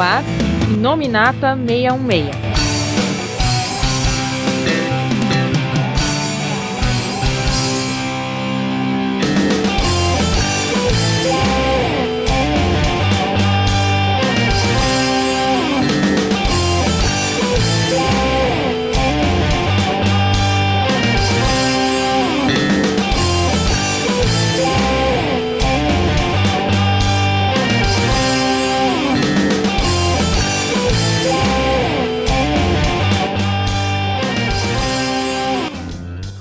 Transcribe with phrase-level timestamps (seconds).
[0.00, 0.22] ar
[0.80, 2.47] Nominata 616.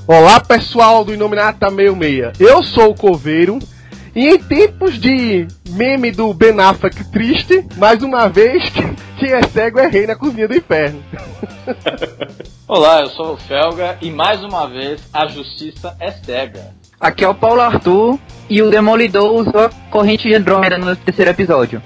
[0.08, 3.60] Olá pessoal do Inominata 66, eu sou o Coveiro
[4.16, 8.64] e em tempos de meme do Ben Affleck triste, mais uma vez,
[9.20, 11.04] quem é cego é rei na cozinha do inferno.
[12.70, 16.74] Olá, eu sou o Felga e mais uma vez a justiça é cega.
[16.98, 18.18] Aqui é o Paulo Arthur
[18.50, 21.82] e o Demolidor usou a corrente de Andrômeda no terceiro episódio.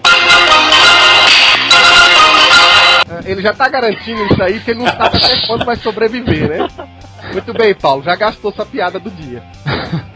[3.25, 6.67] Ele já tá garantindo isso aí, que ele não sabe até quando vai sobreviver, né?
[7.33, 9.43] Muito bem, Paulo, já gastou sua piada do dia.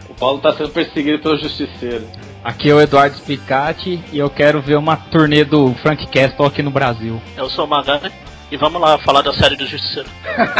[0.08, 2.06] O Paulo tá sendo perseguido pelo justiceiro.
[2.42, 6.62] Aqui é o Eduardo Spicati e eu quero ver uma turnê do Frank Castle aqui
[6.62, 7.20] no Brasil.
[7.36, 8.10] Eu sou o Magana
[8.50, 10.08] e vamos lá falar da série do Justiceiro.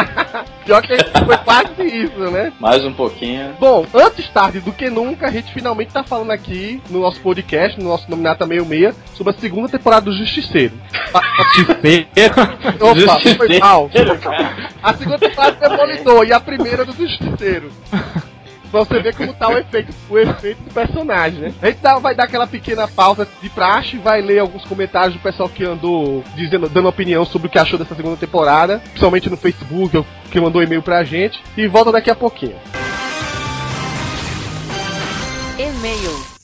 [0.64, 2.52] Pior que foi quase isso, né?
[2.58, 3.54] Mais um pouquinho.
[3.60, 7.78] Bom, antes tarde do que nunca, a gente finalmente tá falando aqui no nosso podcast,
[7.78, 10.74] no nosso Nominata 66, sobre a segunda temporada do Justiceiro.
[11.54, 12.04] Justiceiro?
[12.80, 13.90] Opa, foi mal.
[14.82, 17.70] A segunda temporada do Demolidor e a primeira do Justiceiro.
[18.72, 21.54] Você ver como tá o efeito, o efeito do personagem, né?
[21.62, 25.20] A gente dá- vai dar aquela pequena pausa de praxe, vai ler alguns comentários do
[25.20, 29.36] pessoal que andou dizendo, dando opinião sobre o que achou dessa segunda temporada, principalmente no
[29.36, 32.56] Facebook, que mandou e-mail pra gente, e volta daqui a pouquinho.
[35.58, 36.35] E-mails.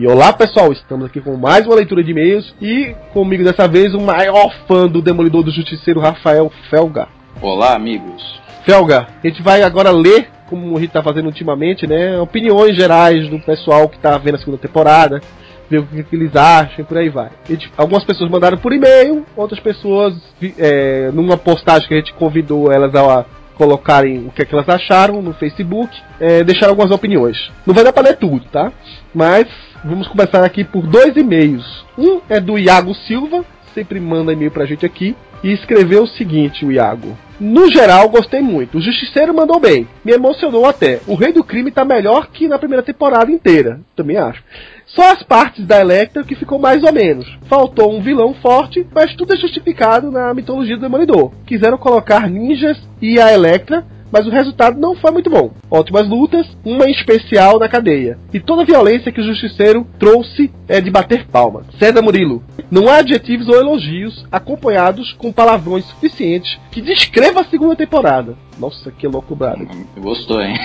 [0.00, 3.92] E olá pessoal, estamos aqui com mais uma leitura de e-mails e comigo dessa vez
[3.94, 7.08] o maior fã do Demolidor do Justiceiro, Rafael Felga.
[7.42, 8.40] Olá, amigos.
[8.64, 12.16] Felga, a gente vai agora ler, como a gente tá fazendo ultimamente, né?
[12.20, 15.20] Opiniões gerais do pessoal que tá vendo a segunda temporada,
[15.68, 17.30] ver o que, que eles acham e por aí vai.
[17.48, 20.14] Gente- algumas pessoas mandaram por e-mail, outras pessoas,
[20.56, 23.24] é, numa postagem que a gente convidou elas a
[23.56, 27.50] colocarem o que, é que elas acharam no Facebook, é, deixaram algumas opiniões.
[27.66, 28.70] Não vai dar pra ler tudo, tá?
[29.12, 29.48] Mas
[29.84, 31.84] vamos começar aqui por dois e-mails.
[31.96, 33.44] Um é do Iago Silva,
[33.74, 37.16] sempre manda e-mail pra gente aqui, e escreveu o seguinte, o Iago.
[37.40, 38.78] No geral, gostei muito.
[38.78, 39.86] O Justiceiro mandou bem.
[40.04, 41.00] Me emocionou até.
[41.06, 43.80] O Rei do Crime tá melhor que na primeira temporada inteira.
[43.94, 44.42] Também acho.
[44.86, 47.38] Só as partes da Electra que ficou mais ou menos.
[47.48, 51.30] Faltou um vilão forte, mas tudo é justificado na mitologia do Demolidor.
[51.46, 55.50] Quiseram colocar ninjas e a Electra, mas o resultado não foi muito bom.
[55.70, 58.18] Ótimas lutas, uma em especial na cadeia.
[58.32, 61.64] E toda a violência que o Justiceiro trouxe é de bater palma.
[61.78, 62.42] César Murilo.
[62.70, 68.36] Não há adjetivos ou elogios acompanhados com palavrões suficientes que descreva a segunda temporada.
[68.58, 69.66] Nossa, que louco, brado.
[69.96, 70.58] Gostou, hein?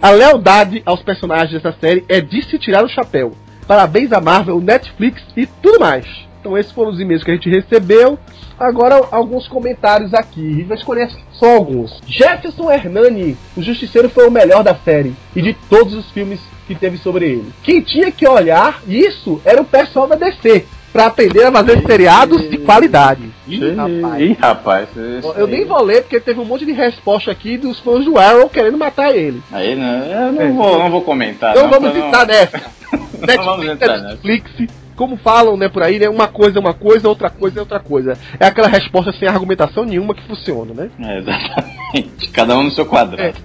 [0.00, 3.32] A lealdade aos personagens dessa série é de se tirar o chapéu.
[3.66, 6.06] Parabéns a Marvel, Netflix e tudo mais.
[6.40, 8.18] Então esses foram os e-mails que a gente recebeu.
[8.58, 10.46] Agora alguns comentários aqui.
[10.46, 12.00] A gente vai escolher só alguns.
[12.06, 16.74] Jefferson Hernani, o Justiceiro foi o melhor da série e de todos os filmes que
[16.74, 17.52] teve sobre ele.
[17.62, 20.66] Quem tinha que olhar isso era o pessoal da DC.
[20.90, 23.30] Pra aprender a fazer seriados de qualidade.
[23.46, 24.20] Ih, rapaz.
[24.22, 24.88] Ih, rapaz.
[24.96, 28.16] isso Eu nem vou ler porque teve um monte de resposta aqui dos fãs do
[28.18, 29.42] Arrow querendo matar ele.
[29.52, 30.50] Aí, não, eu não, É.
[30.50, 31.50] vou, não vou comentar.
[31.50, 32.78] Então não, vamos pra não- entrar nessa.
[33.18, 34.50] Não vamos Netflix, entrar Netflix,
[34.98, 36.08] como falam, né, por aí, né?
[36.08, 38.18] Uma coisa é uma coisa, outra coisa é outra coisa.
[38.40, 40.90] É aquela resposta sem argumentação nenhuma que funciona, né?
[40.98, 42.28] É, exatamente.
[42.32, 43.38] Cada um no seu quadrado.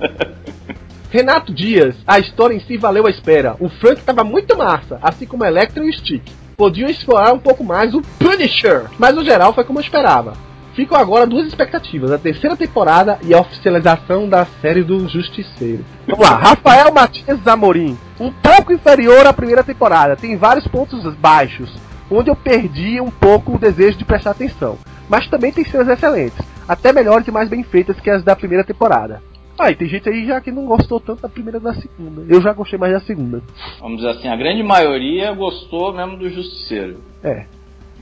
[1.11, 3.55] Renato Dias, a história em si valeu a espera.
[3.59, 6.23] O Frank tava muito massa, assim como a Electra e o Stick.
[6.57, 10.33] Podiam explorar um pouco mais o Punisher, mas no geral foi como eu esperava.
[10.75, 15.85] Ficam agora duas expectativas: a terceira temporada e a oficialização da série do Justiceiro.
[16.07, 17.97] Vamos lá, Rafael Matias Amorim.
[18.19, 21.73] Um pouco inferior à primeira temporada, tem vários pontos baixos,
[22.09, 24.77] onde eu perdi um pouco o desejo de prestar atenção.
[25.09, 28.63] Mas também tem cenas excelentes, até melhores e mais bem feitas que as da primeira
[28.63, 29.21] temporada.
[29.59, 32.25] Ah, e tem gente aí já que não gostou tanto da primeira da segunda.
[32.27, 33.43] Eu já gostei mais da segunda.
[33.79, 36.97] Vamos dizer assim, a grande maioria gostou mesmo do Justiceiro.
[37.23, 37.45] É.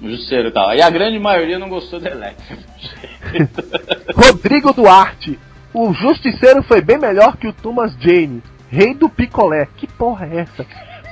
[0.01, 0.74] O Justiceiro e tal.
[0.74, 2.57] E a grande maioria não gostou do Electra.
[4.15, 5.39] Rodrigo Duarte.
[5.74, 9.68] O Justiceiro foi bem melhor que o Thomas Jane, rei do picolé.
[9.77, 10.65] Que porra é essa?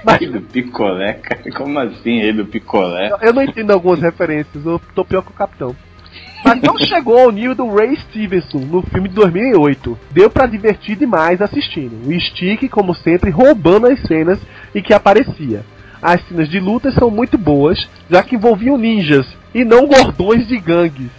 [0.03, 1.41] Mas- Rei do picolé, cara.
[1.55, 3.09] Como assim, rei do picolé?
[3.21, 5.75] Eu- não entendo algumas referências, eu tô pior que o Capitão.
[6.43, 9.97] Mas não chegou ao nível do Ray Stevenson no filme de 2008.
[10.11, 11.95] Deu pra divertir demais assistindo.
[12.07, 14.39] O Stick, como sempre, roubando as cenas
[14.73, 15.63] em que aparecia.
[16.01, 20.57] As cenas de luta são muito boas, já que envolviam ninjas e não gordões de
[20.57, 21.09] gangues.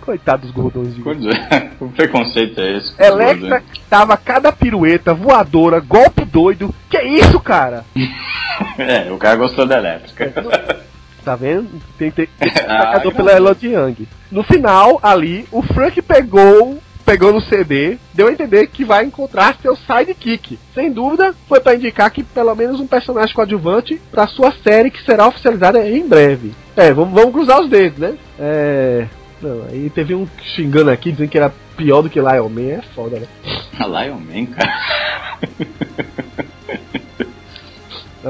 [0.00, 1.24] Coitado dos gordões de gangues.
[1.26, 2.92] Coisa- O preconceito é esse.
[3.00, 6.74] Electra tava cada pirueta, voadora, golpe doido.
[6.90, 7.84] Que isso, cara?
[8.76, 10.32] É, o cara gostou da elétrica.
[11.24, 11.80] Tá vendo?
[11.96, 12.12] Tem,
[12.66, 13.12] Ah, atacador não.
[13.12, 14.08] pela Elodie Young.
[14.32, 19.56] No final, ali, o Frank pegou pegou no CD, deu a entender que vai encontrar
[19.62, 20.58] seu sidekick.
[20.74, 25.02] Sem dúvida, foi pra indicar que pelo menos um personagem coadjuvante pra sua série que
[25.02, 26.54] será oficializada em breve.
[26.76, 28.14] É, vamos, vamos cruzar os dedos, né?
[28.38, 29.06] É.
[29.40, 32.82] Não, aí teve um xingando aqui, dizendo que era pior do que Lion Man, é
[32.94, 33.26] foda, né?
[34.04, 35.38] Lion Man, cara.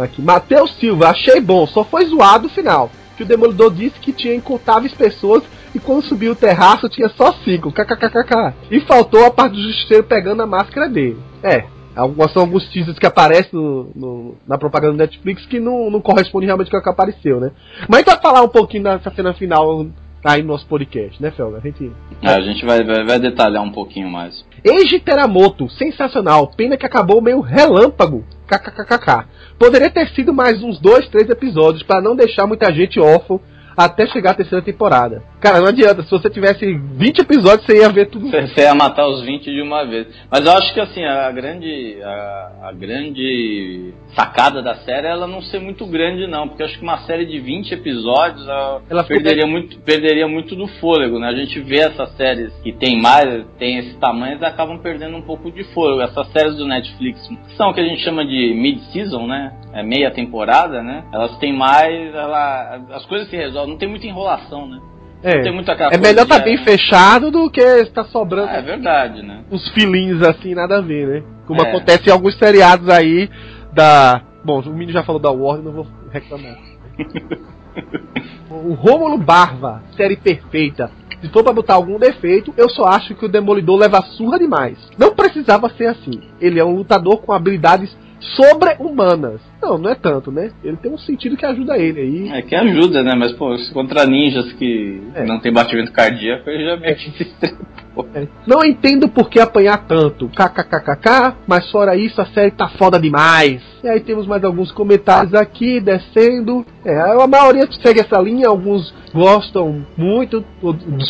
[0.05, 2.93] Aqui, Matheus Silva, achei bom, só foi zoado o final.
[3.19, 5.43] Que o Demolidor disse que tinha incontáveis pessoas
[5.75, 8.55] e quando subiu o terraço tinha só cinco, kkkk.
[8.71, 11.19] E faltou a parte do justiceiro pegando a máscara dele.
[11.43, 11.65] É,
[11.97, 16.01] algumas são alguns teasers que aparecem no- no- na propaganda do Netflix que não, não
[16.01, 17.51] corresponde realmente com o que apareceu, né?
[17.89, 19.85] Mas a gente vai falar um pouquinho dessa cena final
[20.25, 21.59] aí no nosso podcast, né, Felga?
[21.59, 21.93] A gente.
[22.23, 24.45] É, a gente vai, vai, vai detalhar um pouquinho mais.
[24.65, 26.49] Eiji Teramoto, sensacional.
[26.57, 28.25] Pena que acabou meio relâmpago.
[28.47, 29.27] KKKK.
[29.59, 33.39] Poderia ter sido mais uns dois, três episódios para não deixar muita gente órfã
[33.79, 35.23] até chegar a terceira temporada.
[35.41, 36.03] Cara, não adianta.
[36.03, 38.29] Se você tivesse 20 episódios, você ia ver tudo.
[38.29, 40.09] Você ia matar os 20 de uma vez.
[40.29, 41.97] Mas eu acho que assim, a grande.
[42.03, 46.49] A, a grande sacada da série é ela não ser muito grande, não.
[46.49, 50.67] Porque eu acho que uma série de 20 episódios ela perderia, muito, perderia muito do
[50.67, 51.29] fôlego, né?
[51.29, 55.23] A gente vê essas séries que tem mais, tem esse tamanho, eles acabam perdendo um
[55.23, 56.03] pouco de fôlego.
[56.03, 59.53] Essas séries do Netflix que são o que a gente chama de mid-season, né?
[59.73, 61.05] É meia temporada, né?
[61.13, 62.15] Elas têm mais.
[62.15, 64.79] Ela, as coisas se resolvem, não tem muita enrolação, né?
[65.23, 68.59] Não tem É, muita é melhor tá bem é, fechado do que estar sobrando Ah,
[68.59, 69.43] é verdade, né?
[69.51, 71.23] uns filinhos assim, nada a ver, né?
[71.47, 71.69] Como É.
[71.69, 73.29] acontece em alguns seriados aí
[73.73, 74.23] da.
[74.45, 76.57] Bom, o Mini já falou da Warner, não vou reclamar.
[78.51, 80.91] o Rômulo Barva, série perfeita.
[81.21, 84.79] Se for pra botar algum defeito, eu só acho que o Demolidor leva surra demais.
[84.97, 86.21] Não precisava ser assim.
[86.41, 89.41] Ele é um lutador com habilidades sobre-humanas.
[89.63, 90.51] Não, não é tanto, né?
[90.63, 92.29] Ele tem um sentido que ajuda ele aí.
[92.39, 93.15] É que ajuda, né?
[93.17, 95.25] Mas, pô, contra ninjas que É.
[95.25, 97.67] não tem batimento cardíaco, ele já meio que se estrepou.
[98.15, 98.29] É.
[98.47, 100.29] Não entendo por que apanhar tanto.
[100.29, 103.61] KKKKK, mas fora isso a série tá foda demais.
[103.83, 106.65] E aí temos mais alguns comentários aqui, descendo.
[106.85, 110.45] É, a maioria segue essa linha, alguns gostam muito,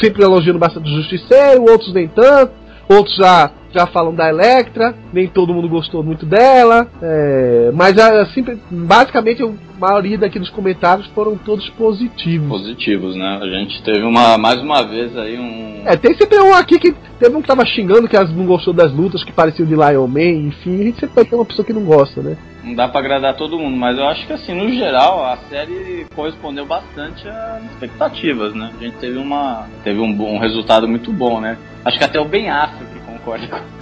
[0.00, 2.52] sempre elogiando bastante o Justiceiro, outros nem tanto.
[2.88, 6.88] Outros já, já falam da Electra, nem todo mundo gostou muito dela.
[7.00, 12.48] é, mas a, sempre, basicamente a maioria daqui dos comentários foram todos positivos.
[12.48, 13.38] Positivos, né?
[13.40, 15.82] A gente teve uma, mais uma vez aí um.
[15.86, 18.75] É, tem sempre um aqui que teve um que tava xingando que as não gostou
[18.75, 21.64] das lutas que pareciam de Lion Man, enfim, a gente sempre vai ter uma pessoa
[21.64, 22.36] que não gosta, né?
[22.64, 26.06] Não dá pra agradar todo mundo, mas eu acho que assim, no geral, a série
[26.14, 28.72] correspondeu bastante às expectativas, né?
[28.78, 29.66] A gente teve uma.
[29.84, 31.56] teve um, um resultado muito bom, né?
[31.84, 32.98] Acho que até o Ben Affleck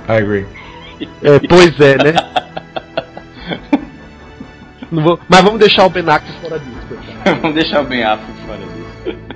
[0.09, 0.47] I agree.
[1.23, 2.15] É, pois é, né?
[4.91, 6.99] Não vou- mas vamos deixar o Ben Affleck fora disso.
[7.43, 9.36] Vamos deixar o Ben Affleck fora disso.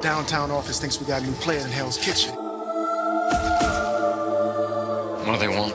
[0.00, 2.32] Downtown office thinks we got a new player in Hell's Kitchen.
[5.26, 5.74] What do they want?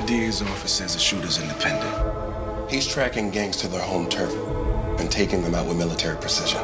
[0.00, 2.70] The DA's office says the shooter's independent.
[2.70, 4.32] He's tracking gangs to their home turf
[5.00, 6.60] and taking them out with military precision.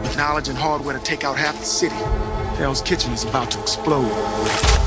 [0.00, 1.96] With knowledge and hardware to take out half the city,
[2.56, 4.83] Hell's Kitchen is about to explode.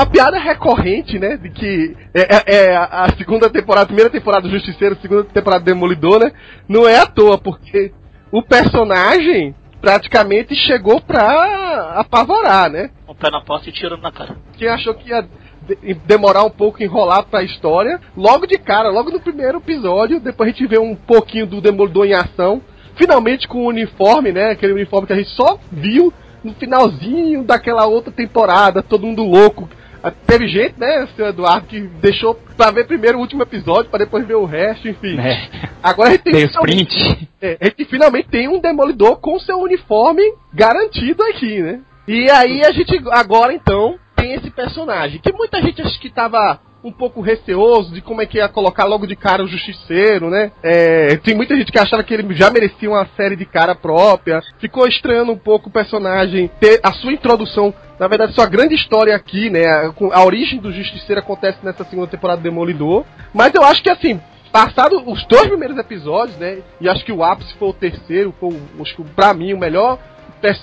[0.00, 4.08] Bom, a piada recorrente, né, de que é, é- é a segunda temporada, a primeira
[4.10, 6.32] temporada do Justiceiro, a segunda temporada do Demolidor, né,
[6.66, 7.92] não é à toa, porque
[8.32, 12.90] o personagem praticamente chegou pra apavorar, né?
[13.08, 14.36] Um pé na porta e tiro na cara.
[14.56, 15.22] Quem achou que ia
[15.66, 20.48] de- demorar um pouco, enrolar pra história, logo de cara, logo no primeiro episódio, depois
[20.48, 22.62] a gente vê um pouquinho do Demolidor em ação,
[22.96, 27.86] finalmente com o uniforme, né, aquele uniforme que a gente só viu no finalzinho daquela
[27.86, 29.68] outra temporada, todo mundo louco.
[30.02, 33.98] Ah, Teve gente, né, seu Eduardo, que deixou pra ver primeiro o último episódio, pra
[33.98, 35.18] depois ver o resto, enfim.
[35.18, 35.48] É.
[35.82, 37.28] Agora a gente tem Tem os finalmente- print.
[37.42, 40.22] é, a gente finalmente tem um demolidor com seu uniforme
[40.54, 41.80] garantido aqui, né?
[42.08, 46.58] E aí a gente agora então tem esse personagem que muita gente acha que tava
[46.82, 50.50] um pouco receoso de como é que ia colocar logo de cara o justiceiro, né?
[50.62, 54.42] É, tem muita gente que achava que ele já merecia uma série de cara própria.
[54.58, 57.72] Ficou estranhando um pouco o personagem ter a sua introdução.
[57.98, 59.66] Na verdade, sua grande história aqui, né?
[59.66, 63.04] A, a origem do justiceiro acontece nessa segunda temporada do Demolidor.
[63.34, 64.18] Mas eu acho que assim,
[64.52, 66.58] Passado os dois primeiros episódios, né?
[66.80, 69.58] E acho que o ápice foi o terceiro, foi o, acho que pra mim o
[69.58, 69.98] melhor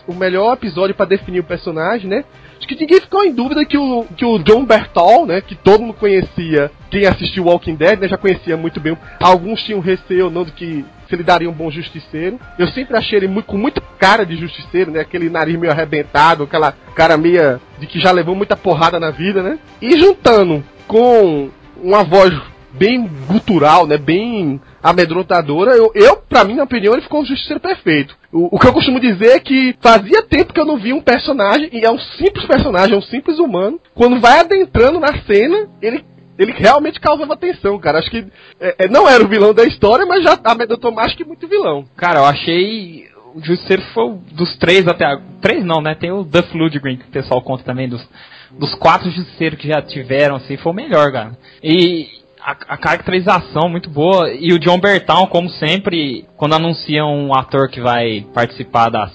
[0.08, 2.26] o melhor episódio pra definir o personagem, né?
[2.58, 5.42] Acho que ninguém ficou em dúvida que o, que o John Bertol, né?
[5.42, 8.08] Que todo mundo conhecia, quem assistiu Walking Dead, né?
[8.08, 8.98] Já conhecia muito bem.
[9.20, 12.40] Alguns tinham receio não de que se ele daria um bom justiceiro.
[12.58, 15.00] Eu sempre achei ele muito, com muita cara de justiceiro, né?
[15.00, 19.42] Aquele nariz meio arrebentado, aquela cara meia de que já levou muita porrada na vida,
[19.44, 19.60] né?
[19.82, 21.50] E juntando com
[21.82, 22.34] uma voz
[22.78, 23.98] bem gutural, né?
[23.98, 25.72] Bem amedrontadora.
[25.72, 28.16] Eu, eu pra mim, na opinião, ele ficou um justiceiro perfeito.
[28.32, 31.02] O, o que eu costumo dizer é que fazia tempo que eu não via um
[31.02, 33.80] personagem, e é um simples personagem, é um simples humano.
[33.94, 36.06] Quando vai adentrando na cena, ele.
[36.40, 37.98] Ele realmente causava atenção, cara.
[37.98, 38.24] Acho que
[38.60, 41.86] é, é, não era o vilão da história, mas já amedrontou mais que muito vilão.
[41.96, 43.08] Cara, eu achei.
[43.34, 45.26] O Justiceiro foi dos três até agora.
[45.42, 45.96] Três não, né?
[45.96, 47.90] Tem o Duff Ludgren, que o pessoal conta também.
[47.90, 48.08] Dos,
[48.52, 51.36] dos quatro Justiceiros que já tiveram, assim, foi o melhor, cara.
[51.64, 52.08] E
[52.48, 54.32] a, a caracterização muito boa.
[54.32, 59.12] E o John Bertal, como sempre, quando anunciam um ator que vai participar das,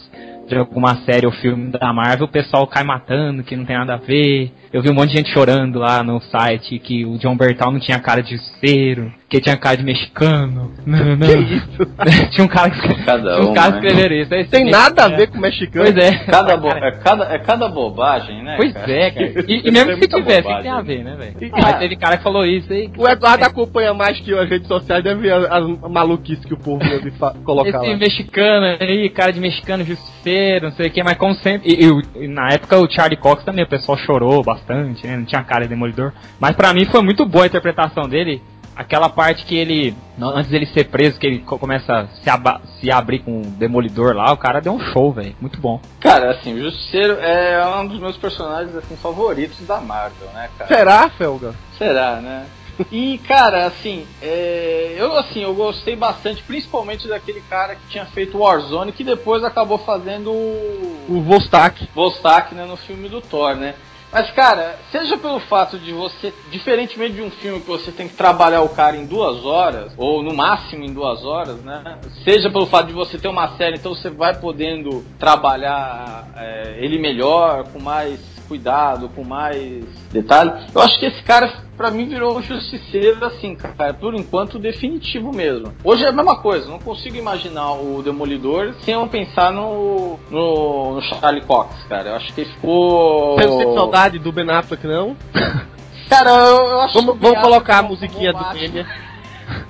[0.47, 3.95] de alguma série ou filme da Marvel, o pessoal cai matando, que não tem nada
[3.95, 4.53] a ver.
[4.73, 7.79] Eu vi um monte de gente chorando lá no site que o John Bertal não
[7.79, 10.73] tinha cara de justiceiro, que tinha cara de mexicano.
[10.87, 11.27] Não, não.
[11.27, 11.87] Que isso?
[12.33, 13.81] tinha um cara que Cada um um, cara né?
[13.81, 14.35] que escreveram isso.
[14.35, 15.17] Aí Tem nada a é.
[15.17, 15.85] ver com o mexicano.
[15.85, 16.25] Pois é.
[16.25, 18.55] Cada bo é, cada, é cada bobagem, né?
[18.57, 18.91] Pois cara?
[18.93, 19.45] é, cara.
[19.47, 20.63] E, e mesmo é se tivesse, bobagem.
[20.63, 21.37] tem a ver, né, velho?
[21.41, 22.91] E- Mas teve cara que falou isso aí.
[22.97, 26.55] O Eduardo acompanha mais que eu as redes sociais, deve ver as, as maluquices que
[26.55, 27.11] o povo deve
[27.45, 27.97] colocar Esse lá.
[27.99, 31.69] mexicano aí, cara de mexicano justiceiro, não sei o que, mas como sempre.
[31.71, 35.17] E, e e na época o Charlie Cox também, o pessoal chorou bastante, né?
[35.17, 36.13] Não tinha cara de demolidor.
[36.41, 38.43] Mas pra mim foi muito boa a interpretação dele.
[38.75, 42.63] Aquela parte que ele, antes dele ser preso, que ele co- começa a se, aba-
[42.81, 45.37] se abrir com o demolidor lá, o cara deu um show, velho.
[45.41, 45.79] Muito bom.
[46.01, 50.75] Cara, assim, o Justiceiro é um dos meus personagens assim, favoritos da Marvel, né, cara?
[50.75, 51.55] Será, Felga?
[51.77, 52.47] Será, né?
[52.91, 58.39] E, cara, assim, é, eu assim, eu gostei bastante, principalmente daquele cara que tinha feito
[58.39, 61.87] Warzone, que depois acabou fazendo o O Vostak.
[61.95, 63.75] Vostok né, no filme do Thor, né?
[64.13, 68.15] Mas, cara, seja pelo fato de você, diferentemente de um filme que você tem que
[68.15, 71.99] trabalhar o cara em duas horas, ou no máximo em duas horas, né?
[72.23, 76.99] Seja pelo fato de você ter uma série, então você vai podendo trabalhar é, ele
[76.99, 78.21] melhor, com mais
[78.53, 79.83] cuidado, com mais
[80.13, 80.53] detalhe.
[80.75, 85.35] Eu acho que esse cara, pra mim, virou um justiceiro, assim, cara, por enquanto definitivo
[85.35, 85.73] mesmo.
[85.83, 90.97] Hoje é a mesma coisa, não consigo imaginar o Demolidor sem eu pensar no, no,
[90.97, 92.11] no Charlie Cox, cara.
[92.11, 93.37] Eu acho que ele ficou.
[93.37, 95.17] Você não saudade do Ben Affleck, não?
[96.11, 98.87] Cara, eu, eu acho Vamos, que vamos colocar a musiquinha do Kenya,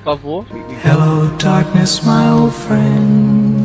[0.02, 0.44] por favor.
[0.84, 3.62] Hello, darkness, my old friend.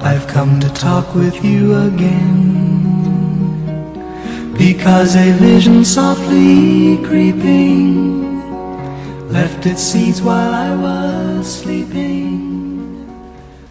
[0.00, 2.77] I've come to talk with you again.
[4.58, 8.42] Because a vision softly creeping
[9.30, 13.06] left its seeds while I was sleeping.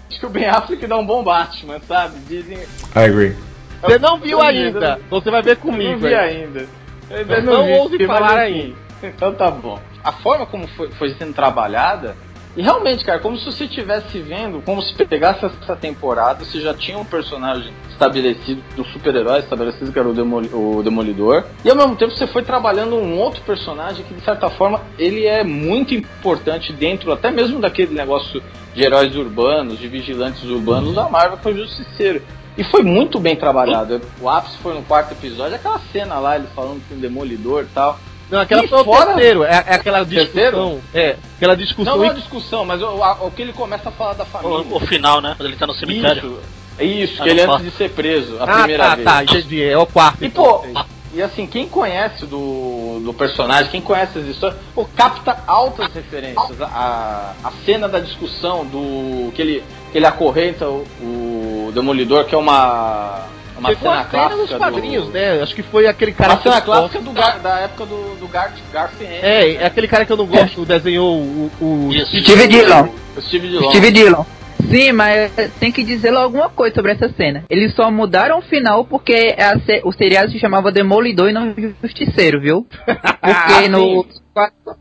[0.10, 2.18] Acho que o Ben Affleck dá um bom Batman, sabe?
[2.28, 2.60] Dizem.
[2.96, 3.36] I agree.
[3.82, 5.00] Você não viu Eu vi, ainda.
[5.10, 5.92] Você vai ver Eu comigo.
[5.92, 6.68] não vi ainda.
[7.10, 8.76] Eu ainda Eu não, não vi, ouvi falar enfim.
[9.04, 9.80] Então tá bom.
[10.04, 12.16] A forma como foi, foi sendo trabalhada,
[12.58, 16.74] e realmente, cara, como se você estivesse vendo, como se pegasse essa temporada, você já
[16.74, 21.76] tinha um personagem estabelecido, um super-herói estabelecido, que era o, Demoli- o Demolidor, e ao
[21.76, 25.94] mesmo tempo você foi trabalhando um outro personagem que, de certa forma, ele é muito
[25.94, 28.42] importante dentro, até mesmo daquele negócio
[28.74, 32.22] de heróis urbanos, de vigilantes urbanos da Marvel, que é o Justiceiro.
[32.58, 34.02] E foi muito bem trabalhado.
[34.20, 37.68] O ápice foi no quarto episódio, aquela cena lá, ele falando com o Demolidor e
[37.68, 38.00] tal.
[38.30, 39.44] Não, aquela E foi o fora- terceiro.
[39.44, 40.34] É, é aquela discussão.
[40.34, 40.82] Terceiro?
[40.94, 41.96] É, aquela Não, discussão.
[41.98, 44.26] não é e- uma discussão, mas o, a- o que ele começa a falar da
[44.26, 44.58] família.
[44.58, 45.34] O, o final, né?
[45.38, 46.40] Quando ele tá no cemitério.
[46.80, 49.06] Isso, isso Ah, que ele antes de ser preso, a ah, primeira tá, vez.
[49.06, 49.64] tá, entendi.
[49.64, 50.24] É o quarto.
[50.24, 50.86] E então, pô.
[51.14, 56.62] E assim, quem conhece do, do personagem, quem conhece as histórias, pô, capta altas referências.
[56.62, 59.32] A, a cena da discussão do.
[59.32, 63.24] que ele, que ele acorrenta o, o Demolidor, que é uma.
[63.58, 64.58] Uma Chegou cena a cena nos clássica.
[64.58, 65.42] quadrinhos, do, né?
[65.42, 67.86] Acho que foi aquele cara Uma que eu cena não clássica do Gar, da época
[67.86, 69.14] do, do Gar, Garfield.
[69.22, 72.18] É, é aquele cara que eu não gosto, desenhou o, o Isso.
[72.22, 72.88] Steve Dillon.
[73.16, 73.70] O Steve Dillon.
[73.72, 74.26] Steve Dillon.
[74.70, 77.44] Sim, mas tem que dizer alguma coisa sobre essa cena.
[77.50, 81.54] Eles só mudaram o final porque a se- o seriado se chamava Demolidor e não
[81.82, 82.68] Justiceiro, viu?
[82.86, 84.06] Porque no.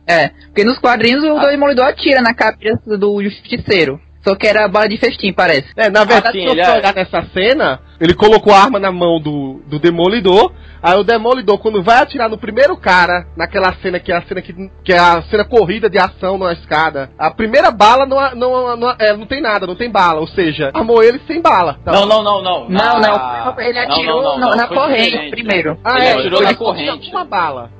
[0.07, 4.01] É, porque nos quadrinhos o Demolidor atira na cabeça do Justiceiro.
[4.27, 5.67] Só que era bala de festim, parece.
[5.77, 8.91] É, na verdade, se ele você é- olhar nessa cena, ele colocou a arma na
[8.91, 10.53] mão do, do Demolidor.
[10.83, 14.43] Aí o Demolidor, quando vai atirar no primeiro cara, naquela cena que é a cena
[14.43, 14.53] que,
[14.85, 18.97] que é a cena corrida de ação na escada, a primeira bala não, não, não,
[18.99, 20.21] é, não tem nada, não tem bala.
[20.21, 21.79] Ou seja, armou ele sem bala.
[21.85, 21.93] Tá?
[21.93, 22.69] Não, não, não, não.
[22.69, 25.31] Não, Na- não, ele não, atirou não, não, não, na corrente diferente.
[25.31, 25.79] primeiro.
[25.85, 27.01] Ah, ele é, atirou ele na só corrente.
[27.01, 27.71] tinha Uma bala.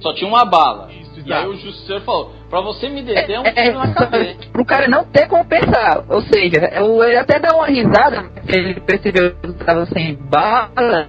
[0.00, 0.88] Só tinha uma bala.
[1.24, 4.38] E aí o Justiceiro falou, pra você me deter é um É, tiro na cabeça.
[4.52, 6.04] pro cara não ter como pensar.
[6.08, 11.08] Ou seja, ele até dá uma risada, porque ele percebeu que tava sem bala.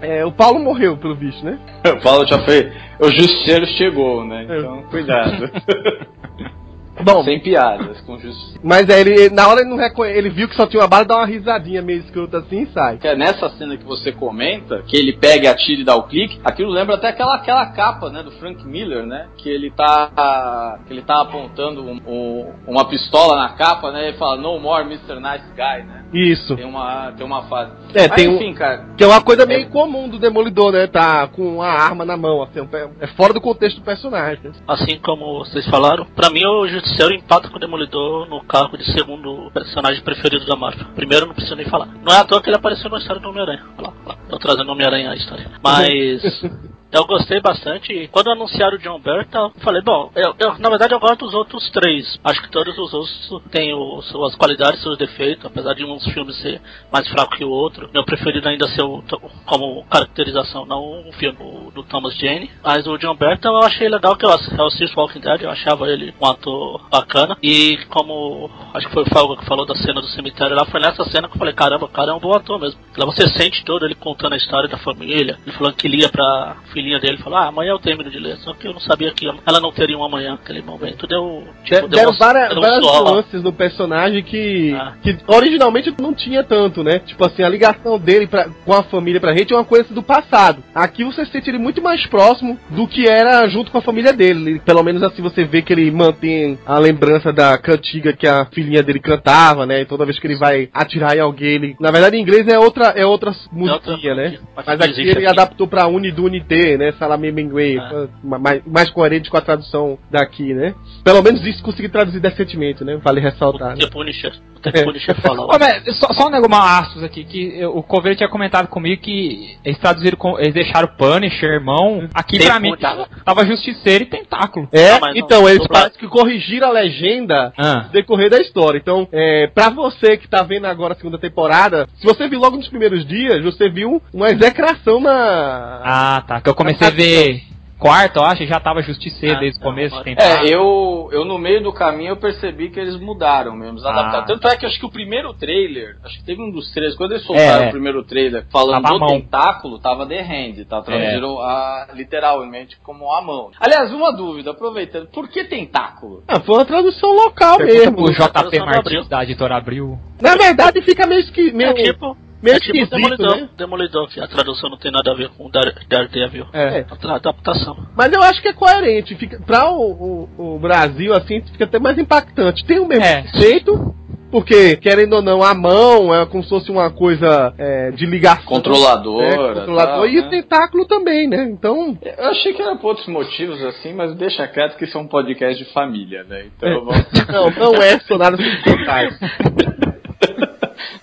[0.00, 1.58] É, o Paulo morreu, pelo visto, né?
[1.86, 2.70] O Paulo já foi.
[3.00, 4.46] O Justiceiro chegou, né?
[4.48, 4.58] É.
[4.58, 5.50] Então, cuidado.
[7.04, 8.60] Bom, Sem piadas com Justiceiro.
[8.64, 10.12] mas é, ele, na hora ele não reconhe...
[10.12, 12.98] ele viu que só tinha uma bala, dá uma risadinha meio escrota assim e sai.
[13.02, 16.70] É nessa cena que você comenta, que ele pega, atira e dá o clique, aquilo
[16.70, 19.28] lembra até aquela, aquela capa, né, do Frank Miller, né?
[19.36, 20.78] Que ele tá.
[20.86, 24.10] que ele tá apontando um- um- uma pistola na capa, né?
[24.10, 25.16] E fala, no more Mr.
[25.20, 26.04] Nice Guy, né?
[26.16, 26.56] Isso.
[26.56, 27.72] Tem uma, tem uma fase.
[27.94, 28.86] É, Mas, tem um- enfim, cara.
[28.96, 30.86] Que é uma coisa meio comum do Demolidor, né?
[30.86, 32.60] Tá com a arma na mão, assim,
[33.00, 34.52] é fora do contexto do personagem.
[34.66, 38.84] Assim como vocês falaram, pra mim o Justiceiro empata com o Demolidor no cargo de
[38.92, 40.86] segundo personagem preferido da Marvel.
[40.94, 41.88] Primeiro não preciso nem falar.
[42.02, 43.62] Não é à toa que ele apareceu na história do Homem-Aranha.
[43.76, 44.18] Olha lá, olha lá.
[44.28, 45.50] Tô trazendo o Homem-Aranha à história.
[45.62, 46.22] Mas
[46.96, 47.92] eu gostei bastante.
[47.92, 51.24] E quando anunciaram o John Berta, eu falei, bom, eu, eu- na verdade eu gosto
[51.24, 52.18] dos outros três.
[52.24, 56.36] Acho que todos os outros têm o- suas qualidades, seus defeitos, apesar de uns filmes
[56.36, 56.60] ser
[56.92, 57.88] mais fraco que o outro.
[57.92, 59.02] Meu preferido ainda ser o,
[59.44, 61.36] como caracterização, não o filme
[61.72, 62.50] do, Thomas Jane.
[62.62, 65.50] Mas o John Berta eu achei legal que eu, é o Six Walking Dead, eu
[65.50, 67.36] achava ele um ator bacana.
[67.42, 70.80] E como acho que foi o Falco que falou da cena do cemitério lá, foi
[70.80, 72.80] nessa cena que eu falei, caramba, o cara é um bom ator mesmo.
[72.96, 76.56] Lá você sente todo ele contando a história da família, ele falando que lia pra
[76.86, 79.26] filhinha dele, falou, ah, amanhã eu termino de ler, só que eu não sabia que
[79.26, 81.06] ela não teria um amanhã naquele momento.
[81.06, 84.92] Deu, tipo, De- deu Deram uma- várias, deu nuances no personagem que, Ah.
[85.02, 87.00] que originalmente não tinha tanto, né?
[87.00, 90.02] Tipo assim, a ligação dele pra, com a família pra gente é uma coisa do
[90.02, 90.62] passado.
[90.74, 94.50] Aqui você sente ele muito mais próximo do que era junto com a família dele.
[94.50, 98.44] Ele- Pelo menos assim você vê que ele mantém a lembrança da cantiga que a
[98.46, 99.80] filhinha dele cantava, né?
[99.80, 101.76] E toda vez que ele vai atirar em alguém, ele...
[101.80, 104.38] Na verdade, em inglês é outra, é outra musiquinha, né?
[104.54, 105.26] Mas Mas que aqui ele aqui.
[105.26, 106.92] adaptou pra Unidunité, né?
[106.98, 108.06] Salamé Mengue, Ah.
[108.22, 110.74] mais, mais coerente com a tradução daqui, né?
[111.04, 112.98] Pelo menos isso consegui traduzir decentemente, né?
[113.02, 113.68] Vale ressaltar.
[113.74, 113.84] O Né?
[113.84, 115.42] que Punisher, o que Punisher fala.
[115.46, 119.56] Ô, só, só um negócio, aspas aqui, que eu- o Coveiro tinha comentado comigo que
[119.64, 124.06] eles traduziram, com- eles deixaram Punisher, irmão, aqui Tem pra mim tava, tava Justiceiro e
[124.06, 124.68] Tentáculo.
[124.72, 127.84] É, Não, mas não, então, eles parecem que corrigiram a legenda Ah.
[127.86, 128.78] no decorrer da história.
[128.78, 132.56] Então, é, pra você que tá vendo agora a segunda temporada, se você viu logo
[132.56, 135.80] nos primeiros dias, você viu uma execração na.
[135.84, 137.42] Ah, tá, que eu comecei a ver
[137.78, 140.46] quarto, eu acho, e já tava Justiceiro Ah, desde o começo, Tentáculo.
[140.48, 143.90] É, eu, eu no meio do caminho eu percebi que eles mudaram mesmo, eles Ah.
[143.90, 144.26] adaptaram.
[144.26, 146.96] Tanto é que eu acho que o primeiro trailer, acho que teve um dos trailers,
[146.96, 147.68] quando eles soltaram É.
[147.68, 149.08] o primeiro trailer falando Tava do mão.
[149.10, 150.80] tentáculo, tava The Hand, tá?
[150.80, 153.50] Traduziram a, literalmente como a mão.
[153.60, 156.22] Aliás, uma dúvida, aproveitando, por que tentáculo?
[156.26, 157.96] Ah, foi uma tradução local Pergunta mesmo.
[157.96, 159.98] pro JP Martins da editora Abril.
[160.20, 161.52] Na verdade, fica meio esqui...
[161.52, 163.48] meio, É tipo, meio é tipo esquisito, Demolidor, né?
[163.56, 166.46] Demolidor, que a tradução não tem nada a ver com Dar- Daredevil.
[166.52, 166.84] É.
[167.04, 167.76] A adaptação.
[167.96, 169.14] Mas eu acho que é coerente.
[169.16, 172.64] Fica, pra o, o- o Brasil, assim, fica até mais impactante.
[172.64, 173.22] Tem o mesmo É.
[173.22, 173.94] conceito,
[174.30, 178.44] porque, querendo ou não, a mão é como se fosse uma coisa é, de ligação.
[178.44, 179.94] Controladora, É, controlador.
[179.94, 180.28] tal, e o né?
[180.30, 181.44] tentáculo também, né?
[181.44, 181.96] Então.
[182.02, 185.06] Eu achei que era por outros motivos assim, mas deixa quieto que isso é um
[185.08, 186.46] podcast de família, né?
[186.56, 186.74] Então É.
[186.74, 187.06] vamos.
[187.32, 189.16] Não, não é sonado sentimentais.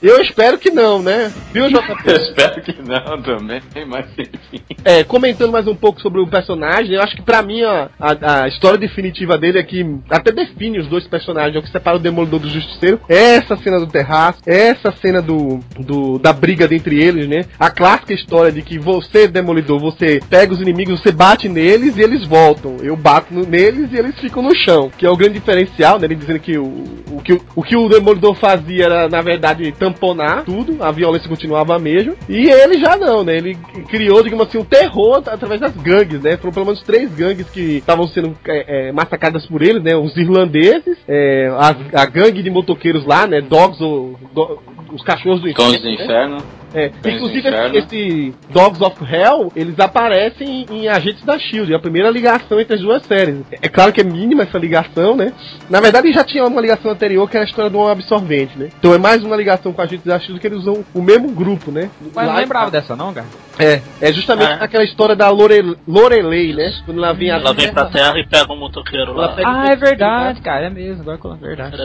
[0.04, 1.32] Eu espero que não, né?
[1.54, 1.94] Viu, JP?
[2.06, 4.62] Eu espero que não também, mas enfim.
[4.84, 8.44] É, comentando mais um pouco sobre o personagem, eu acho que pra mim a, a,
[8.44, 11.96] a história definitiva dele é que até define os dois personagens, é o que separa
[11.96, 13.00] o Demolidor do Justiceiro.
[13.08, 17.46] Essa cena do terraço, essa cena do, do da briga dentre eles, né?
[17.58, 22.02] A clássica história de que você, Demolidor, você pega os inimigos, você bate neles e
[22.02, 22.76] eles voltam.
[22.82, 24.92] Eu bato no- neles e eles ficam no chão.
[24.98, 26.06] Que é o grande diferencial, né?
[26.08, 26.66] Ele dizendo que o,
[27.10, 30.92] o, que, o, o que o Demolidor fazia era, na verdade, tampar tamponar tudo, a
[30.92, 32.16] violência continuava a mesma.
[32.28, 33.38] E ele já não, né?
[33.38, 33.56] Ele
[33.88, 36.38] criou, digamos assim, um terror através das gangues, né?
[36.38, 39.96] Foram pelo menos três gangues que estavam sendo é, é, massacradas por ele, né?
[39.96, 43.42] Os irlandeses, é, a, a gangue de motoqueiros lá, né?
[43.42, 44.60] Dogs ou do,
[44.92, 46.38] os cachorros do Cães inferno.
[46.38, 46.50] do né?
[46.74, 51.80] É, inclusive esse, esse Dogs of Hell, eles aparecem em Agentes da Shield, é a
[51.80, 53.42] primeira ligação entre as duas séries.
[53.62, 55.34] É claro que é mínima essa ligação, né?
[55.70, 58.70] Na verdade já tinha uma ligação anterior que era a história do homem absorvente, né?
[58.80, 61.72] Então é mais uma ligação com Agentes da Shield que eles usam o mesmo grupo,
[61.72, 61.90] né?
[62.14, 63.28] Mas não Lá- lembrava dessa não, cara?
[63.60, 64.64] É, é justamente É.
[64.64, 66.72] aquela história da Lore, Lorelei, né?
[66.86, 69.36] Quando ela vinha Ela vem pra terra e pega um motoqueiro lá.
[69.46, 71.78] Ah, é verdade, cara, é mesmo, agora que eu- é verdade.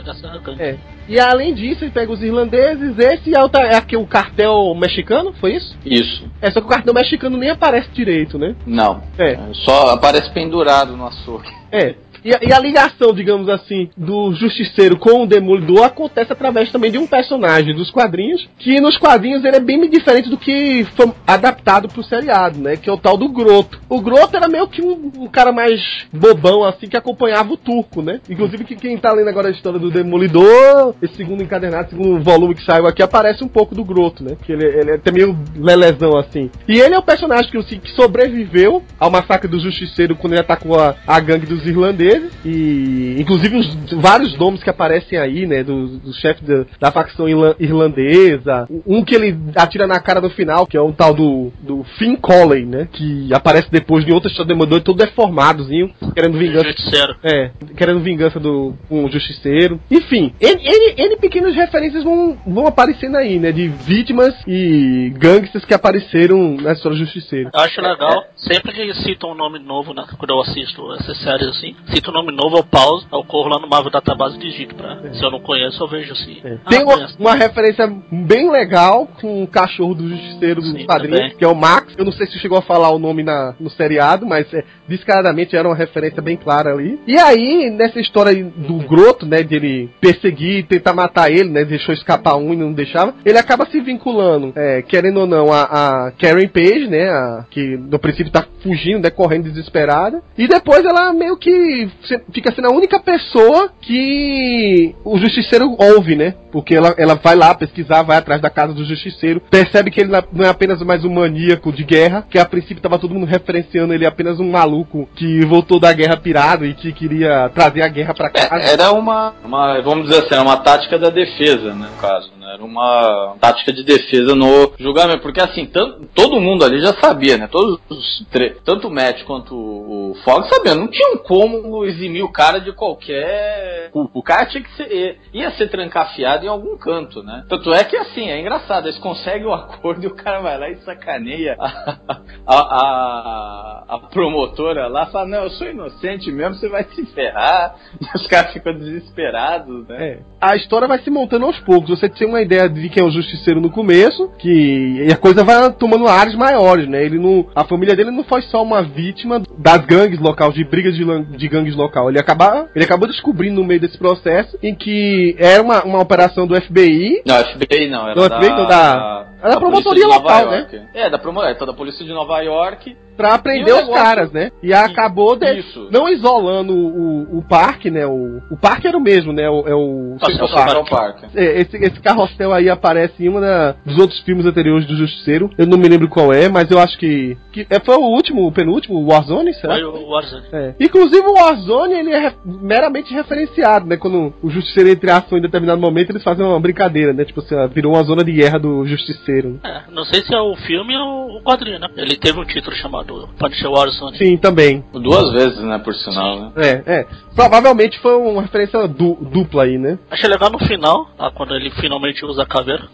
[0.45, 0.63] Gangue.
[0.63, 0.77] É.
[1.09, 5.55] E além disso, ele pega os irlandeses, esse é, o, é o cartel mexicano, foi
[5.57, 5.77] isso?
[5.85, 6.29] Isso.
[6.41, 8.55] É, só que o cartel mexicano nem aparece direito, né?
[8.67, 9.03] Não.
[9.19, 9.39] É.
[9.53, 11.49] Só aparece pendurado no açougue.
[11.71, 11.95] É.
[12.25, 16.97] E e a ligação, digamos assim, do Justiceiro com o Demolidor acontece através também de
[16.97, 21.89] um personagem dos quadrinhos, que nos quadrinhos ele é bem diferente do que foi adaptado
[21.89, 22.77] pro seriado, né?
[22.77, 23.81] Que é o tal do Groto.
[23.89, 25.81] O Groto era meio que um, um cara mais
[26.13, 28.21] bobão, assim, que acompanhava o turco, né?
[28.31, 32.55] Inclusive que quem tá lendo agora a história do Demolidor, esse segundo encadernado, segundo volume
[32.55, 34.37] que saiu aqui, aparece um pouco do Groto, né?
[34.43, 36.51] Que ele, ele é até meio lelezão, assim.
[36.67, 40.41] E ele é o personagem que, assim, que sobreviveu ao massacre do Justiceiro quando ele
[40.41, 42.08] atacou a, a gangue dos irlandeses.
[42.45, 45.63] E, inclusive, os vários nomes que aparecem aí, né?
[45.63, 48.67] Do, do chefe da, da facção irla- irlandesa.
[48.87, 52.17] Um que ele atira na cara no final, que é um tal do, do Finn
[52.17, 52.89] Colley, né?
[52.93, 56.67] Que aparece depois de outra história do Demolidor, todo deformadozinho, querendo vingança.
[56.69, 57.17] Justiceiro.
[57.23, 59.81] É, querendo vingança do com o Justiceiro.
[59.91, 63.53] Enfim, N pequenas referências vão, vão aparecendo aí, né?
[63.53, 67.51] De vítimas e gangsters que apareceram na história do Justiceiro.
[67.53, 71.49] Eu acho legal, sempre que citam um nome novo, né, quando eu assisto essas séries
[71.49, 74.75] assim, cita um nome novo, eu pauso, eu corro lá no Marvel Database e digito
[74.75, 74.99] pra.
[75.13, 76.41] Se eu não conheço, eu vejo assim.
[76.65, 81.31] Ah, Tem uma, uma referência bem legal com o cachorro do Justiceiro dos também.
[81.37, 81.95] que é o Max.
[81.97, 85.57] Eu não sei se chegou a falar o nome na, no seriado, mas é, descaradamente
[85.57, 86.99] era uma referência bem clara ali.
[87.07, 91.65] E aí, nessa história do Groto, né, de ele perseguir e tentar matar ele, né,
[91.65, 95.63] deixou escapar um e não deixava, ele acaba se vinculando, é, querendo ou não, a,
[96.07, 100.85] a Karen Page, né, a- que no princípio tá fugindo, né, correndo desesperada, e depois
[100.85, 101.88] ela meio que
[102.33, 107.55] fica sendo a única pessoa que o Justiceiro ouve, né, porque ela, ela vai lá
[107.55, 111.13] pesquisar, vai atrás da casa do Justiceiro, percebe que ele não é apenas mais um
[111.13, 115.45] maníaco de guerra, que a princípio tava todo mundo referenciando ele apenas um maluco que
[115.47, 118.55] voltou da guerra pirado e que queria trazer a guerra pra casa.
[118.55, 122.31] É, era uma, uma, vamos dizer assim, era uma tática da defesa, né, no caso,
[122.55, 125.71] Era uma tática de defesa no julgamento, porque assim,
[126.15, 127.47] todo mundo ali já sabia, né?
[127.47, 128.27] Todos os
[128.65, 133.91] tanto o Matt quanto o Fogg sabiam, não tinham como eximir o cara de qualquer
[133.91, 134.11] culpa.
[134.15, 137.45] O cara tinha que ser, ia ser trancafiado em algum canto, né?
[137.49, 140.69] Tanto é que assim, é engraçado, eles conseguem o acordo e o cara vai lá
[140.71, 146.69] e sacaneia a, a, a, a promotora lá, fala, não, eu sou inocente mesmo, você
[146.69, 147.77] vai se ferrar.
[148.09, 149.97] E os caras ficam desesperados, né?
[149.99, 150.19] É.
[150.41, 151.91] A história vai se montando aos poucos.
[151.91, 155.45] Você tem uma ideia de quem é o justiceiro no começo, que e a coisa
[155.45, 157.05] vai tomando áreas maiores, né?
[157.05, 160.95] Ele não, a família dele não foi só uma vítima das gangues locais, de brigas
[160.95, 161.05] de,
[161.37, 162.09] de gangues local.
[162.09, 166.47] Ele acaba, ele acabou descobrindo no meio desse processo em que era uma, uma operação
[166.47, 167.23] do FBI.
[167.27, 170.89] Não, FBI não, era Não, da, FBI não, da- era da polícia promotoria local, né?
[170.95, 172.97] É, da, promo, é, da polícia de Nova York.
[173.19, 174.53] Pra prender o os caras, né?
[174.63, 175.89] E acabou de, Isso.
[175.91, 178.07] não isolando o, o parque, né?
[178.07, 179.51] O, o parque era o mesmo, né?
[179.51, 181.21] O, é o o Central Central Park.
[181.21, 181.37] Park.
[181.37, 183.41] É, esse, esse carrossel aí aparece em um
[183.85, 185.51] dos outros filmes anteriores do Justiceiro.
[185.59, 187.37] Eu não me lembro qual é, mas eu acho que.
[187.53, 189.75] que é, foi o último, o penúltimo, o Warzone, será?
[189.75, 190.47] Foi o Warzone.
[190.53, 190.75] É.
[190.81, 193.97] Inclusive o Warzone ele é meramente referenciado, né?
[193.97, 197.25] Quando o Justiceiro entra em ação em determinado momento, eles fazem uma brincadeira, né?
[197.25, 199.59] Tipo assim, virou uma zona de guerra do Justiceiro.
[199.65, 201.89] É, não sei se é o filme ou o quadrinho, né?
[201.97, 203.08] Ele teve um título chamado
[203.39, 204.17] Punisher Warzone.
[204.19, 204.85] Sim, também.
[204.93, 206.53] Duas vezes, né, por sinal, né?
[206.57, 207.07] É, é.
[207.35, 209.99] Provavelmente foi uma referência du- dupla aí, né?
[210.11, 212.89] Achei legal no final, lá, quando ele finalmente usa a caveira,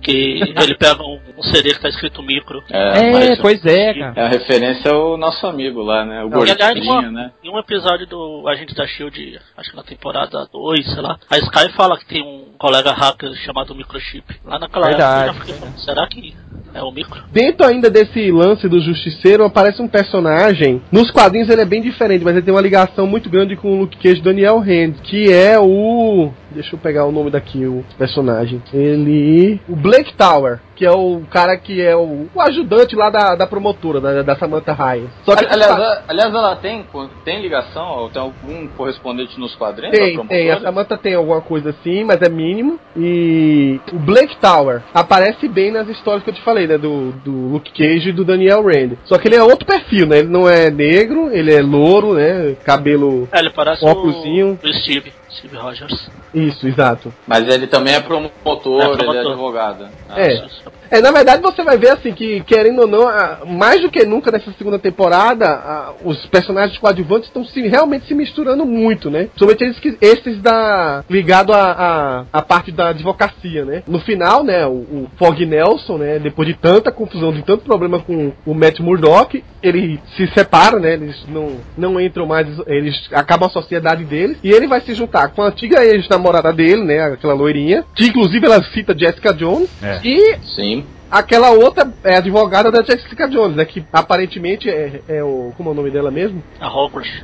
[0.00, 2.62] que ele pega um, um CD que tá escrito micro.
[2.70, 4.12] É, É, mas pois é, cara.
[4.16, 6.24] é a referência ao nosso amigo lá, né?
[6.24, 7.32] O E aliás, gordinho, uma- né?
[7.44, 11.36] em um episódio do Agente da Shield, acho que na temporada 2, sei lá, a
[11.38, 14.24] Sky fala que tem um colega hacker chamado Microchip.
[14.44, 16.34] Lá naquela Verdade, época eu já fiquei falando, será que
[16.74, 17.22] é o micro?
[17.32, 20.82] Dentro ainda desse lance do Justiceiro, aparece um personagem.
[20.90, 23.80] Nos quadrinhos ele é bem diferente, mas ele tem uma ligação muito grande com o
[23.80, 26.30] Luke Cage Daniel Hand, que é o.
[26.50, 28.62] Deixa eu pegar o nome daqui, o personagem.
[28.72, 29.60] Ele.
[29.68, 30.60] O Blake Tower.
[30.74, 34.36] Que é o cara que é o, o ajudante lá da, da promotora, da, da
[34.36, 35.06] Samantha Ryan.
[35.24, 36.84] Só que aliás, a- aliás, ela tem,
[37.24, 39.96] tem ligação, ou tem algum correspondente nos quadrinhos?
[39.96, 40.38] da Tem, promotora?
[40.40, 40.50] tem.
[40.50, 42.78] A Samantha tem alguma coisa assim, mas é mínimo.
[42.96, 46.78] E o Blake Tower aparece bem nas histórias que eu te falei, né?
[46.78, 48.92] Do, do Luke Cage e do Daniel Rand.
[49.04, 50.18] Só que ele é outro perfil, né?
[50.20, 52.54] Ele não é negro, ele é louro, né?
[52.64, 53.28] Cabelo.
[53.32, 54.58] É, ele parece Óculosinho.
[54.62, 56.10] o, o Steve, Steve Rogers.
[56.34, 57.12] Isso, exato.
[57.26, 59.32] Mas ele também é promotor, É ele é promotor.
[59.32, 59.86] advogado.
[60.08, 60.44] Ah, É.
[60.90, 63.06] É, na verdade você vai ver assim que, querendo ou não,
[63.46, 68.66] mais do que nunca nessa segunda temporada, os personagens coadjuvantes estão se, realmente se misturando
[68.66, 69.28] muito, né?
[69.34, 71.02] Principalmente esses, que- esses da.
[71.08, 73.82] ligado à a, a, parte da advocacia, né?
[73.88, 77.98] No final, né, o, o Fog Nelson, né, depois de tanta confusão, de tanto problema
[77.98, 80.92] com o Matt Murdock, ele se separa, né?
[80.92, 85.28] Eles não, não entram mais, eles acabam a sociedade deles, e ele vai se juntar
[85.28, 85.82] com a antiga
[86.22, 87.00] ex-namorada dele, né?
[87.04, 90.00] Aquela loirinha, que inclusive ela cita Jessica Jones, É.
[90.04, 90.84] e Sim.
[91.10, 93.66] Aquela outra é advogada da Jessica Jones, né?
[93.66, 95.52] Que aparentemente é, é o.
[95.58, 96.42] Como é o nome dela mesmo?
[96.58, 97.22] A Hogwarts.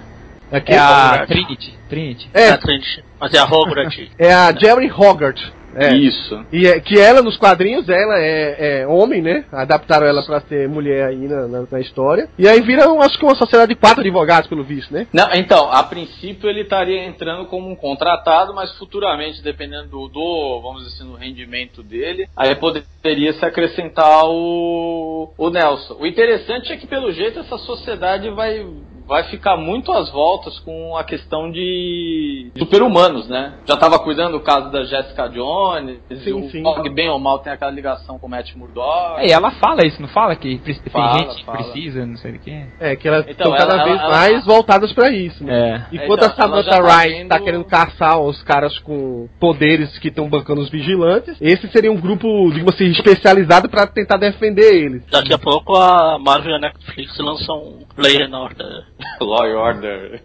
[0.52, 1.74] É, que- É a Trinity.
[1.88, 2.30] Trinity.
[2.34, 3.02] É é, a Trinity.
[3.18, 4.11] Mas é a Hogwarts.
[4.18, 5.40] é a Jerry Hogarth.
[5.74, 5.94] É.
[5.94, 6.44] Isso.
[6.52, 9.44] E é, que ela, nos quadrinhos, ela é, é homem, né?
[9.52, 12.28] Adaptaram ela pra ser mulher aí na, na, na história.
[12.38, 15.07] E aí vira, um- acho que uma sociedade de quatro advogados, pelo visto, né?
[15.12, 20.61] Não, então, a princípio ele estaria entrando como um contratado, mas futuramente, dependendo do, do,
[20.62, 25.96] vamos dizer assim, do rendimento dele, aí poderia se acrescentar o, o Nelson.
[26.00, 28.66] O interessante é que, pelo jeito, essa sociedade vai,
[29.09, 33.55] vai ficar muito às voltas com a questão de super-humanos, né?
[33.66, 36.62] Já estava cuidando do caso da Jessica Jones, Sim, o sim.
[36.62, 39.21] Fog, bem ou mal, tem aquela ligação com o Matt Murdock.
[39.21, 40.37] É, e ela fala isso, não fala?
[40.37, 41.59] Que tem Fala, gente que fala.
[41.59, 42.66] precisa, não sei o que.
[42.79, 45.87] É, que elas Então, estão cada ela- vez ela- mais ela- voltadas pra isso, né?
[45.90, 45.97] É.
[45.97, 50.09] Enquanto Então, a Samantha tá Ryan vendo- tá querendo caçar os caras com poderes que
[50.09, 55.03] estão bancando os vigilantes, esse seria um grupo, digamos assim, especializado pra tentar defender eles.
[55.11, 58.85] Daqui a pouco a Marvel e a Netflix lançam um and Order.
[59.20, 60.20] Law and Order.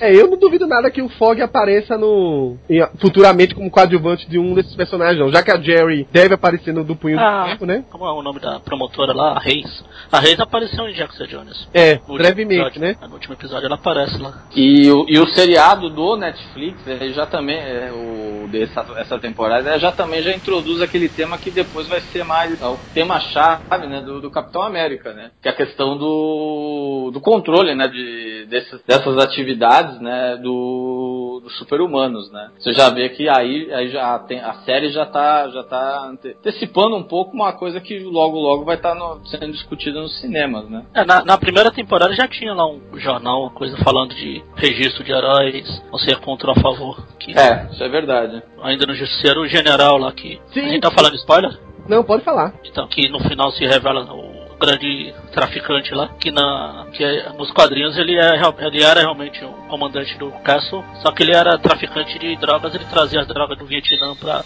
[0.00, 2.56] É, eu não duvido nada que o Fog apareça no
[2.98, 5.30] futuramente como coadjuvante de um desses personagens, não.
[5.32, 7.44] Já que a Jerry deve aparecer no do punho Ah.
[7.44, 7.84] do tempo, né?
[7.90, 9.32] Como é o nome da promotora lá?
[9.36, 9.84] A Reis.
[10.10, 11.68] A Reis apareceu em Jackson Jones.
[11.74, 12.80] É, brevemente, episódio.
[12.80, 12.96] né?
[13.08, 14.44] No último episódio ela aparece lá.
[14.54, 19.70] E o, e o seriado do Netflix, ele já também, é, o dessa essa temporada,
[19.70, 23.86] ele já também já introduz aquele tema que depois vai ser mais é, o tema-chave
[23.88, 25.30] né, do, do Capitão América, né?
[25.40, 31.56] Que é a questão do, do controle né, de, dessas, dessas atividades né, do, dos
[31.58, 32.50] super-humanos, né?
[32.58, 36.36] Você já vê que aí, aí já tem, a série já tá, já tá ante-
[36.38, 38.94] antecipando um pouco uma coisa que logo logo vai estar
[39.26, 40.84] sendo discutida nos cinemas, né?
[40.94, 45.02] É, na, na primeira temporada já tinha lá um jornal, uma coisa falando de registro
[45.02, 47.06] de heróis, você é contra ou a favor.
[47.18, 48.42] Que É, isso é verdade.
[48.62, 50.40] Ainda no Justiceiro, o general lá que.
[50.52, 50.60] Sim.
[50.60, 51.58] A gente tá falando spoiler?
[51.88, 52.54] Não, pode falar.
[52.64, 54.29] Então, que no final se revela o
[54.60, 59.48] grande traficante lá, que, na, que é- nos quadrinhos ele, é, ele era realmente o
[59.68, 63.64] comandante do Castle, só que ele era traficante de drogas, ele trazia as drogas do
[63.64, 64.44] Vietnã pra,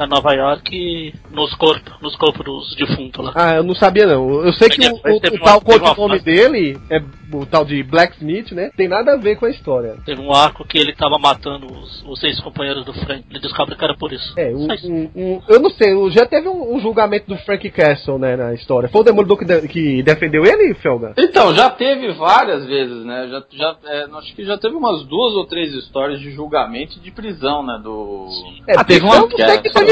[0.00, 3.32] pra Nova York nos corpos, nos corpos dos defuntos lá.
[3.34, 4.42] Ah, eu não sabia não.
[4.42, 7.82] Eu sei que o, Mas o- o uma- tal codinome dele, é o tal de
[7.82, 8.70] Blacksmith, né?
[8.74, 9.96] Tem nada a ver com a história.
[10.06, 13.84] Teve um arco que ele tava matando os, os ex-companheiros do Frank, ele descobre que
[13.84, 14.32] era por isso.
[14.38, 18.18] É, um, um- um- eu não sei, já teve um, um julgamento do Frank Castle,
[18.18, 18.88] né, na história.
[18.88, 21.12] Foi o Demolidor que, de- que defendeu ele, Felga?
[21.18, 23.28] Então, já teve várias vezes, né?
[23.30, 27.00] Já, já, é, acho que já teve umas duas ou três histórias de julgamento e
[27.00, 27.78] de prisão, né?
[27.84, 28.28] Do.
[28.66, 29.89] É, Ah, teve uma- que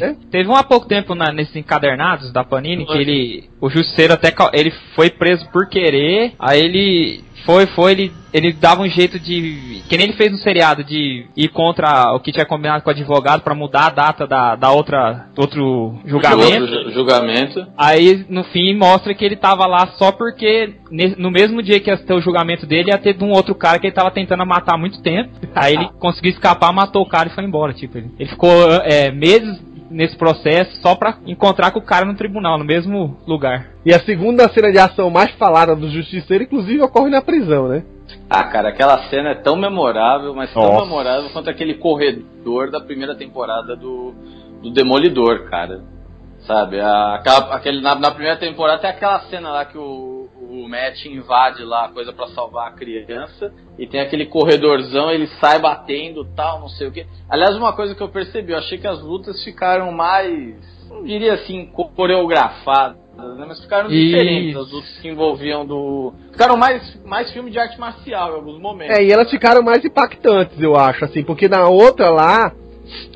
[0.00, 0.16] né?
[0.30, 3.50] Teve um há pouco tempo na- nesses encadernados da Panini que ele.
[3.60, 4.32] O Justiceiro até.
[4.52, 6.32] Ele foi preso por querer.
[6.38, 7.24] Aí ele.
[7.44, 9.82] Foi, foi, ele, ele dava um jeito de.
[9.88, 12.92] Que nem ele fez no seriado, de ir contra o que tinha combinado com o
[12.92, 15.26] advogado pra mudar a data da, da outra.
[15.34, 16.62] do outro julgamento.
[16.62, 17.66] Outro ju- julgamento.
[17.76, 20.74] Aí no fim mostra que ele tava lá só porque
[21.18, 23.78] no mesmo dia que ia ter o julgamento dele ia ter de um outro cara
[23.78, 25.30] que ele tava tentando matar há muito tempo.
[25.54, 27.72] Aí ele conseguiu escapar, matou o cara e foi embora.
[27.74, 28.50] Tipo, ele, ele ficou
[28.84, 29.60] é, meses
[29.94, 33.70] nesse processo só pra encontrar com o cara no tribunal, no mesmo lugar.
[33.86, 37.84] E a segunda cena de ação mais falada do Justiceiro, inclusive, ocorre na prisão, né?
[38.28, 40.84] Ah, cara, aquela cena é tão memorável, mas tão Nossa.
[40.84, 44.12] memorável quanto aquele corredor da primeira temporada do,
[44.60, 45.82] do Demolidor, cara.
[46.46, 46.80] Sabe?
[46.80, 50.13] A, aquela, aquele, na, na primeira temporada tem aquela cena lá que o,
[50.62, 53.52] o Matt invade lá a coisa pra salvar a criança.
[53.78, 57.04] E tem aquele corredorzão, ele sai batendo tal, não sei o que.
[57.28, 60.54] Aliás, uma coisa que eu percebi, eu achei que as lutas ficaram mais.
[60.88, 63.44] Não diria assim, co- coreografadas, né?
[63.48, 64.06] Mas ficaram Isso.
[64.06, 66.12] diferentes as lutas que envolviam do.
[66.30, 68.96] Ficaram mais, mais filme de arte marcial em alguns momentos.
[68.96, 72.52] É, e elas ficaram mais impactantes, eu acho, assim, porque na outra lá,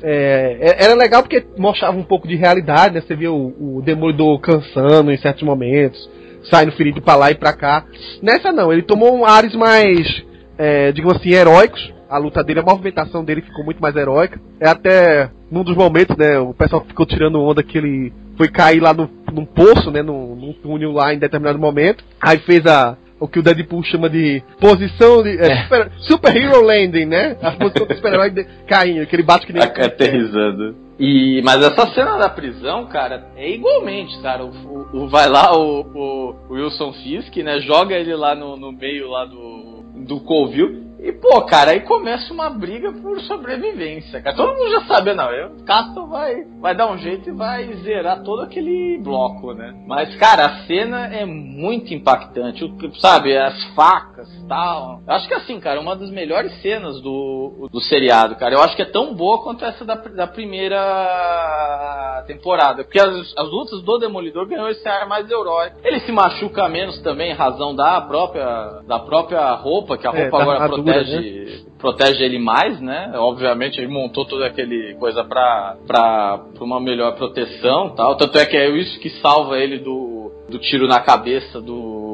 [0.01, 3.01] é, era legal porque mostrava um pouco de realidade, né?
[3.01, 6.09] Você via o, o Demolidor cansando em certos momentos,
[6.49, 7.85] saindo ferido pra lá e pra cá.
[8.21, 10.23] Nessa não, ele tomou um ares mais,
[10.57, 11.93] é, digamos assim, heróicos.
[12.09, 14.41] A luta dele, a movimentação dele ficou muito mais heróica.
[14.59, 16.39] É até num dos momentos, né?
[16.39, 20.01] O pessoal ficou tirando onda que ele foi cair lá no, num poço, né?
[20.01, 22.03] Num, num túnel lá em determinado momento.
[22.19, 25.37] Aí fez a, o que o Deadpool chama de posição de.
[25.37, 27.37] É, Super, super Hero Landing, né?
[27.43, 29.61] A posição do super-herói de- caindo, que ele bate que nem.
[29.61, 30.75] Aterrizando.
[30.99, 34.43] E, mas essa cena da prisão, cara, é igualmente, cara.
[34.43, 37.59] O, o- o- vai lá o, o- Wilson Fisk, né?
[37.61, 40.88] Joga ele lá no, no meio lá do, do Colville.
[41.01, 44.35] E, pô, cara, aí começa uma briga por sobrevivência, cara.
[44.35, 45.31] Todo mundo já sabe, não.
[45.31, 49.73] Eu, Castle vai, vai dar um jeito e vai zerar todo aquele bloco, né?
[49.87, 52.65] Mas, cara, a cena é muito impactante.
[52.65, 55.01] O, sabe, as facas e tal.
[55.07, 58.55] Eu acho que, assim, cara, uma das melhores cenas do, do seriado, cara.
[58.55, 62.83] Eu acho que é tão boa quanto essa da, da primeira temporada.
[62.83, 65.77] Porque as, as lutas do Demolidor ganhou esse ar mais heróico.
[65.83, 70.23] Ele se machuca menos também em razão da própria, da própria roupa, que a É,
[70.23, 73.11] roupa da agora armadura, protege, protege ele mais, né?
[73.15, 78.15] Obviamente ele montou toda aquele coisa pra, pra, pra uma melhor proteção tal.
[78.17, 82.09] Tanto é que é isso que salva ele do, do tiro na cabeça do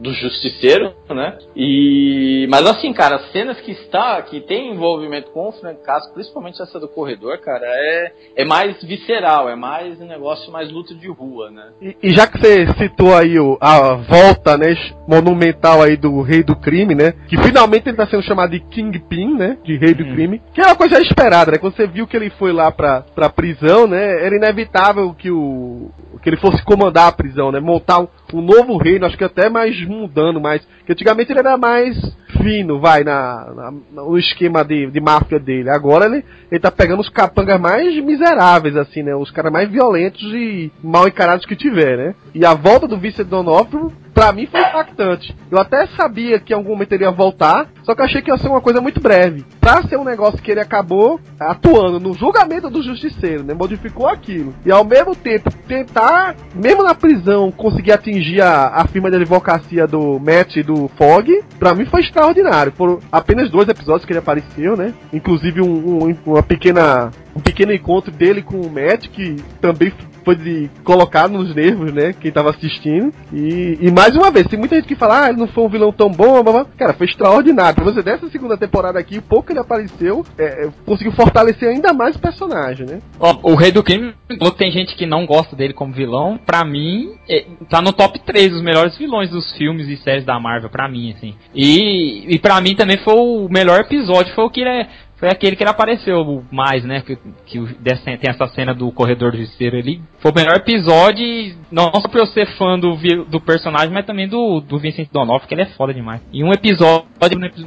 [0.00, 1.38] do justiceiro, né?
[1.56, 6.12] E mas assim, cara, as cenas que está que tem envolvimento com o Frank Castle,
[6.12, 10.94] principalmente essa do corredor, cara, é é mais visceral, é mais um negócio mais luta
[10.94, 11.70] de rua, né?
[11.80, 14.74] E, e já que você citou aí o, a volta, né,
[15.06, 17.14] monumental aí do Rei do Crime, né?
[17.28, 19.56] Que finalmente ele tá sendo chamado de Kingpin, né?
[19.64, 20.40] De Rei do Crime.
[20.52, 21.58] Que é uma coisa esperada, né?
[21.58, 24.24] Quando você viu que ele foi lá pra, pra prisão, né?
[24.24, 25.90] Era inevitável que o.
[26.22, 27.60] que ele fosse comandar a prisão, né?
[27.60, 30.66] Montar um, um novo reino, acho que até mais mundano, mais.
[30.86, 31.96] Que antigamente ele era mais
[32.42, 35.70] fino, vai, na, na- no esquema de, de máfia dele.
[35.70, 39.14] Agora ele, ele tá pegando os capangas mais miseráveis, assim, né?
[39.14, 42.14] Os caras mais violentos e mal encarados que tiver, né?
[42.34, 45.34] E a volta do Vincent D'Onofrio, pra mim, foi impactante.
[45.50, 48.38] Eu até sabia que em algum momento ele ia voltar, só que achei que ia
[48.38, 49.44] ser uma coisa muito breve.
[49.60, 53.54] Pra ser um negócio que ele acabou atuando no julgamento do justiceiro, né?
[53.54, 54.54] Modificou aquilo.
[54.64, 59.86] E ao mesmo tempo, tentar, mesmo na prisão, conseguir atingir a, a firma de advocacia
[59.86, 62.72] do Matt e do Fog, pra mim foi extraordinário.
[62.72, 64.94] Foram apenas dois episódios que ele apareceu, né?
[65.12, 69.92] Inclusive um, um- uma pequena um pequeno encontro dele com o Matt, que também
[70.24, 72.12] foi de colocar nos nervos, né?
[72.12, 73.12] Quem tava assistindo.
[73.32, 75.68] E, e mais uma vez, tem muita gente que fala, ah, ele não foi um
[75.68, 76.66] vilão tão bom, blá, blá.
[76.76, 77.74] cara, foi extraordinário.
[77.74, 82.16] Pra você, dessa segunda temporada aqui, pouco ele apareceu, é, é, conseguiu fortalecer ainda mais
[82.16, 83.00] o personagem, né?
[83.18, 84.14] Ó, o Rei do Crime,
[84.56, 86.38] tem gente que não gosta dele como vilão.
[86.38, 90.38] Pra mim, é, tá no top 3 dos melhores vilões dos filmes e séries da
[90.40, 91.34] Marvel, pra mim, assim.
[91.54, 95.28] E, e pra mim também foi o melhor episódio, foi o que ele é- Foi
[95.28, 97.00] aquele que ele apareceu mais, né?
[97.00, 100.00] Que, que tem essa cena do corredor do justiceiro ali.
[100.18, 104.28] Foi o melhor episódio, não só pra eu ser fã do, do personagem, mas também
[104.28, 106.20] do, do Vincent D'Onofrio, que ele é foda demais.
[106.32, 107.06] E um episódio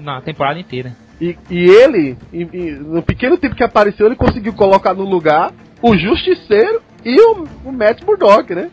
[0.01, 0.95] na temporada inteira.
[1.19, 5.51] E, e ele, e- e no pequeno tempo que apareceu, ele conseguiu colocar no lugar
[5.81, 8.69] o Justiceiro e o, o Matt Murdock, né?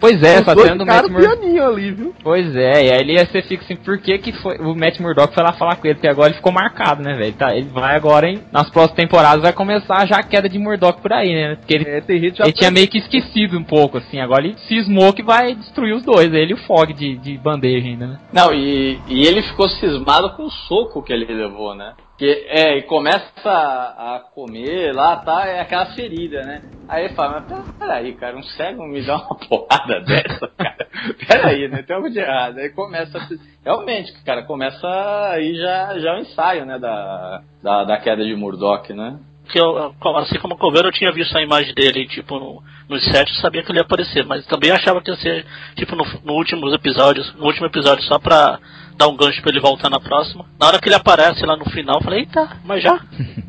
[0.00, 1.40] Pois é, Os essa dois cena do ficaram Matt Murdock.
[1.40, 2.14] pianinho ali, viu?
[2.22, 5.34] Pois é, e aí ele você fica assim, por que, que foi, o Matt Murdock
[5.34, 5.94] foi lá falar com ele?
[5.94, 7.32] Porque agora ele ficou marcado, né, velho?
[7.34, 11.00] Tá, ele vai agora, hein, nas próximas temporadas vai começar já a queda de Murdock
[11.00, 11.56] por aí, né?
[11.56, 14.44] Porque ele, É, tem gente já ele tinha meio que esquecido um pouco, assim, agora
[14.44, 18.06] ele cismou que vai destruir os dois, ele e o Fog de, de bandeja ainda,
[18.06, 18.18] né?
[18.32, 21.92] Não, e, e ele ficou cismado com o soco que ele levou, né?
[22.16, 26.62] Que, é, e começa a, a comer lá, tá, é aquela ferida, né?
[26.88, 30.86] Aí ele fala, mas peraí, cara, um cego me dá uma porrada dessa, cara?
[31.26, 31.82] Peraí, né?
[31.82, 32.58] Tem algo de errado.
[32.58, 33.18] Aí começa.
[33.64, 34.86] Realmente, cara, começa
[35.30, 39.18] aí já, já o ensaio, né, da, da, da queda de Murdoch, né?
[39.48, 42.98] que eu, assim como o Coveiro, eu tinha visto a imagem dele, tipo, no, no
[42.98, 45.46] set, eu sabia que ele ia aparecer, mas também achava que ia ser,
[45.76, 48.58] tipo, no, no últimos episódios, no último episódio, só pra
[48.96, 50.44] dar um gancho pra ele voltar na próxima.
[50.58, 53.00] Na hora que ele aparece lá no final, eu falei, eita, mas já?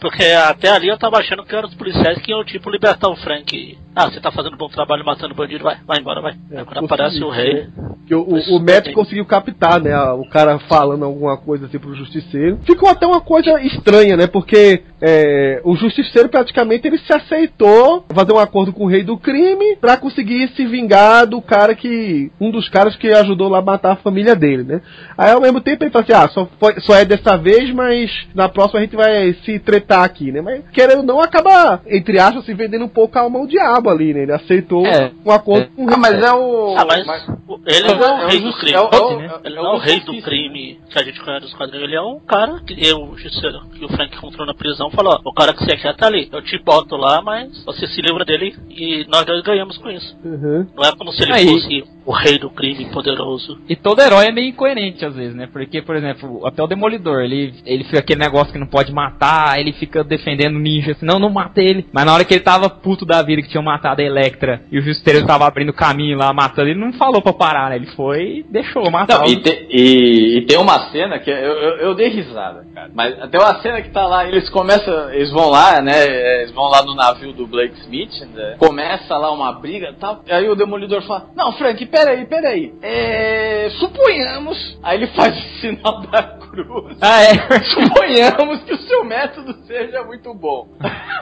[0.00, 3.16] Porque até ali eu tava achando que eram os policiais que iam, tipo, libertar o
[3.16, 3.76] Frank.
[3.96, 6.34] Ah, você tá fazendo bom trabalho matando bandido, vai, vai embora, vai.
[6.52, 7.66] É, Agora aparece o rei.
[8.06, 9.98] Que o, o, o Matt conseguiu captar, né?
[10.12, 12.60] O cara falando alguma coisa assim pro justiceiro.
[12.64, 14.26] Ficou até uma coisa estranha, né?
[14.26, 19.16] Porque é, o justiceiro praticamente ele se aceitou fazer um acordo com o rei do
[19.16, 22.30] crime pra conseguir se vingar do cara que.
[22.40, 24.80] Um dos caras que ajudou lá a matar a família dele, né?
[25.16, 28.10] Aí ao mesmo tempo ele fala assim: ah, só, foi- só é dessa vez, mas
[28.34, 30.40] na próxima a gente vai se completar aqui, né?
[30.40, 33.90] Mas querendo ou não, acaba, entre aspas, se vendendo um pouco a alma ao diabo
[33.90, 34.22] ali, né?
[34.22, 35.10] Ele aceitou É.
[35.24, 36.74] um acordo com o Ah, mas é o.
[36.76, 38.76] Ah, mas mas- o- ele não é é o o rei do crime.
[38.76, 39.30] é o- é o- né?
[39.44, 41.84] é Ele o não é o rei do crime que a gente conhece nos quadrinhos.
[41.86, 45.20] Ele é um cara que eu, o justiceiro, que o Frank encontrou na prisão, falou:
[45.24, 46.28] ó, o cara que você quer tá ali.
[46.32, 50.16] Eu te boto lá, mas você se livra dele e nós dois ganhamos com isso.
[50.24, 50.66] Uhum.
[50.76, 51.46] Não é como se ele Aí.
[51.46, 53.58] fosse o rei do crime poderoso.
[53.68, 55.46] E todo herói é meio incoerente às vezes, né?
[55.52, 59.58] Porque, por exemplo, até o Demolidor, ele, ele fica aquele negócio que não pode matar,
[59.60, 61.86] ele fica defendendo o ninja, assim, não, não mata ele.
[61.92, 64.78] Mas na hora que ele tava puto da vida que tinham matado a Electra e
[64.78, 67.76] o Justiceiro tava abrindo caminho lá, matando, ele não falou pra parar, né?
[67.76, 69.18] Ele foi e deixou matar.
[69.18, 72.66] Não, o- e, te- e- e tem uma cena que eu, eu, eu dei risada,
[72.74, 72.90] cara.
[72.94, 76.40] Mas tem uma cena que tá lá, eles começam, eles vão lá, né?
[76.40, 80.22] Eles vão lá no navio do Blake Smith, né, começa lá uma briga e tal.
[80.26, 82.74] E aí o Demolidor fala: Não, Frank, peraí, peraí.
[82.82, 84.78] É, suponhamos.
[84.82, 86.96] Aí ele faz o sinal da cruz.
[87.00, 87.34] Ah, é.
[87.64, 90.68] Suponhamos que o seu método seja muito bom.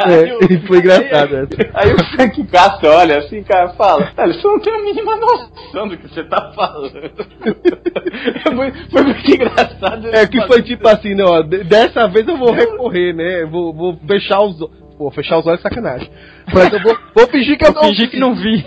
[0.01, 1.71] É, e foi engraçado essa.
[1.75, 5.89] Aí o Frank Castro olha assim, cara, fala, velho, você não tem a mínima noção
[5.89, 6.93] do que você tá falando.
[8.47, 10.09] É foi muito engraçado.
[10.15, 13.45] É que foi tipo assim, né, ó, de- dessa vez eu vou recorrer, né?
[13.45, 14.77] Vou, vou fechar os olhos.
[14.97, 16.11] Pô, fechar os olhos é sacanagem.
[16.53, 18.65] Mas eu vou, vou fingir que eu Eu não fingi que não vi.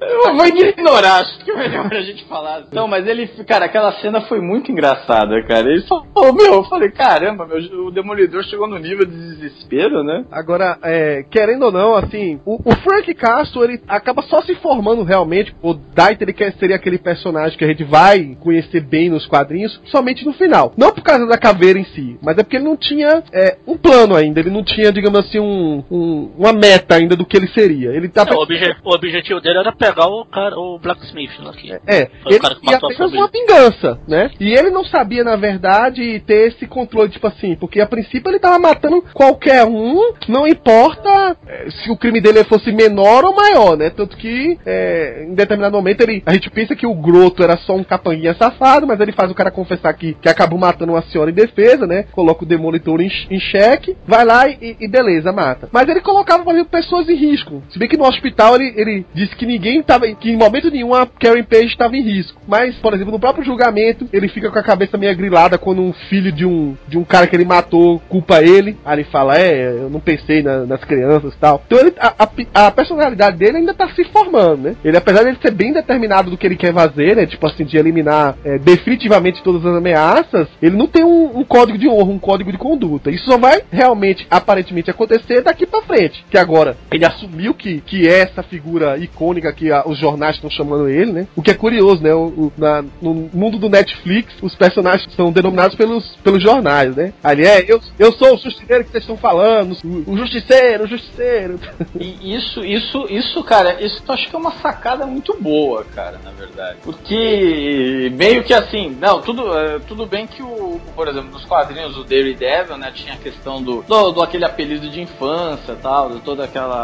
[0.00, 2.62] Eu vou ignorar, acho que é melhor a gente falar.
[2.72, 5.68] Não, mas ele, cara, aquela cena foi muito engraçada, cara.
[5.70, 10.24] Ele falou, meu, eu falei, caramba, meu, o Demolidor chegou no nível de desespero, né?
[10.30, 15.02] Agora, é, querendo ou não, assim, o, o Frank Castle, ele acaba só se formando
[15.02, 15.54] realmente.
[15.62, 19.80] O Daita, ele quer, seria aquele personagem que a gente vai conhecer bem nos quadrinhos,
[19.86, 20.72] somente no final.
[20.76, 23.76] Não por causa da caveira em si, mas é porque ele não tinha é, um
[23.76, 24.40] plano ainda.
[24.40, 27.90] Ele não tinha, digamos assim, um, um- uma meta ainda do que ele seria.
[27.90, 28.24] Ele tá.
[28.24, 31.72] Não, o, obje- o objetivo dele era pegar o cara, o Blacksmith lá aqui.
[31.86, 34.30] É, Foi o ele cara que matou uma vingança, né?
[34.40, 38.38] E ele não sabia, na verdade, ter esse controle, tipo assim, porque a princípio ele
[38.38, 43.76] tava matando qualquer um, não importa é, se o crime dele fosse menor ou maior,
[43.76, 43.90] né?
[43.90, 47.74] Tanto que, é, em determinado momento, ele, a gente pensa que o Groto era só
[47.74, 51.30] um capanguinha safado, mas ele faz o cara confessar que, que acabou matando uma senhora
[51.30, 52.04] em defesa, né?
[52.12, 55.68] Coloca o Demolitor em, em xeque, vai lá e, e beleza, mata.
[55.72, 57.62] Mas ele colocava, por exemplo, pessoas em risco.
[57.70, 60.94] Se bem que no hospital ele, ele disse que ninguém tava, que em momento nenhum
[60.94, 62.40] a Karen Page estava em risco.
[62.48, 65.92] Mas, por exemplo, no próprio julgamento, ele fica com a cabeça meio grilada quando um
[65.92, 68.76] filho de um, de um cara que ele matou culpa ele.
[68.84, 71.62] Aí ele fala, é, eu não pensei na- nas crianças e tal.
[71.66, 74.76] Então ele, a, a- a personalidade dele ainda tá se formando, né?
[74.84, 77.26] Ele, apesar de ele ser bem determinado do que ele quer fazer, né?
[77.26, 81.76] Tipo assim, de eliminar é, definitivamente todas as ameaças, ele não tem um, um código
[81.78, 83.10] de honra, um código de conduta.
[83.10, 86.24] Isso só vai realmente, aparentemente, acontecer daqui pra frente.
[86.30, 90.50] Que agora ele assumiu que, que é essa figura icônica que a- os jornais estão
[90.50, 91.26] chamando ele, né?
[91.36, 92.14] O que é curioso, né?
[92.14, 97.12] O, o- na- no mundo do Netflix, os personagens são denominados pelos, pelos jornais, né?
[97.22, 100.86] Ali é, eu, eu sou o justiceiro que vocês estão falando, o, o justiceiro, o
[100.88, 101.58] justiceiro.
[101.98, 106.18] E isso, isso, isso, cara, isso eu acho que é uma sacada muito boa, cara,
[106.24, 106.78] na verdade.
[106.82, 111.94] Porque meio que assim, não, tudo, é, tudo bem que o, por exemplo, nos quadrinhos
[111.94, 116.20] do Daredevil, né, tinha a questão do, do, do aquele apelido de infância, tal, de
[116.20, 116.77] toda aquela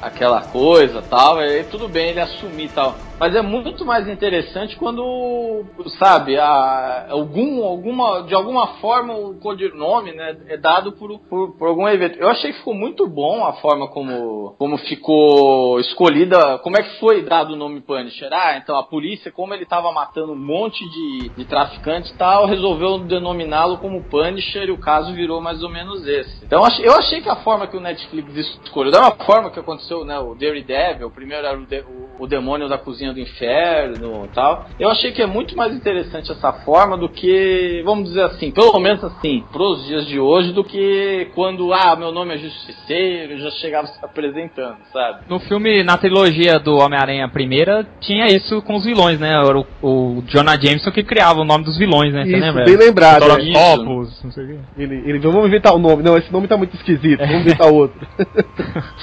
[0.00, 2.96] aquela coisa, tal, e tudo bem ele assumir tal.
[3.18, 5.64] Mas é muito mais interessante quando,
[5.98, 11.68] sabe, a, algum, alguma, de alguma forma o codinome, né, é dado por, por, por
[11.68, 12.18] algum evento.
[12.18, 16.98] Eu achei que ficou muito bom a forma como, como ficou escolhida, como é que
[16.98, 18.28] foi dado o nome Punisher.
[18.32, 22.46] Ah, então a polícia, como ele estava matando um monte de, de traficantes e tal,
[22.46, 26.44] resolveu denominá-lo como Punisher e o caso virou mais ou menos esse.
[26.44, 28.34] Então eu achei, que a forma que o Netflix
[28.64, 32.26] escolheu, da mesma forma que aconteceu, né, o Daredevil, primeiro era o, de- o- o
[32.26, 34.66] demônio da cozinha do inferno e tal.
[34.78, 38.78] Eu achei que é muito mais interessante essa forma do que, vamos dizer assim, pelo
[38.78, 43.50] menos assim, pros dias de hoje, do que quando, ah, meu nome é Justiceiro, já
[43.52, 45.24] chegava se apresentando, sabe?
[45.28, 49.32] No filme, na trilogia do Homem-Aranha primeira, tinha isso com os vilões, né?
[49.32, 52.24] Era o, o Jonah Jameson que criava o nome dos vilões, né?
[52.24, 52.64] Você Isso, lembra?
[52.64, 53.40] bem lembrado, Dr.
[53.40, 53.74] é.
[53.74, 54.58] Octopus, não sei o quê.
[54.76, 56.02] Ele, ele, vamos inventar o nome.
[56.02, 58.06] Não, esse nome tá muito esquisito, vamos inventar outro.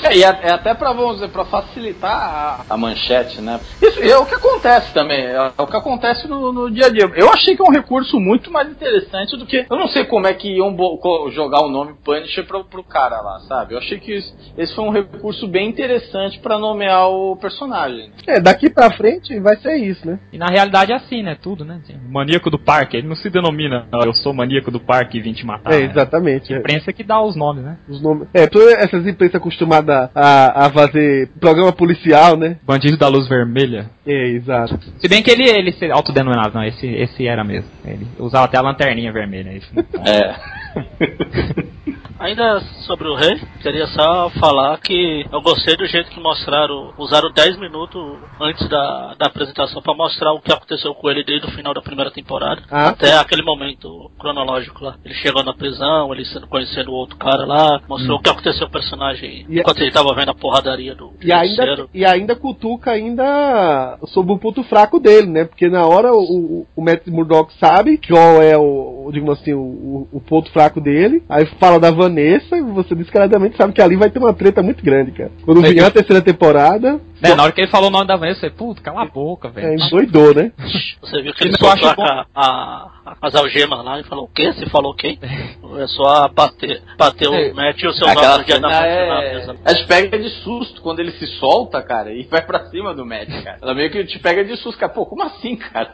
[0.03, 3.59] É, e é, é até pra, vamos dizer, pra facilitar a, a manchete, né?
[3.99, 7.09] Isso é o que acontece também, é o que acontece no, no dia a dia.
[7.15, 9.65] Eu achei que é um recurso muito mais interessante do que.
[9.69, 10.75] Eu não sei como é que iam
[11.31, 13.73] jogar o nome Punisher pro, pro cara lá, sabe?
[13.73, 18.11] Eu achei que isso- esse foi um recurso bem interessante pra nomear o personagem.
[18.27, 20.19] É, daqui pra frente vai ser isso, né?
[20.31, 21.37] E na realidade é assim, né?
[21.41, 21.79] Tudo, né?
[21.83, 25.21] Assim, Maníaco do parque, ele não se denomina, "Ah, eu sou maníaco do parque e
[25.21, 25.73] vim te matar.
[25.73, 25.85] é, né?
[25.85, 26.53] exatamente.
[26.53, 26.59] A é.
[26.59, 27.77] imprensa que dá os nomes, né?
[27.87, 28.27] Os nomes.
[28.33, 32.57] É, todas essas empresas acostumadas a, a fazer programa policial, né?
[32.63, 33.80] Bandido da luz vermelha.
[34.05, 34.79] É, exato.
[34.99, 37.69] Se bem que ele, ele se autodenominava, não, esse, esse era mesmo.
[37.85, 39.51] Ele usava até a lanterninha vermelha.
[39.51, 39.71] Isso,
[40.05, 40.35] É.
[42.19, 47.31] Ainda sobre o rei, queria só falar que eu gostei do jeito que mostraram, usaram
[47.31, 47.99] 10 minutos
[48.39, 51.81] antes da, da apresentação para mostrar o que aconteceu com ele desde o final da
[51.81, 54.97] primeira temporada Ah, até aquele momento cronológico lá.
[55.03, 58.67] Ele chegou na prisão, ele sendo conhecendo o outro cara lá, mostrou o que aconteceu
[58.67, 62.35] com o personagem E- enquanto ele tava vendo a porradaria do E ainda, e ainda
[62.35, 65.45] cutuca ainda sobre o ponto fraco dele, né?
[65.45, 69.53] Porque na hora o, o, o Matt Murdock sabe qual é o, o, digamos assim,
[69.53, 71.23] o, o ponto fraco dele.
[71.27, 74.83] Aí fala da Vanessa e você descaradamente sabe que ali vai ter uma treta muito
[74.83, 75.31] grande, cara.
[75.43, 78.45] Quando vier a terceira temporada, É, na hora que ele falou o nome da Vanessa,
[78.45, 79.79] eu falei, puta, cala a boca, é, velho.
[79.83, 80.51] endoidou, né?
[81.01, 82.03] Você viu que ele Ele soltou bom.
[82.03, 84.51] a, a, as algemas lá e falou o quê?
[84.53, 85.19] Você falou quem?
[85.73, 87.51] É só bater, bater É.
[87.51, 89.33] o Matt e o seu nome frente na é...
[89.35, 89.55] mesa.
[89.63, 93.05] Ela te pega de susto quando ele se solta, cara, e vai pra cima do
[93.05, 93.57] Matt, cara.
[93.61, 94.91] Ela meio que te pega de susto, cara.
[94.91, 95.93] Pô, como assim, cara?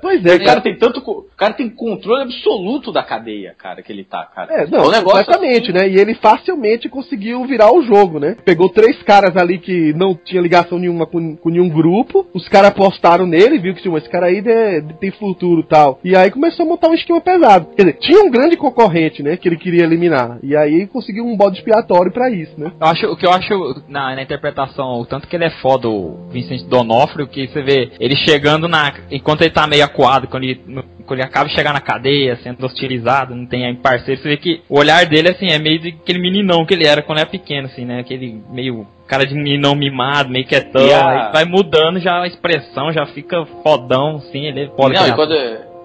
[0.00, 1.00] Pois é, O cara tem tanto.
[1.00, 4.52] O cara tem controle absoluto da cadeia, cara, que ele tá, cara.
[4.54, 5.88] É, não, um negócio completamente, assim- né?
[5.88, 8.36] E ele facilmente conseguiu virar o jogo, né?
[8.44, 12.70] Pegou três caras ali que não tinha ligação nenhuma com, com nenhum grupo, os caras
[12.70, 15.98] apostaram nele, viu que tipo, esse cara aí de- de- tem futuro tal.
[16.04, 17.66] E aí começou a montar um esquema pesado.
[17.76, 19.36] Quer dizer, tinha um grande concorrente, né?
[19.36, 20.38] Que ele queria eliminar.
[20.42, 22.72] E aí conseguiu um bode expiatório pra isso, né?
[22.80, 25.88] Eu acho, o que eu acho na, na interpretação, o tanto que ele é foda,
[25.88, 28.92] o Vincent Donofrio, que você vê ele chegando na.
[29.10, 30.60] Enquanto ele tá meio acuado, quando ele,
[31.06, 34.60] quando ele acaba de chegar na cadeia, sendo hostilizado, não tem parceiro, você vê que
[34.68, 37.66] o olhar dele, assim, é meio de aquele meninão que ele era quando era pequeno,
[37.66, 38.00] assim, né?
[38.00, 42.26] Aquele meio cara de meninão mimado, meio quietão, E a- aí vai mudando já a
[42.26, 44.94] expressão, já fica fodão, assim, ele é foda.
[45.00, 45.34] Não, e quando,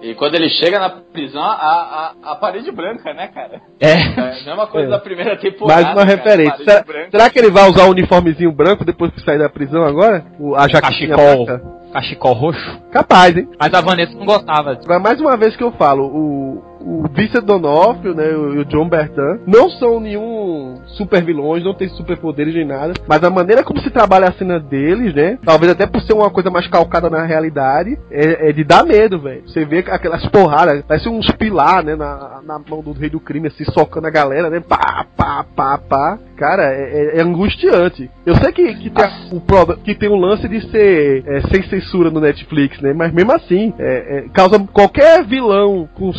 [0.02, 3.60] e quando ele chega na prisão, a, a, a parede branca, né, cara?
[3.80, 3.92] É.
[3.92, 4.90] É a mesma coisa É.
[4.90, 5.82] da primeira temporada.
[5.82, 6.52] Mais uma cara, referência.
[6.84, 9.82] parede Será, será que ele vai usar o uniformezinho branco depois que sair da prisão
[9.84, 10.24] agora?
[10.38, 11.46] O, a jaquetinha Cachecol.
[11.46, 11.74] branca?
[11.94, 12.80] Cachecol roxo.
[12.90, 13.48] Capaz, hein?
[13.58, 14.72] Mas a Vanessa não gostava.
[14.72, 18.88] Agora, mais uma vez que eu falo, o, o Vincent Donofrio, né, e o John
[18.88, 23.80] Bertan, não são nenhum super vilões, não tem superpoderes nem nada, mas a maneira como
[23.80, 27.24] se trabalha a cena deles, né, talvez até por ser uma coisa mais calcada na
[27.24, 29.42] realidade, é, é de dar medo, velho.
[29.48, 33.48] Você vê aquelas porradas, parece uns pilar, né, na, na mão do rei do crime,
[33.48, 36.18] assim, socando a galera, né, pá, pá, pá, pá.
[36.36, 38.10] Cara, é, é- é angustiante.
[38.26, 42.10] Eu sei que, que, tem, o, que tem o lance de ser é, sem censura
[42.10, 42.92] no Netflix, né?
[42.92, 46.12] Mas mesmo assim, é, é, causa qualquer vilão com,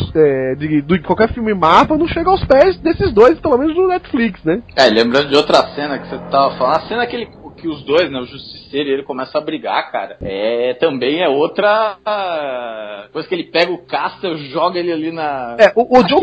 [0.56, 4.42] de, de qualquer filme Marvel não chega aos pés desses dois, pelo menos no Netflix,
[4.44, 4.62] né?
[4.74, 7.82] É, lembrando de outra cena que você tava falando, a cena que, ele, que os
[7.82, 13.06] dois, né, o Justiceiro e ele começam a brigar, cara, é também é outra ah,
[13.12, 15.56] coisa que ele pega o Caster, joga ele ali na...
[15.58, 16.20] É, o, o John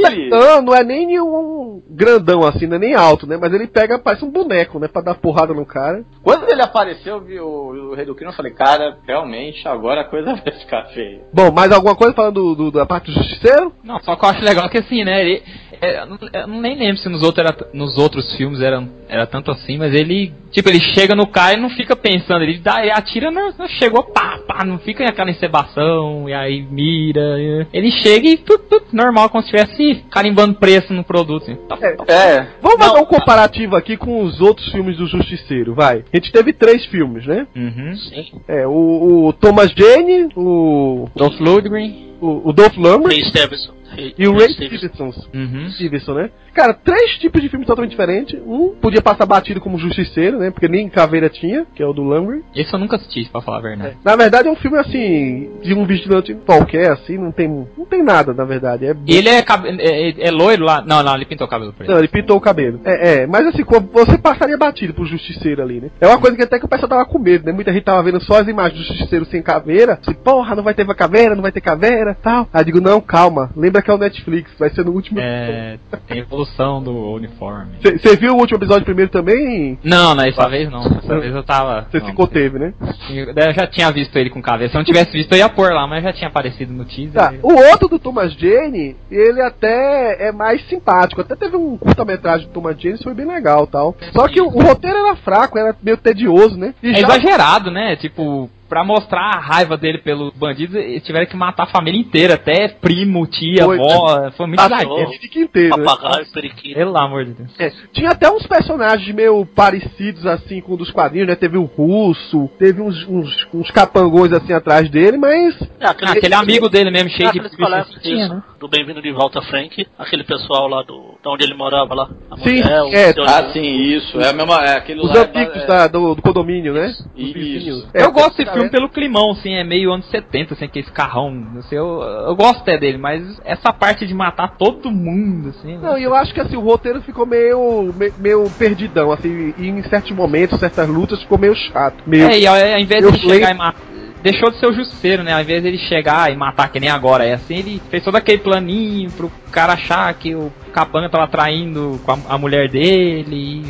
[0.63, 3.37] não é nem nenhum grandão assim, não é nem alto, né?
[3.39, 4.87] Mas ele pega, parece um boneco, né?
[4.87, 6.03] Pra dar porrada no cara.
[6.23, 10.01] Quando ele apareceu, eu vi o, o Rei do Crime, eu falei, cara, realmente, agora
[10.01, 11.21] a coisa vai ficar feia.
[11.33, 13.71] Bom, mais alguma coisa falando do, do- da parte do Justiceiro?
[13.83, 15.21] Não, só que eu acho legal que assim, né?
[15.21, 15.43] Ele,
[15.81, 16.03] é,
[16.41, 19.93] eu nem lembro se nos, outros era- nos outros filmes era, era tanto assim, mas
[19.93, 23.51] ele, tipo, ele chega no cara e não fica pensando, ele, dá, ele atira, não,
[23.57, 27.21] não chegou, pá, pá, não fica aquela encebação, e aí mira.
[27.39, 31.43] e- ele chega e tudo, tudo normal, como se estivesse carimbando preço no produto.
[31.43, 31.55] assim.
[31.67, 36.03] Tá- É, Vamos fazer Não, um comparativo aqui com os outros filmes do Justiceiro, vai.
[36.13, 37.47] A gente teve três filmes, né?
[37.55, 37.95] Uhum.
[37.95, 38.41] Sim.
[38.47, 42.13] É, o, o Thomas Jane, o, Dolph Lundgren.
[42.21, 43.73] o, o Dolph Lundgren Ray Stevenson.
[44.17, 45.11] E o Ray Stevenson.
[45.33, 45.69] Uhum.
[45.71, 46.29] Stevenson, né?
[46.53, 48.39] Cara, três tipos de filmes totalmente diferentes.
[48.45, 50.51] Um podia passar batido como Justiceiro, né?
[50.51, 52.43] Porque nem Caveira tinha, que é o do Lundgren.
[52.55, 53.97] Esse eu nunca assisti, pra falar a verdade.
[54.03, 58.03] Na verdade é um filme assim, de um vigilante qualquer, assim, não tem, não tem
[58.03, 58.85] nada, na verdade.
[58.85, 60.83] É E ele é, é, é- é loiro lá?
[60.85, 61.89] Não, não, ele pintou o cabelo preto.
[61.91, 62.79] Não, ele pintou o cabelo.
[62.85, 65.89] É, é, mas assim, você passaria batido pro Justiceiro ali, né?
[65.99, 67.51] É uma coisa que até que o pessoal tava com medo, né?
[67.51, 69.99] Muita gente tava vendo só as imagens do Justiceiro sem caveira.
[70.01, 72.47] Assim, porra, não vai ter caveira, não vai ter caveira, tal.
[72.53, 73.49] Aí eu digo, não, calma.
[73.55, 75.19] Lembra que é o Netflix, vai ser no último.
[75.19, 75.77] É,
[76.07, 77.73] tem evolução do uniforme.
[77.81, 79.77] Você viu o último episódio primeiro também?
[79.83, 80.83] Não, não, dessa vez não.
[80.89, 81.87] Dessa vez eu tava.
[81.89, 82.73] Você não, se conteve, né?
[83.09, 84.71] Eu já tinha visto ele com caveira.
[84.71, 87.13] Se eu não tivesse visto, eu ia pôr lá, mas já tinha aparecido no teaser.
[87.13, 91.21] Tá, o outro do Thomas Jane, ele até é mais simpático.
[91.21, 93.95] Até teve um curta-metragem do Thomas Jane, isso foi bem legal tal.
[94.13, 96.73] Só que o, o roteiro era fraco, era meio tedioso, né?
[96.81, 97.95] E É exagerado, né?
[97.95, 102.35] Tipo, pra mostrar a raiva dele pelos bandidos, eles tiveram que matar a família inteira,
[102.35, 104.31] até primo, tia, Foi, avó.
[104.31, 105.19] Foi muito Cachorro, exagero.
[105.33, 105.83] ele inteiro, né?
[105.83, 106.75] Papagaio, periquito.
[106.75, 107.49] Pelo amor de Deus.
[107.59, 111.35] É, tinha até uns personagens meio parecidos assim com o dos quadrinhos, né?
[111.35, 115.55] Teve o Russo, teve uns, uns, uns capangões assim atrás dele, mas.
[115.79, 118.43] É, aquele, Ah, aquele amigo dele mesmo, cheio de bicho colegas assim, tinha, isso, né?
[118.59, 122.09] do Bem-vindo de Volta Frank, aquele pessoal lá do de onde ele morava lá.
[122.31, 124.19] A Sim, mulher, o é, seu- Ah, sim, isso.
[124.19, 124.55] É a mesma.
[124.63, 125.21] É aquele Os lá.
[125.21, 126.87] antigos é, da- do, do condomínio, né?
[126.87, 127.33] Os Isso.
[127.33, 127.87] vizinhos.
[127.93, 131.31] É, eu gosto cara, filme pelo climão, assim, é meio anos 70, assim, aquele carrão,
[131.31, 135.77] não sei, eu, eu gosto até dele, mas essa parte de matar todo mundo, assim...
[135.77, 139.67] Não, e eu acho que assim, o roteiro ficou meio, me- meio perdidão, assim, e
[139.67, 142.03] em certos momentos, certas lutas, ficou meio chato.
[142.05, 142.25] Meio...
[142.25, 143.81] É, e ao, ao invés de ele chegar e matar.
[144.23, 145.33] Deixou de ser o justiceiro, né?
[145.33, 148.37] Ao invés dele chegar e matar que nem agora é assim, ele fez todo aquele
[148.37, 153.65] planinho pro cara achar que o capanga tava traindo com a, a mulher dele.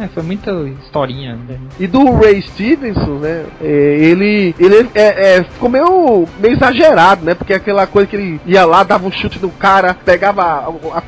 [0.00, 0.50] É, foi muita
[0.82, 1.36] historinha.
[1.36, 1.58] né?
[1.78, 3.44] E do Ray Stevenson, né?
[3.60, 7.34] é, ele ele é, é, ficou meio, meio exagerado, né?
[7.34, 11.02] Porque aquela coisa que ele ia lá, dava um chute no cara, pegava a, a,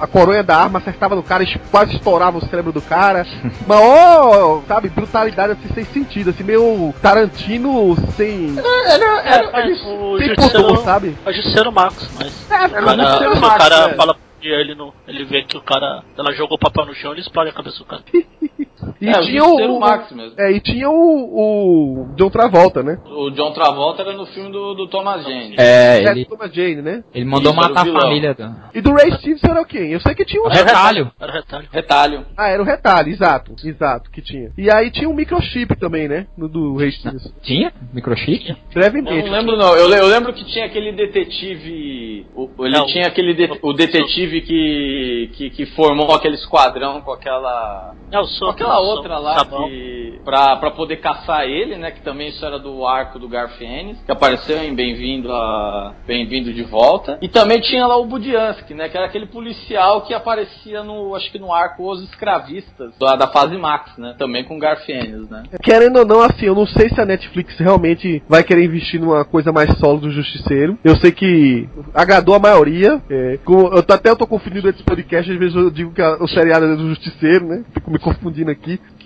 [0.00, 3.26] a coronha da arma, acertava no cara, e quase estourava o cérebro do cara.
[3.66, 8.54] Mas, ó, sabe, brutalidade assim, sem sentido, assim, meio Tarantino sem.
[8.58, 11.16] É, mas o sem Justiceiro, pudor, sabe?
[11.24, 12.50] é o Justiceiro Max, mas.
[12.50, 13.94] É, o cara, Justiceiro se Max, o cara é.
[13.94, 16.04] fala e ele, não, ele vê que o cara.
[16.16, 18.02] Ela jogou o papel no chão ele explode a cabeça do cara.
[19.00, 19.80] E É, o tinha o.
[19.80, 20.34] Max mesmo.
[20.38, 22.98] É, e tinha o, o John Travolta, né?
[23.06, 25.54] O John Travolta era no filme do, do Thomas Jane.
[25.58, 27.04] É, É, ele, Thomas Jane, né?
[27.14, 28.36] ele mandou Isso, o matar a família.
[28.74, 29.92] E do Ray Stevenson era quem?
[29.92, 30.46] Eu sei que tinha um.
[30.46, 31.10] O retalho.
[31.20, 31.68] Era o retalho.
[31.72, 32.26] Retalho.
[32.36, 34.50] Ah, era o retalho, exato, exato, que tinha.
[34.56, 36.26] E aí tinha um microchip também, né?
[36.36, 37.30] No do Ray Stevenson.
[37.42, 37.72] Tinha?
[37.92, 38.48] Microchip?
[38.50, 39.24] Eu Brevemente.
[39.28, 42.26] não lembro não, eu, eu lembro que tinha aquele detetive.
[42.34, 42.86] o- ele Não.
[42.86, 47.94] tinha aquele de- o detetive que, que, que formou aquele esquadrão com aquela.
[48.10, 48.48] É o som.
[48.68, 50.08] Aquela outra lá que.
[50.24, 51.90] Pra, pra poder caçar ele, né?
[51.90, 55.94] Que também isso era do arco do Garfienes, que apareceu em Bem-vindo a.
[56.06, 57.18] Bem-vindo de volta.
[57.22, 58.88] E também tinha lá o Budiansky, né?
[58.88, 61.14] Que era aquele policial que aparecia no.
[61.14, 64.14] acho que no arco Os Escravistas, da, da fase Max, né?
[64.18, 65.44] Também com Garfienes, né?
[65.62, 69.24] Querendo ou não, assim, eu não sei se a Netflix realmente vai querer investir numa
[69.24, 70.78] coisa mais sólida do Justiceiro.
[70.84, 73.00] Eu sei que agradou a maioria.
[73.08, 76.16] é, com- eu até eu tô confundindo esse podcast, às vezes eu digo que a-
[76.20, 77.64] o seriado é do Justiceiro, né?
[77.72, 78.57] Fico me confundindo aqui.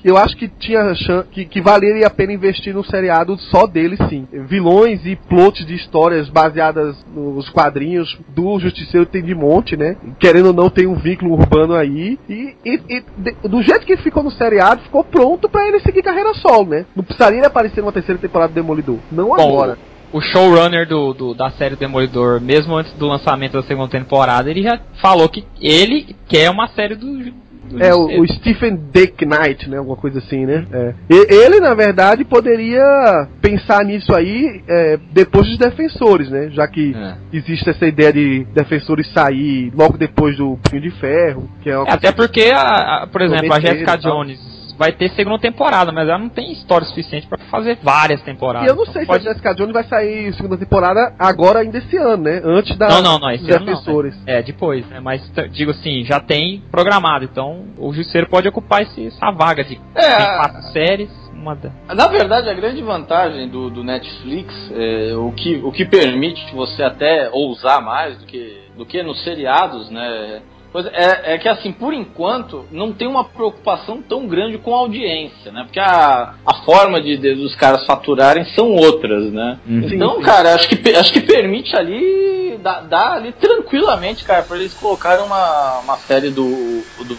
[0.05, 0.93] Eu acho que tinha
[1.31, 4.27] que, que valeria a pena investir num seriado só dele, sim.
[4.49, 9.97] Vilões e plots de histórias baseadas nos quadrinhos do Justiceiro tem de monte, né?
[10.19, 12.19] Querendo ou não, tem um vínculo urbano aí.
[12.29, 16.03] E, e- e de- do jeito que ficou no seriado, ficou pronto pra ele seguir
[16.03, 16.85] carreira solo, né?
[16.97, 18.99] Não precisaria ele aparecer numa terceira temporada do Demolidor.
[19.13, 19.79] Não Bom, agora.
[20.13, 24.65] o showrunner do, do- da série Demolidor, mesmo antes do lançamento da segunda temporada, ele
[24.65, 27.52] já falou que ele quer uma série do.
[27.81, 29.79] É, o, o Stephen Dick Knight, né?
[29.79, 30.67] Alguma coisa assim, né?
[30.73, 30.95] É.
[31.09, 36.51] Ele, na verdade, poderia pensar nisso aí é, depois dos defensores, né?
[36.51, 37.15] Já que É.
[37.33, 41.85] existe essa ideia de defensores sair logo depois do Punho de Ferro, que é É,
[41.89, 43.97] Até porque, a, a- por exemplo, a Jessica.
[43.97, 44.39] Jones
[44.79, 48.69] vai ter segunda temporada, mas ela não tem história suficiente pra fazer várias temporadas.
[48.69, 51.61] E eu não Então sei pode- se a Jessica Jones vai sair segunda temporada agora
[51.61, 52.41] ainda esse ano, né?
[52.45, 54.15] Antes da Não, não, não, esse ano não, defensores.
[54.27, 55.01] É, depois, né?
[55.01, 59.81] Mas digo assim, já tem programado, então o Justiceiro pode ocupar esse- essa vaga de
[59.95, 60.37] É.
[60.37, 61.59] quatro séries, uma.
[61.95, 66.83] Na verdade, a grande vantagem do, do Netflix, é, o, que, o que permite você
[66.83, 70.41] até ousar mais do que, do que nos seriados, né?
[70.73, 74.79] Pois é, é que assim, por enquanto, não tem uma preocupação tão grande com a
[74.79, 75.65] audiência, né?
[75.65, 79.59] Porque a, a forma de, de- dos caras faturarem são outras, né?
[79.67, 79.89] Uhum.
[79.93, 84.73] Então, cara, acho que, acho que permite ali, dá, dá ali tranquilamente, cara, pra eles
[84.73, 87.15] colocarem uma, uma série do, do,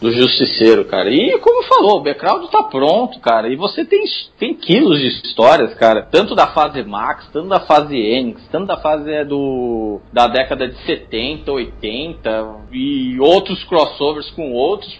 [0.00, 1.10] do Justiceiro, cara.
[1.10, 3.48] E como falou, o background tá pronto, cara.
[3.48, 4.02] E você tem,
[4.38, 6.02] tem quilos de histórias, cara.
[6.10, 10.68] Tanto da fase Max, tanto da fase Enix, tanto da fase é, do, da década
[10.68, 14.96] de 70, 80 e outros crossovers com outros,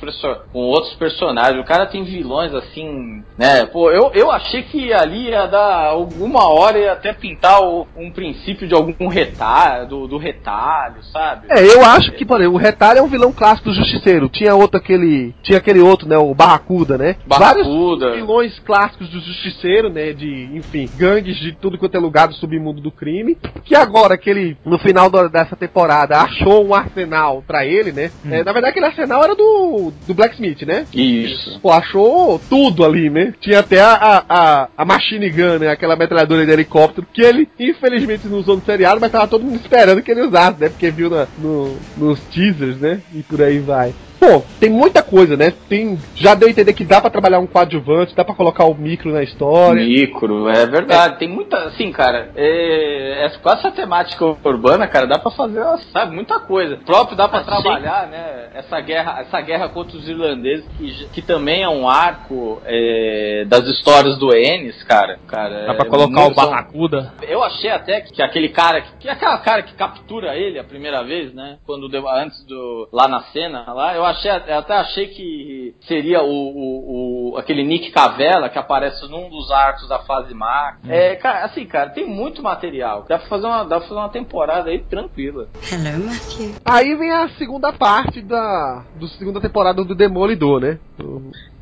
[0.52, 1.60] com outros personagens.
[1.60, 3.66] O cara tem vilões assim, né?
[3.66, 8.10] Pô, eu, eu achei que ali ia dar alguma hora ia até pintar o- um
[8.10, 11.46] princípio de algum retalho, do, do retalho, sabe?
[11.50, 14.28] É, eu acho que, por exemplo, o Retalho é um vilão clássico do Justiceiro.
[14.28, 15.34] Tinha outro aquele.
[15.42, 16.16] Tinha aquele outro, né?
[16.16, 17.16] O Barracuda, né?
[17.26, 18.14] Vários Barracuda.
[18.14, 20.12] vilões clássicos do Justiceiro, né?
[20.12, 23.36] De, enfim, gangues de tudo quanto é lugar do submundo do crime.
[23.64, 28.10] Que agora que ele, no final dessa temporada, achou um arsenal pra ele, né?
[28.30, 30.86] É, na verdade, aquele arsenal era do, do Blacksmith, né?
[30.94, 31.60] Isso.
[31.60, 33.34] Pô, achou tudo ali, né?
[33.40, 35.68] Tinha até a, a, a, a machine gun, né?
[35.68, 39.56] Aquela metralhadora de helicóptero, que ele, infelizmente, não usou no seriado, mas tava todo mundo
[39.56, 40.68] esperando que ele usasse, né?
[40.68, 43.00] Porque viu na, no, nos teasers, né?
[43.12, 43.92] E por aí vai.
[44.18, 45.52] Pô, tem muita coisa, né?
[45.68, 48.74] Tem, já deu a entender que dá pra trabalhar um coadjuvante, dá pra colocar o
[48.74, 49.84] micro na história.
[49.84, 51.18] Micro, é verdade.
[51.18, 55.62] Tem muita, assim, cara, é, é, com essa temática urbana, cara, dá pra fazer,
[55.92, 56.74] sabe, muita coisa.
[56.74, 58.48] O próprio dá pra Ah, trabalhar, né?
[58.54, 63.66] Essa guerra, essa guerra contra os irlandeses, que, que também é um arco é, das
[63.66, 65.18] histórias do Ennis, cara.
[65.26, 67.12] cara Dá pra é colocar o Barracuda.
[67.22, 70.64] Eu achei até que, que aquele cara, que, que aquela cara que captura ele a
[70.64, 71.58] primeira vez, né?
[71.66, 76.22] Quando deu, antes do lá na cena lá, eu achei, eu até achei que seria
[76.22, 80.78] o, o, o- aquele Nick Cavella que aparece num dos arcos da fase Max.
[80.88, 83.04] É, cara, assim, cara, tem muito material.
[83.08, 85.48] Dá pra fazer uma, dá pra fazer uma temporada aí tranquila.
[85.70, 86.54] Hello, Matthew.
[86.64, 90.78] Aí vem a segunda parte da do segunda temporada do Demolidor, né?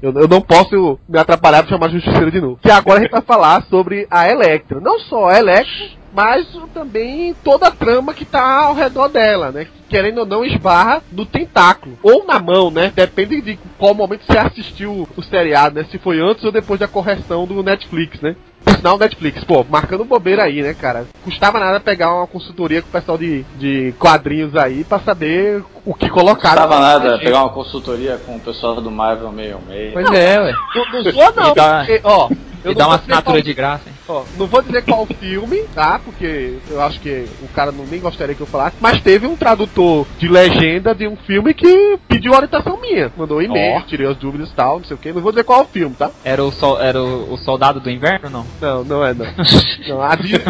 [0.02, 2.58] Eu, eu não posso me atrapalhar pra chamar Justiceiro de novo.
[2.62, 4.80] Que agora a gente vai falar sobre a Electra.
[4.80, 9.66] Não só a Electra, mas também toda a trama que tá ao redor dela, né?
[9.86, 11.98] Querendo ou não, esbarra no tentáculo.
[12.02, 12.90] Ou na mão, né?
[12.96, 15.86] Depende de qual momento você assistiu o seriado, né?
[15.90, 18.34] Se foi antes ou depois da correção do Netflix, né?
[18.66, 21.06] Por sinal, Netflix, pô, marcando bobeira aí, né, cara?
[21.22, 25.94] Custava nada pegar uma consultoria com o pessoal de, de quadrinhos aí pra saber o
[25.94, 26.50] que colocar.
[26.50, 29.92] Não tava nada, Gente, pegar uma consultoria com o pessoal do Marvel meio meio.
[29.92, 30.52] Pois é, ué.
[30.74, 32.28] Não, não sou não, E dá- porque, ó.
[32.64, 33.94] eu E não dá uma assinatura qual- de graça, hein?
[34.08, 36.00] Ó, não vou dizer qual filme, tá?
[36.04, 38.76] Porque eu acho que o cara não nem gostaria que eu falasse.
[38.80, 43.12] Mas teve um tradutor de legenda de um filme que pediu orientação minha.
[43.16, 43.80] Mandou um e-mail, Ó.
[43.82, 45.12] tirei as dúvidas e tal, não sei o que.
[45.12, 46.10] Não vou dizer qual é o filme, tá?
[46.24, 48.46] Era o, sol, era o, o Soldado do Inverno, não?
[48.60, 49.26] Não, não é não.
[49.88, 50.40] não a Disney.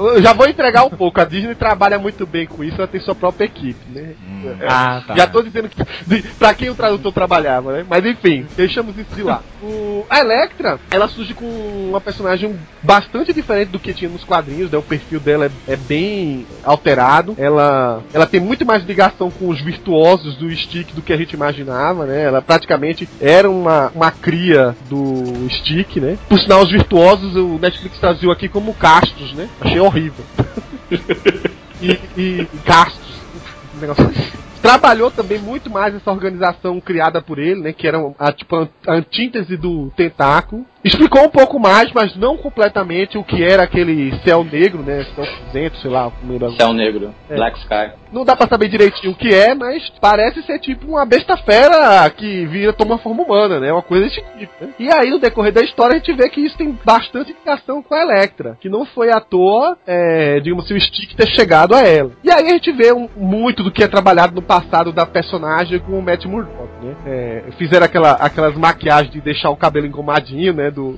[0.00, 1.20] Eu já vou entregar um pouco.
[1.20, 4.14] A Disney trabalha muito bem com isso, ela tem sua própria equipe, né?
[4.60, 5.16] É, Ah, tá.
[5.16, 5.76] Já tô dizendo que
[6.06, 7.86] de, pra quem o tradutor trabalhava, né?
[7.88, 9.42] Mas enfim, deixamos isso de lá.
[9.62, 14.70] O, a Electra, ela surge com uma personagem bastante diferente do que tinha nos quadrinhos,
[14.70, 14.78] né?
[14.78, 17.34] O perfil dela é, é bem alterado.
[17.36, 21.34] Ela, ela tem muito mais ligação com os virtuosos do Stick do que a gente
[21.34, 22.22] imaginava, né?
[22.24, 26.16] Ela praticamente era uma, uma cria do Stick, né?
[26.26, 29.46] Por sinal, os virtuosos, o Netflix traduziu aqui como castos, né?
[29.60, 30.24] Achei horrível.
[31.82, 33.20] e, e, gastos.
[33.76, 34.38] Um negócio assim.
[34.62, 37.72] Trabalhou também muito mais essa organização criada por ele, né?
[37.72, 40.66] Que era a, tipo, a antítese do tentáculo.
[40.82, 45.04] Explicou um pouco mais, mas não completamente o que era aquele céu negro, né?
[45.14, 46.52] Céu cinzento, sei lá, como.
[46.56, 47.34] Céu Negro, É.
[47.36, 47.90] Black Sky.
[48.10, 52.08] Não dá pra saber direitinho o que é, mas parece ser tipo uma besta fera
[52.10, 53.72] que vira toma forma humana, né?
[53.72, 54.52] Uma coisa desse tipo.
[54.60, 54.70] Né?
[54.78, 57.94] E aí, no decorrer da história, a gente vê que isso tem bastante ligação com
[57.94, 61.82] a Electra, que não foi à toa, é, digamos assim, o Stick ter chegado a
[61.82, 62.10] ela.
[62.24, 65.78] E aí a gente vê um- muito do que é trabalhado no passado da personagem
[65.78, 66.94] com o Matt Murdock, né?
[67.06, 70.69] É, fizeram aquela, aquelas maquiagens de deixar o cabelo engomadinho, né?
[70.70, 70.96] Do,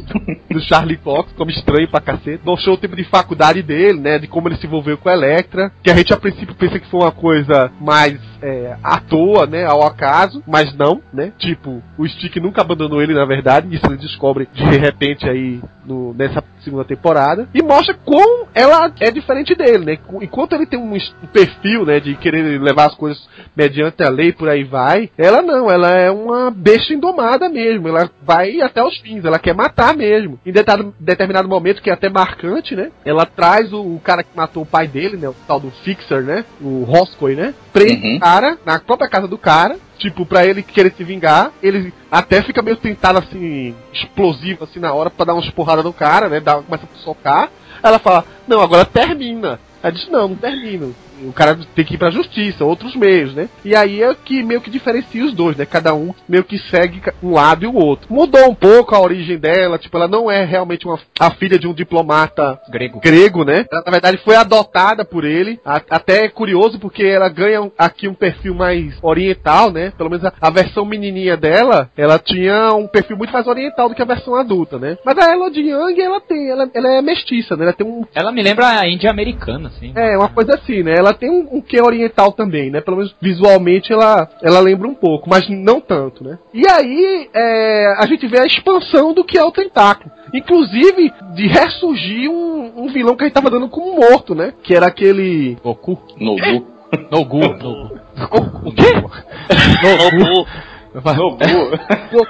[0.50, 2.42] do Charlie Cox, como estranho pra cacete.
[2.44, 4.18] Mostrou o tempo de faculdade dele, né?
[4.18, 6.88] De como ele se envolveu com a Electra, que a gente a princípio pensa que
[6.88, 9.64] foi uma coisa mais é, à toa, né?
[9.64, 11.32] Ao acaso, mas não, né?
[11.38, 16.12] Tipo, o Stick nunca abandonou ele, na verdade, isso ele descobre de repente aí no-
[16.14, 17.48] nessa segunda temporada.
[17.54, 19.98] E mostra como ela é diferente dele, né?
[20.20, 22.00] Enquanto ele tem um, um perfil, né?
[22.00, 23.22] De querer levar as coisas
[23.56, 27.88] mediante a lei, por aí vai, ela não, ela é uma besta indomada mesmo.
[27.88, 30.38] Ela vai até os fins, ela quer matar mesmo.
[30.44, 32.90] Em determinado, determinado momento, que é até marcante, né?
[33.04, 35.28] Ela traz o, o cara que matou o pai dele, né?
[35.28, 36.44] O tal do Fixer, né?
[36.60, 37.54] O Roscoe, né?
[37.72, 38.16] Prende Uhum.
[38.16, 39.76] o cara na própria casa do cara.
[39.98, 44.92] Tipo, pra ele querer se vingar, ele até fica meio tentado assim, explosivo assim na
[44.92, 46.40] hora pra dar umas porradas no cara, né?
[46.40, 47.50] Dá, começa a socar.
[47.82, 49.60] Ela fala, não, agora termina.
[49.82, 50.94] Ela diz, não, não termino.
[51.28, 53.48] O cara tem que ir pra justiça, outros meios, né?
[53.64, 55.64] E aí é que meio que diferencia os dois, né?
[55.66, 58.06] Cada um meio que segue um lado e o outro.
[58.12, 61.66] Mudou um pouco a origem dela, tipo, ela não é realmente uma, a filha de
[61.66, 63.00] um diplomata Grego.
[63.00, 63.64] grego, né?
[63.70, 65.60] Ela, na verdade, foi adotada por ele.
[65.64, 69.92] A- até é curioso porque ela ganha um- aqui um perfil mais oriental, né?
[69.96, 73.94] Pelo menos a, a versão menininha dela, ela tinha um perfil muito mais oriental do
[73.94, 74.96] que a versão adulta, né?
[75.04, 77.64] Mas a Elodie Young, ela tem, ela, ela é mestiça, né?
[77.64, 79.92] Ela tem um Ela me lembra a Índia americana, assim.
[79.94, 80.94] é, uma coisa assim, né?
[80.96, 82.80] Ela tem um, um quê oriental também, né?
[82.80, 86.38] Pelo menos visualmente ela, ela lembra um pouco, mas não tanto, né?
[86.52, 90.10] E aí é, a gente vê a expansão do que é o tentáculo.
[90.32, 94.52] Inclusive de ressurgir um, um vilão que a gente tava dando como morto, né?
[94.62, 95.56] Que era aquele.
[95.62, 95.98] Goku.
[96.18, 96.66] Nobu.
[97.10, 97.40] Nogu.
[97.40, 98.02] Nogu.
[98.30, 98.92] O, o quê?
[98.92, 100.26] Nobu.
[100.28, 100.46] Nobu.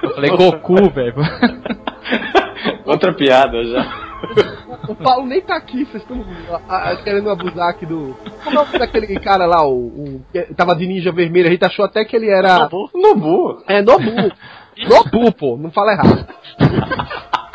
[0.03, 1.15] Eu falei Goku, velho.
[2.87, 4.12] Outra piada já.
[4.89, 6.25] O Paulo nem tá aqui, vocês estão
[6.69, 8.17] ah, ah, querendo abusar aqui do.
[8.45, 11.51] Como é o nome daquele cara lá, o, o que tava de ninja vermelho, a
[11.51, 12.61] gente achou até que ele era.
[12.61, 12.91] Nobu.
[12.95, 13.63] Nobu.
[13.69, 14.11] É Nobu.
[14.89, 16.27] Nobu, pô, não fala errado.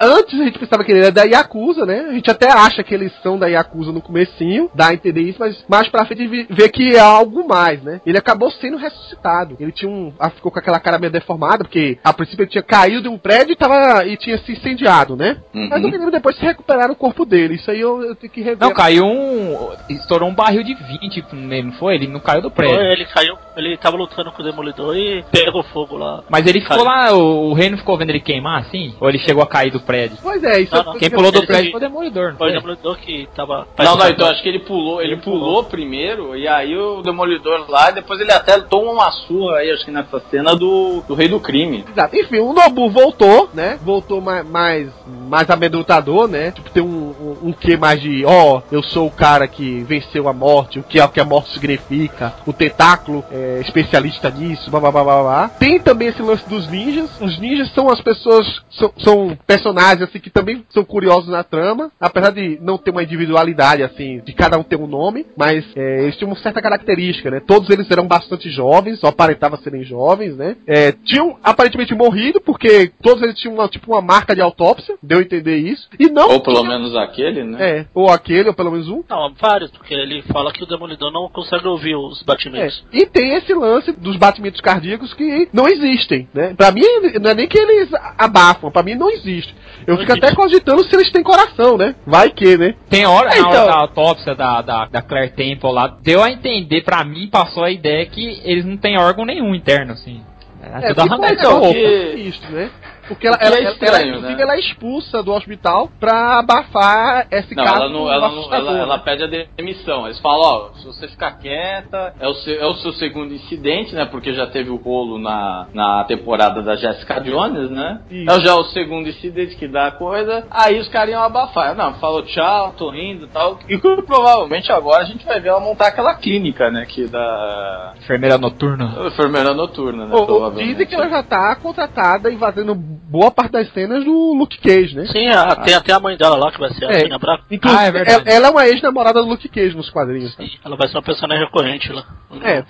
[0.00, 2.06] antes a gente pensava que ele era da Yakuza, né?
[2.08, 5.38] A gente até acha que eles são da Yakuza no comecinho, dá a entender isso,
[5.38, 8.00] mas mais pra frente vê que é algo mais, né?
[8.04, 9.56] Ele acabou sendo ressuscitado.
[9.58, 10.12] Ele tinha um.
[10.18, 13.18] ah, ficou com aquela cara meio deformada, porque a princípio ele tinha caído de um
[13.18, 15.38] prédio e, tava, e tinha se incendiado, né?
[15.54, 15.68] Uhum.
[15.70, 17.54] Mas eu me lembro depois se recuperaram o corpo dele.
[17.54, 18.58] Isso aí eu, eu tenho que rever.
[18.60, 19.70] Não, caiu um.
[19.88, 21.94] Estourou um barril de 20 nele, não foi?
[21.94, 22.74] Ele não caiu do prédio.
[22.76, 26.22] Foi, Ele caiu, ele tava lutando com o Demolidor e pegou fogo lá.
[26.28, 26.88] Mas ele ficou Caiu.
[26.88, 28.94] lá, o, o reino ficou vendo ele queimar assim?
[29.00, 30.18] Ou ele chegou a cair do prédio?
[30.22, 30.94] Pois é, isso Não, é não.
[30.98, 32.52] Quem pulou do Ele- prédio foi o Demolidor, não Foi o?
[32.54, 33.66] Demolidor que tava.
[33.78, 37.90] Não, não, então acho que ele pulou, ele pulou primeiro, e aí o Demolidor lá,
[37.90, 41.28] e depois ele até toma uma surra aí, acho que nessa cena do, do Rei
[41.28, 41.84] do Crime.
[41.90, 42.16] Exato.
[42.16, 43.78] Enfim, o Nobu voltou, né?
[43.82, 44.88] Voltou mais, mais,
[45.28, 46.50] mais amedrontador, né?
[46.52, 47.03] Tipo, tem um,
[47.42, 50.98] um, quê mais de, ó, eu sou o cara que venceu a morte, o que
[50.98, 55.22] é o que a morte significa, o tentáculo é especialista nisso, blá blá blá blá
[55.22, 55.48] blá.
[55.58, 57.10] Tem também esse lance dos ninjas.
[57.20, 61.90] Os ninjas são as pessoas, são, são personagens assim que também são curiosos na trama,
[62.00, 66.02] apesar de não ter uma individualidade assim, de cada um ter um nome, mas é,
[66.02, 67.40] eles tinham uma certa característica, né?
[67.40, 70.56] Todos eles eram bastante jovens, só aparentavam serem jovens, né?
[70.66, 75.18] É, tinham aparentemente morrido, porque todos eles tinham uma, tipo uma marca de autópsia, deu
[75.18, 76.30] a entender isso, e não.
[76.30, 76.94] Ou pelo tinha- menos
[77.28, 77.78] aquele, né?
[77.80, 79.02] É, ou aquele, ou pelo menos um.
[79.08, 82.84] Não, vários, porque ele fala que o Demolidor não consegue ouvir os É, batimentos.
[82.92, 86.54] e tem esse lance dos batimentos cardíacos que não existem, né?
[86.56, 86.82] Pra mim,
[87.20, 89.54] não é nem que eles abafam, pra mim não existe.
[89.86, 90.26] Eu Não fico existe.
[90.26, 91.94] até cogitando se eles têm coração, né?
[92.06, 92.74] Vai que, né?
[92.88, 93.66] Tem hora, É, na hora então.
[93.66, 97.70] da autópsia da, da, da Claire Temple lá, deu a entender, pra mim, passou a
[97.70, 100.22] ideia que eles não têm órgão nenhum interno, assim.
[100.62, 101.34] É, tudo ficou arrancado.
[101.34, 102.70] então, roupa, que- isso, né?
[103.08, 104.42] Porque ela, ela, é ela- estranho, ela, inclusive, né?
[104.42, 107.76] ela é expulsa do hospital pra abafar esse Não, caso.
[107.76, 110.06] ela não, ela, não, ela, ela pede a demissão.
[110.06, 113.94] Eles falam, ó, se você ficar quieta, é o, seu, é o seu segundo incidente,
[113.94, 114.04] né?
[114.06, 118.00] Porque já teve o rolo na, na temporada da Jessica Jones, né?
[118.10, 118.30] Isso.
[118.30, 120.46] É já o segundo incidente que dá a coisa.
[120.50, 121.74] Aí os caras iam abafar.
[121.74, 123.58] Não, falou tchau, tô indo e tal.
[123.68, 126.86] E provavelmente agora a gente vai ver ela montar aquela clínica, né?
[126.86, 128.94] Que da Enfermeira noturna.
[129.06, 130.14] enfermeira noturna, né?
[130.14, 132.74] Ou- dizem que ela já tá contratada e fazendo
[133.10, 135.06] boa parte das cenas do Luke Cage, né?
[135.06, 137.00] Sim, a- tem até a mãe dela lá que vai ser a É.
[137.00, 137.42] Sônia Braga.
[137.50, 138.28] Inclusive, Ah, é verdade.
[138.28, 140.34] ela, ela é uma ex-namorada do Luke Cage nos quadrinhos.
[140.34, 142.04] Sim, ela vai ser uma personagem recorrente lá.
[142.42, 142.62] É,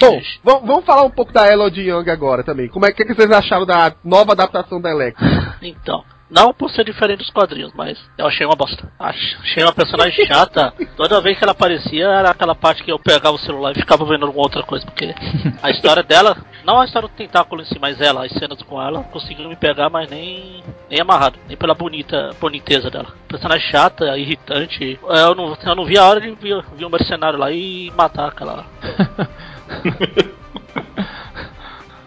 [0.43, 2.69] bom, vamos, falar um pouco da Elodie Young agora também.
[2.69, 5.57] Como é que, que vocês acharam da nova adaptação da Electra?
[5.63, 6.03] Então,
[6.35, 8.91] não por ser diferente dos quadrinhos, mas eu achei uma bosta.
[8.99, 10.73] Ach- Achei uma personagem chata.
[10.97, 14.05] Toda vez que ela aparecia, era aquela parte que eu pegava o celular e ficava
[14.05, 15.15] vendo alguma outra coisa, porque
[15.63, 18.83] a história dela, não a história do tentáculo em si, mas ela, as cenas com
[18.83, 23.07] ela, conseguiram me pegar, mas nem, nem amarrado, nem pela bonita boniteza dela.
[23.29, 24.99] Personagem chata, irritante.
[25.03, 28.29] Eu não, eu não vi a hora de vir, vir um mercenário lá e matar
[28.29, 28.65] aquela.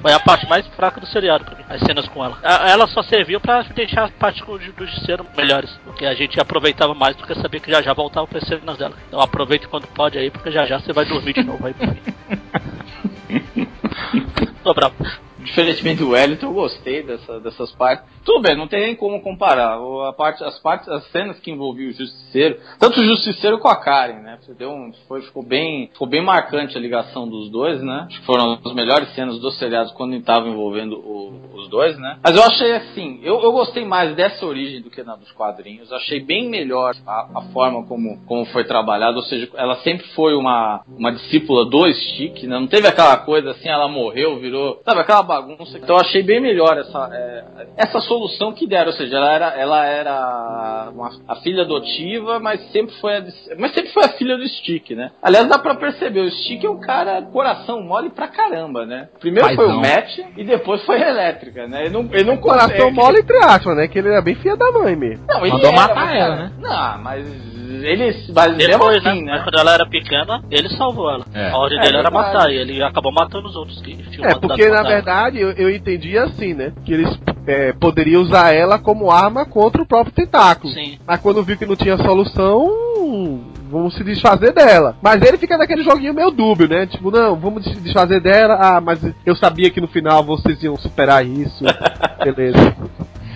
[0.08, 2.38] Foi a parte mais fraca do seriado pra mim, as cenas com ela.
[2.42, 6.40] A- Ela só serviu pra deixar as partes com- do justiceiro melhores, porque a gente
[6.40, 8.94] aproveitava mais porque sabia que já já voltava pra cenas dela.
[9.10, 11.88] Então aproveite quando pode aí, porque já já você vai dormir de novo aí por
[11.90, 12.00] mim.
[14.64, 14.96] Tô bravo.
[15.48, 18.06] Diferentemente do Wellington, eu gostei dessa, dessas partes.
[18.26, 19.78] Tudo bem, não tem nem como comparar.
[20.08, 23.76] A parte, as partes, as cenas que envolviam o Justiceiro, tanto o Justiceiro com a
[23.76, 24.38] Karen, né?
[24.58, 28.06] Deu um, foi, ficou, bem, ficou bem marcante a ligação dos dois, né?
[28.08, 32.18] Acho que foram as melhores cenas dos seriados quando estavam envolvendo o- os dois, né?
[32.22, 35.92] Mas eu achei assim, eu, eu gostei mais dessa origem do que na dos quadrinhos.
[35.94, 40.36] Achei bem melhor a, a forma como, como foi trabalhado, ou seja, ela sempre foi
[40.36, 42.60] uma, uma discípula do Stick, né?
[42.60, 45.78] Não teve aquela coisa assim, ela morreu, virou, sabe, aquela bagunça.
[45.78, 47.44] Então eu achei bem melhor essa, é,
[47.78, 52.62] essa solução que deram, ou seja, ela era, ela era uma, a filha adotiva, mas
[52.72, 53.24] sempre foi a,
[53.58, 55.12] mas sempre foi a filha do Stick, né?
[55.22, 59.10] Aliás, dá pra perceber, o Stick é um cara coração mole pra caramba, né?
[59.20, 59.82] Primeiro foi o Paizão.
[59.82, 61.82] Matt e depois foi a elétrica, né?
[61.86, 63.88] Ele não, ele não Coração consegue- mole entre aspas, né?
[63.88, 65.26] Que ele era bem filha da mãe mesmo.
[65.28, 66.52] Não, ele Mandou era, matar ela, né?
[66.60, 67.26] Não, mas
[67.68, 69.26] ele, mas mesmo Depois, assim, né?
[69.26, 69.32] né?
[69.34, 71.26] Mas quando ela era pequena, ele salvou ela.
[71.34, 71.50] É.
[71.50, 72.34] A ordem É dele era verdade.
[72.34, 75.70] matar, e ele acabou matando os outros que tinham É, porque na verdade eu, eu
[75.70, 76.74] entendi assim, né?
[76.86, 80.74] Que eles é, poderiam usar ela como arma contra o próprio tentáculo.
[80.74, 80.98] Sim.
[81.06, 82.70] Mas quando viu que não tinha solução,
[83.70, 84.96] vamos se desfazer dela.
[85.02, 86.86] Mas ele fica naquele joguinho meio dúbio, né?
[86.88, 88.58] Tipo, não, vamos se desfazer dela.
[88.60, 91.64] Ah, mas eu sabia que no final vocês iam superar isso.
[92.24, 92.76] Beleza.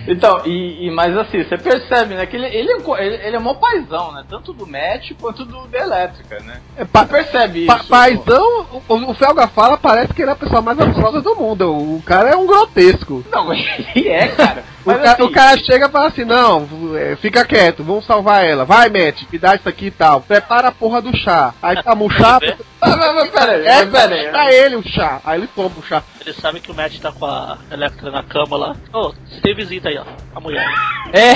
[0.07, 2.25] Então, e, e- mas assim, você percebe, né?
[2.25, 4.23] Que ele, ele, é, um co- ele, ele é mó paizão, né?
[4.29, 6.59] Tanto do Match quanto do da Elétrica, né?
[6.77, 7.87] É, pa- Você percebe Pa isso.
[7.87, 11.71] paizão, o, o Felga fala, parece que ele é a pessoa mais absurda do mundo.
[11.71, 13.23] O cara é um grotesco.
[13.31, 14.63] Não, ele é, cara.
[14.83, 18.43] O, ca- assim, o cara chega e fala assim: não, é, fica quieto, vamos salvar
[18.43, 18.65] ela.
[18.65, 20.21] Vai, Matt, me dá isso aqui e tal.
[20.21, 21.53] Prepara a porra do chá.
[21.61, 24.29] Aí toma o chá, Quer Mas, mas, mas peraí, É, mas peraí.
[24.29, 25.21] pra ele o chá.
[25.23, 26.01] Aí ele toma o chá.
[26.21, 28.75] Ele sabe que o Matt tá com a Electra na cama lá.
[28.93, 30.05] Ô, você tem visita aí, ó.
[30.35, 30.65] A mulher.
[31.11, 31.35] É.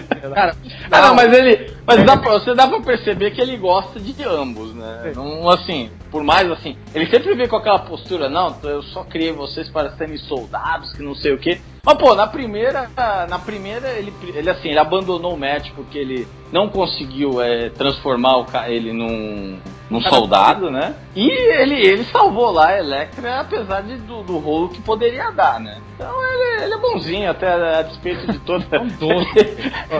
[0.34, 0.56] Cara,
[0.90, 1.70] Ah, não, mas ele.
[1.86, 5.12] Mas dá pra, você dá pra perceber que ele gosta de ambos, né?
[5.14, 6.78] Não, assim, por mais assim.
[6.94, 11.02] Ele sempre vem com aquela postura, não, eu só criei vocês para serem soldados, que
[11.02, 11.60] não sei o quê.
[11.84, 12.88] Mas, pô, na primeira.
[13.28, 18.38] Na primeira, ele, ele assim, ele abandonou o match porque ele não conseguiu é, transformar
[18.38, 19.58] o, ele num,
[19.90, 20.94] num soldado, né?
[21.14, 25.60] E ele, ele salvou lá a Electra, apesar de, do, do rolo que poderia dar,
[25.60, 25.78] né?
[25.94, 28.64] Então ele, ele é bonzinho, até a despeito de toda.
[28.74, 28.88] É um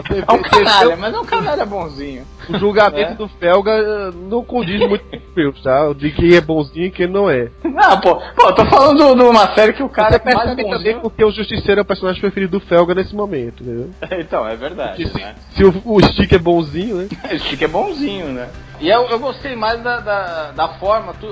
[0.03, 2.25] teve- É um canalha, mas é um canalha bonzinho.
[2.49, 3.15] O julgamento É.
[3.15, 5.93] do Felga eh, não condiz muito com os meus, tá?
[5.95, 7.49] De quem é bonzinho e quem não é.
[7.63, 10.63] Não, pô, pô, tô falando de uma série que o cara Você é mais percebe
[10.63, 11.01] também bonzinho.
[11.01, 13.91] porque o Justiceiro é o personagem preferido do Felga nesse momento, entendeu?
[14.19, 14.97] então, é verdade.
[15.05, 15.35] Porque se, Né?
[15.55, 17.09] se o, o Stick é bonzinho, né?
[17.31, 18.49] Esse fica é bonzinho, né?
[18.81, 21.15] E eu, eu gostei mais da, da, da forma.
[21.15, 21.27] Tu,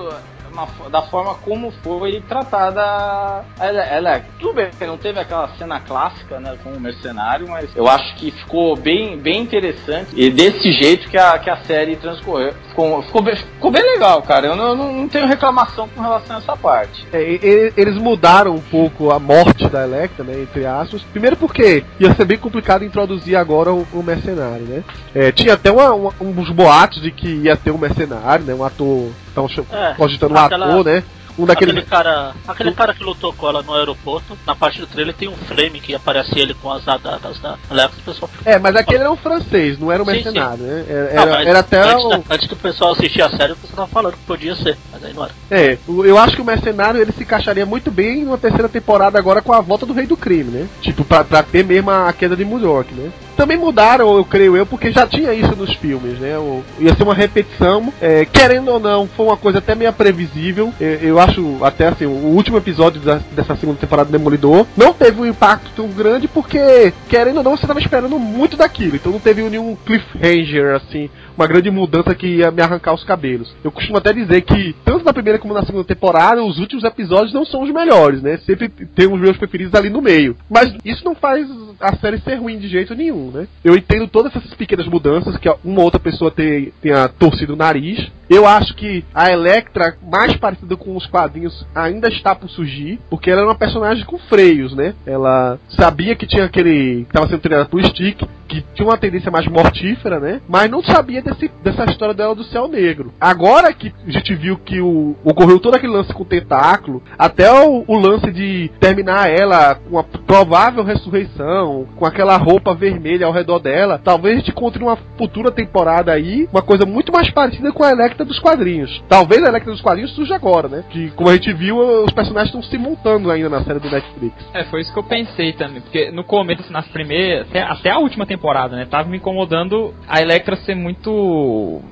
[0.66, 4.32] fo- da forma como foi tratada a Ele- Electra.
[4.38, 8.30] Tudo bem, não teve aquela cena clássica, né, com o mercenário, mas eu acho que
[8.30, 12.52] ficou bem, bem interessante e desse jeito que a, que a série transcorreu.
[12.68, 14.46] Ficou, ficou, bem, ficou bem legal, cara.
[14.48, 17.06] Eu não, não, não tenho reclamação com relação a essa parte.
[17.12, 20.34] É, e- eles mudaram um pouco a morte da Electra, né?
[20.42, 21.02] Entre aspas.
[21.04, 24.82] Primeiro porque ia ser bem complicado introduzir agora o, o mercenário, né?
[25.14, 28.54] É, tinha até uma- uma- uns boatos de que ia ter um mercenário, né?
[28.54, 29.10] Um ator.
[29.32, 31.02] Estavam É, cogitando um aquela- ator, né?
[31.38, 31.72] Um daqueles.
[31.74, 35.28] Aquele cara, aquele cara que lutou com ela no aeroporto, na parte do trailer tem
[35.28, 38.98] um frame que aparece ele com as adagas da Electra, o pessoal É, mas aquele
[39.00, 40.64] era um francês, não era um mercenário, sim.
[40.64, 40.84] né?
[40.90, 43.56] Era, Não, era, era até antes, da- antes que o pessoal assistir a série, o
[43.56, 45.32] pessoal tava falando que podia ser, mas aí não era.
[45.50, 49.40] É, eu acho que o Mercenário ele se encaixaria muito bem numa terceira temporada agora
[49.40, 50.68] com a volta do Rei do Crime, né?
[50.82, 53.10] Tipo, pra, pra ter mesmo a queda de New York, né?
[53.36, 56.34] Também mudaram, eu creio eu, porque já tinha isso nos filmes, né?
[56.78, 57.92] Ia ser uma repetição.
[58.00, 60.72] é, querendo ou não, foi uma coisa até meio previsível.
[60.80, 64.92] É, eu acho até assim, o último episódio da- dessa segunda temporada do Demolidor não
[64.92, 68.96] teve um impacto tão grande porque, querendo ou não, você tava esperando muito daquilo.
[68.96, 73.54] Então não teve nenhum cliffhanger, assim, uma grande mudança que ia me arrancar os cabelos.
[73.64, 77.32] Eu costumo até dizer que, tanto na primeira como na segunda temporada, os últimos episódios
[77.32, 78.38] não são os melhores, né?
[78.38, 80.36] Sempre tem os meus preferidos ali no meio.
[80.50, 81.46] Mas isso não faz
[81.80, 83.46] a série ser ruim de jeito nenhum, né?
[83.64, 88.10] Eu entendo todas essas pequenas mudanças, que uma outra pessoa tem- tenha torcido o nariz.
[88.30, 93.30] Eu acho que a Electra, mais parecida com os quadrinhos, ainda está por surgir, porque
[93.30, 94.94] ela era uma personagem com freios, né?
[95.06, 97.04] Ela sabia que tinha aquele.
[97.04, 100.40] que estava sendo treinada por Stick, que tinha uma tendência mais mortífera, né?
[100.48, 103.12] Mas não sabia desse, dessa história dela do céu negro.
[103.20, 107.50] Agora que a gente viu que o, ocorreu todo aquele lance com o tentáculo, até
[107.50, 113.32] o, o lance de terminar ela com a provável ressurreição, com aquela roupa vermelha ao
[113.32, 117.72] redor dela, talvez a gente encontre uma futura temporada aí, uma coisa muito mais parecida
[117.72, 119.02] com a Electra dos quadrinhos.
[119.08, 120.84] Talvez a Electra dos quadrinhos surja agora, né?
[120.90, 124.34] Que, como a gente viu, os personagens estão se montando ainda na série do Netflix.
[124.54, 125.80] É, foi isso que eu pensei também.
[125.80, 127.48] Porque no começo, nas primeiras.
[127.48, 128.86] Até, até a última temporada, né?
[128.86, 131.11] Tava me incomodando a Electra ser muito.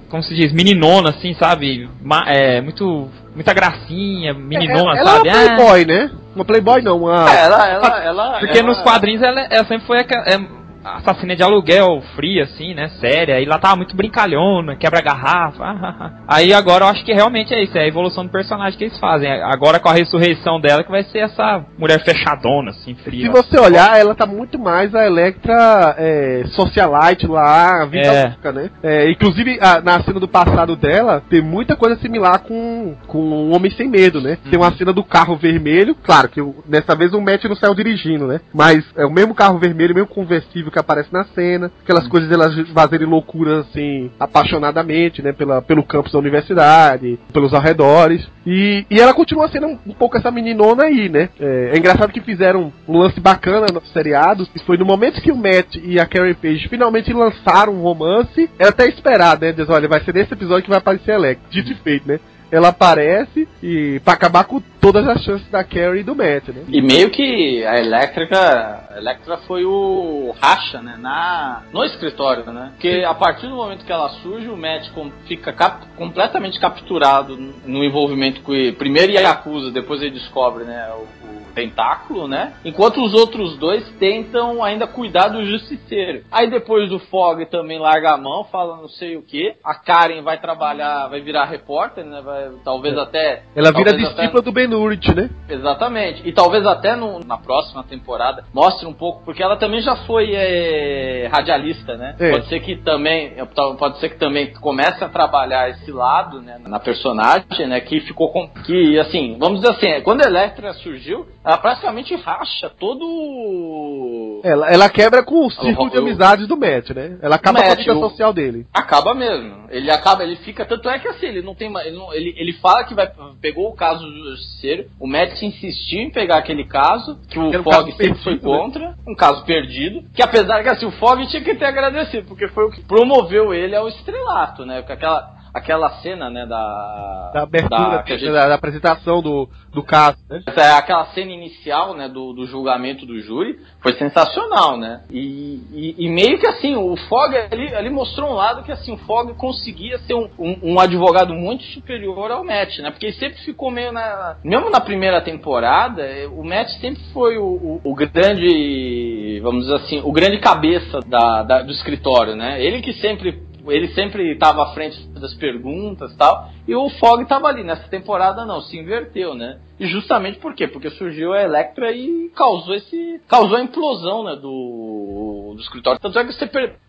[0.09, 0.53] Como se diz?
[0.53, 1.89] Meninona, assim, sabe?
[2.03, 3.09] Ma- é, muito.
[3.35, 5.29] Muita gracinha, meninona, ela sabe?
[5.29, 6.11] é uma playboy, né?
[6.35, 7.31] Uma playboy não, uma...
[7.31, 8.39] É, ela, ela, ela.
[8.41, 10.25] Porque ela- nos quadrinhos ela, ela sempre foi aquela.
[10.25, 12.89] É, assassina de aluguel, fria, assim, né?
[13.01, 13.41] Séria.
[13.41, 15.65] E lá tava muito brincalhona, quebra garrafa.
[15.65, 16.11] ah, ah, ah.
[16.29, 18.99] Aí agora eu acho que realmente é isso, é a evolução do personagem que eles
[18.99, 19.31] fazem.
[19.43, 23.27] Agora com a ressurreição dela que vai ser essa mulher fechadona, assim, fria.
[23.27, 28.25] Se você olhar, ela tá muito mais a Electra é, socialite lá, vida É.
[28.29, 28.71] louca, né?
[28.83, 33.51] É, inclusive, a- na cena do passado dela, tem muita coisa similar com, com o
[33.55, 34.39] Homem Sem Medo, né?
[34.49, 37.75] Tem uma cena do carro vermelho, claro que o- dessa vez o Matt não saiu
[37.75, 38.41] dirigindo, né?
[38.55, 42.29] Mas é o mesmo carro vermelho, o mesmo conversível que aparece na cena, aquelas coisas
[42.29, 45.33] delas fazerem loucura, assim, apaixonadamente, né?
[45.33, 48.27] Pela, pelo campus da universidade, pelos arredores.
[48.47, 51.29] E, e ela continua sendo um, um pouco essa meninona aí, né?
[51.39, 55.33] É, é engraçado que fizeram um lance bacana no seriado, e foi no momento que
[55.33, 59.53] o Matt e a Karen Page finalmente lançaram um romance, era até esperado, né?
[59.53, 61.41] Diz, olha, vai ser nesse episódio que vai aparecer a Alex.
[61.51, 62.21] Dito e feito, né?
[62.51, 66.65] Ela aparece e pra acabar com todas as chances da Carrie e do Matt, né?
[66.69, 72.71] E meio que a Elétrica, a Electra foi o racha, né, na, no escritório, né?
[72.73, 74.89] Porque a partir do momento que ela surge, o Matt
[75.27, 78.73] fica cap- completamente capturado no envolvimento com ele.
[78.73, 81.20] Primeiro Yakuza, depois ele descobre, né, o
[81.51, 82.55] tentáculo, né?
[82.65, 86.25] Enquanto os outros dois tentam ainda cuidar do justiceiro.
[86.31, 89.55] Aí depois o Fog também larga a mão, fala não sei o que.
[89.65, 92.21] A Karen vai trabalhar, vai virar repórter, né?
[92.23, 93.01] Vai, talvez É.
[93.01, 93.43] até.
[93.55, 95.31] Ela vira até- discípula do Ben Urich, né?
[95.49, 96.27] Exatamente.
[96.27, 100.33] E talvez até no- na próxima temporada mostre um pouco, porque ela também já foi
[100.35, 102.17] é, radialista, né?
[102.19, 102.31] É.
[102.31, 103.33] Pode ser que também,
[103.79, 108.31] pode ser que também comece a trabalhar esse lado, né, na personagem, né, que ficou
[108.31, 114.71] com, que assim, vamos dizer assim, quando a Electra surgiu, ela praticamente racha todo Ela,
[114.71, 117.19] ela quebra com o círculo Eu- de amizades do Matt, né?
[117.23, 118.67] Ela acaba com a Matt, vida social dele.
[118.75, 119.65] Acaba mesmo.
[119.71, 120.65] Ele acaba, ele fica.
[120.65, 121.87] Tanto é que assim, ele não tem mais.
[121.87, 123.11] Ele, não- ele, ele fala que vai.
[123.41, 124.87] Pegou o caso do justiceiro.
[124.99, 128.23] O Matt insistiu em pegar aquele caso, que o Era um Fog caso sempre perdido,
[128.23, 128.41] foi né?
[128.41, 128.95] contra.
[129.09, 130.05] Um caso perdido.
[130.15, 133.55] Que apesar que assim, o Fog tinha que ter agradecido, porque foi o que promoveu
[133.55, 134.81] ele ao estrelato, né?
[134.81, 135.40] Porque aquela.
[135.53, 137.31] Aquela cena, né, da.
[137.35, 140.41] Da abertura, da- gente- da, da apresentação do, do caso, né?
[140.57, 145.03] é aquela cena inicial, né, do, do julgamento do júri, foi sensacional, né?
[145.11, 148.93] E, e- e meio que assim, o Fogg ali, ali mostrou um lado que assim,
[148.93, 152.91] o Fogg conseguia ser um, um- um advogado muito superior ao Matt, né?
[152.91, 154.37] Porque ele sempre ficou meio na.
[154.45, 159.41] Mesmo na primeira temporada, eh, o Matt sempre foi o, o- o grande.
[159.43, 162.63] Vamos dizer assim, o grande cabeça da, da- do escritório, né?
[162.63, 167.49] Ele que sempre ele sempre estava à frente das perguntas tal, e o Fog estava
[167.49, 167.63] ali.
[167.63, 169.59] Nessa temporada não, se inverteu, né?
[169.81, 170.69] E justamente por quê?
[170.69, 173.21] Porque surgiu a Electra e causou esse.
[173.27, 175.99] causou a implosão, né, do, do escritório.
[175.99, 176.47] Tanto é que você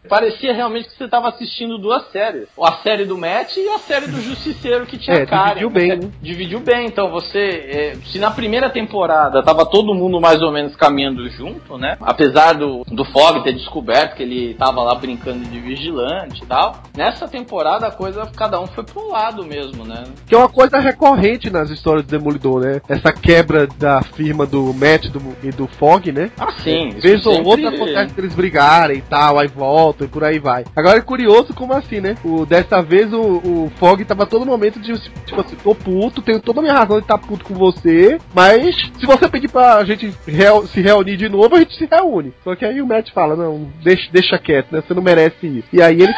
[0.10, 2.50] parecia realmente que você estava assistindo duas séries.
[2.62, 5.54] A série do Matt e a série do Justiceiro que tinha É, cara.
[5.56, 6.12] dividiu bem, né?
[6.22, 7.40] Dividiu bem, então você.
[7.40, 11.98] é, se na primeira temporada tava todo mundo mais ou menos caminhando junto, né?
[12.02, 16.76] Apesar do, do Fog ter descoberto que ele tava lá brincando de vigilante e tal.
[16.98, 20.04] Nessa temporada a coisa, cada um foi pro lado mesmo, né?
[20.28, 22.81] Que é uma coisa recorrente nas histórias do Demolidor, né?
[22.90, 26.32] Essa quebra da firma do Matt do- e do Fog, né?
[26.38, 26.90] Ah, sim.
[27.00, 30.66] Vez ou sempre- outra acontece eles brigarem e tal, aí voltam e por aí vai.
[30.76, 32.16] Agora é curioso como assim, né?
[32.24, 34.94] O, dessa vez o, o Fog tava todo momento de
[35.26, 38.76] tipo assim, tô puto, tenho toda a minha razão de estar puto com você, mas
[39.00, 40.12] se você pedir pra gente
[40.68, 42.34] se reunir de novo, a gente se reúne.
[42.44, 44.82] Só que aí o Matt fala, não, deixa, deixa quieto, né?
[44.86, 45.68] Você não merece isso.
[45.72, 46.14] E aí ele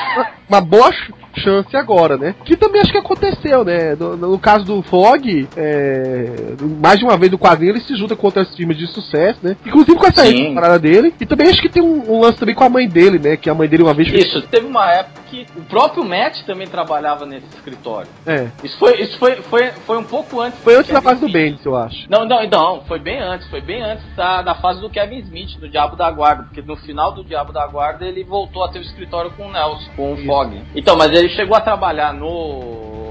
[0.49, 2.35] uma, boa ch- chance agora, né?
[2.45, 3.95] Que também acho que aconteceu, né?
[3.95, 8.15] No, no caso do Fog, é, mais de uma vez no quadrinho ele se junta
[8.15, 9.55] com outras firmas de sucesso, né?
[9.65, 10.53] Inclusive com essa Sim.
[10.53, 11.13] parada dele.
[11.19, 13.37] E também acho que tem um, um lance também com a mãe dele, né?
[13.37, 14.25] Que a mãe dele uma vez fez.
[14.25, 18.09] Isso, teve uma época que o próprio Matt também trabalhava nesse escritório.
[18.25, 18.47] É.
[18.63, 20.59] Isso foi, isso foi, foi, foi um pouco antes.
[20.59, 21.43] Foi antes do da fase do Smith.
[21.43, 22.05] Bendis, eu acho.
[22.09, 25.59] Não, não, não, foi bem antes, foi bem antes da, da fase do Kevin Smith,
[25.59, 28.79] do Diabo da Guarda, porque no final do Diabo da Guarda ele voltou a ter
[28.79, 30.61] o escritório com o Nelson, com o Fog.
[30.75, 33.02] Então, mas ele chegou a trabalhar no.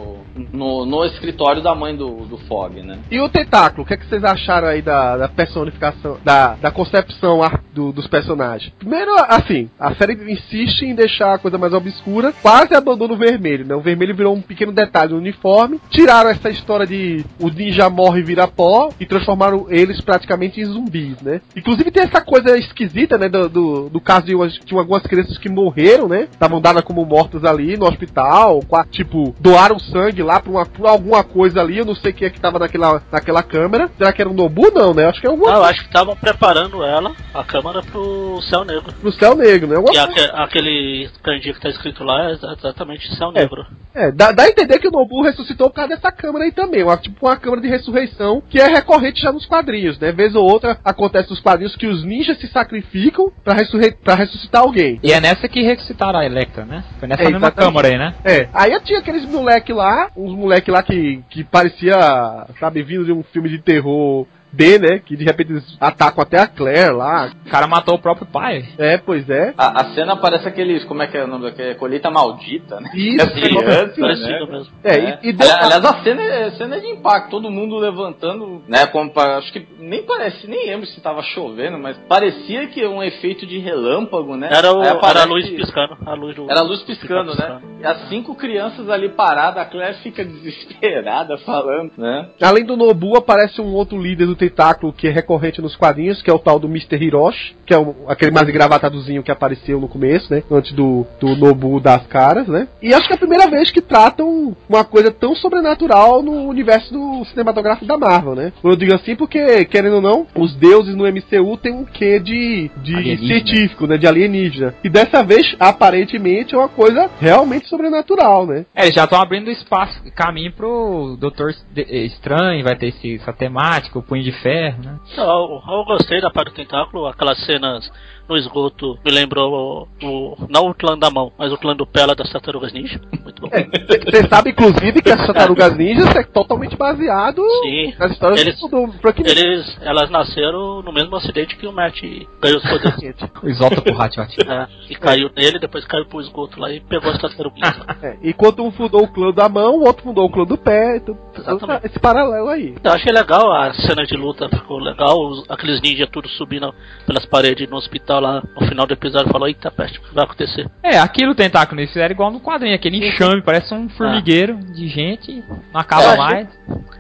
[0.53, 2.99] No, no escritório da mãe do, do Fog, né?
[3.11, 6.71] E o Tentáculo, o que, é que vocês acharam aí da, da personificação, da, da
[6.71, 7.41] concepção
[7.73, 8.73] do- dos personagens?
[8.79, 13.67] Primeiro, assim, a série insiste em deixar a coisa mais obscura, quase abandona o vermelho,
[13.67, 13.75] né?
[13.75, 18.21] O vermelho virou um pequeno detalhe no uniforme, tiraram essa história de o ninja morre
[18.21, 21.41] e vira pó e transformaram eles praticamente em zumbis, né?
[21.57, 23.29] Inclusive tem essa coisa esquisita, né?
[23.29, 26.23] Do, do, do caso de, umas- algumas crianças que morreram, né?
[26.31, 28.61] Estavam dadas como mortas ali no hospital,
[28.91, 32.31] tipo, doaram sangue lá por, uma, por alguma coisa ali, eu não sei quem é
[32.31, 33.91] que tava naquela, naquela câmera.
[33.99, 34.71] Será que era um Nobu?
[34.73, 35.07] Não, né?
[35.07, 38.65] Acho que é alguma Ah, eu acho que estavam preparando ela, a câmera, pro Céu
[38.65, 38.93] Negro.
[39.01, 39.77] pro céu negro, né?
[39.77, 43.41] Alguma E aque- aquele candido que tá escrito lá é exa- exatamente Céu É.
[43.41, 43.67] Negro.
[43.95, 46.83] É, dá, dá a entender que o Nobu ressuscitou por causa dessa câmera aí também.
[46.83, 50.13] Uma, tipo uma câmera de ressurreição que é recorrente já nos quadrinhos, né?
[50.13, 54.63] Vez ou outra acontece nos quadrinhos que os ninjas se sacrificam pra, ressurre pra ressuscitar
[54.63, 54.99] alguém.
[55.03, 56.85] E é nessa que ressuscitaram a Electra, né?
[56.99, 57.67] Foi nessa É, mesma exatamente.
[57.69, 58.15] câmara aí, né?
[58.25, 63.13] É, aí tinha aqueles moleque lá, uns moleque lá que, que parecia, sabe, vindo de
[63.13, 64.99] um filme de terror B, né?
[64.99, 67.31] Que de repente eles atacam até a Claire lá.
[67.47, 68.65] O cara matou o próprio pai.
[68.79, 69.55] É, pois é.
[69.57, 70.85] A, a cena parece aqueles.
[70.85, 71.75] Como é que é o nome daquele?
[71.77, 72.91] Colheita maldita, né?
[72.95, 74.53] Isso, As crianças, Parecido né?
[74.53, 74.73] mesmo.
[74.85, 75.21] É, É.
[75.23, 78.87] e, e Aliás, a cena, é, a cena é de impacto, todo mundo levantando, né?
[78.87, 82.89] Como pra- acho que nem parece, nem lembro se tava chovendo, mas parecia que é
[82.89, 84.49] um efeito de relâmpago, né?
[84.53, 85.97] Era, o, era a luz piscando.
[86.05, 87.55] A luz do, Era a luz piscando, Piscando.
[87.55, 87.63] né?
[87.81, 90.25] E as cinco crianças ali paradas, a Claire fica
[90.73, 92.29] desesperada falando, né?
[92.41, 96.31] Além do Nobu, aparece um outro líder do tentáculo que é recorrente nos quadrinhos, que
[96.31, 96.97] é o tal do Mr.
[97.03, 100.43] Hiroshi, que é um- aquele mais engravatadozinho que apareceu no começo, né?
[100.51, 102.67] Antes do, do Nobu das caras, né?
[102.83, 106.93] E acho que é a primeira vez que tratam uma coisa tão sobrenatural no universo
[106.93, 108.53] do cinematográfico da Marvel, né?
[108.63, 112.71] Eu digo assim porque, querendo ou não, os deuses no MCU tem um quê de,
[112.83, 113.29] de Alienígena.
[113.29, 113.97] científico, né?
[113.97, 114.75] De alienígena.
[114.83, 118.65] E dessa vez, aparentemente, é uma coisa realmente sobrenatural, né?
[118.75, 124.03] É, já estão abrindo espaço, caminho pro Doutor Estranho, vai ter esse, essa temática, o
[124.03, 124.99] Punho de de Ferro, né?
[125.17, 127.91] Eu, eu gostei da parte do tentáculo, aquelas cenas
[128.29, 131.87] no esgoto me lembrou o, o- não o clã da mão, mas o clã do
[131.87, 133.01] Pela das Tartarugas Ninja.
[133.23, 133.49] Muito bom.
[133.51, 137.95] Você sabe, inclusive, que as tartarugas ninjas é totalmente baseado Sim.
[137.99, 139.39] nas histórias Eles- do Frank Miller.
[139.39, 142.01] Eles, elas nasceram no mesmo acidente que o Matt
[142.41, 143.17] ganhou os poderes.
[143.43, 144.37] O isótopo Hatchet.
[144.49, 147.75] É, e caiu nele, depois caiu pro esgoto lá e pegou as tartaruguinhas.
[148.03, 150.97] É, enquanto um fundou o clã da mão, o outro fundou o clã do pé.
[150.99, 151.87] Então, Exatamente.
[151.87, 152.75] esse paralelo aí.
[152.83, 156.73] Eu achei legal a cena de luta, ficou legal, os- aqueles ninjas tudo subindo
[157.07, 160.25] pelas paredes no hospital lá no final do episódio, falou, eita peste, o que vai
[160.25, 160.69] acontecer?
[160.83, 165.43] É, aquilo tentáculo eles fizeram igual no quadrinho, aquele enxame, parece um formigueiro de gente,
[165.73, 166.49] não acaba Eu achei- mais.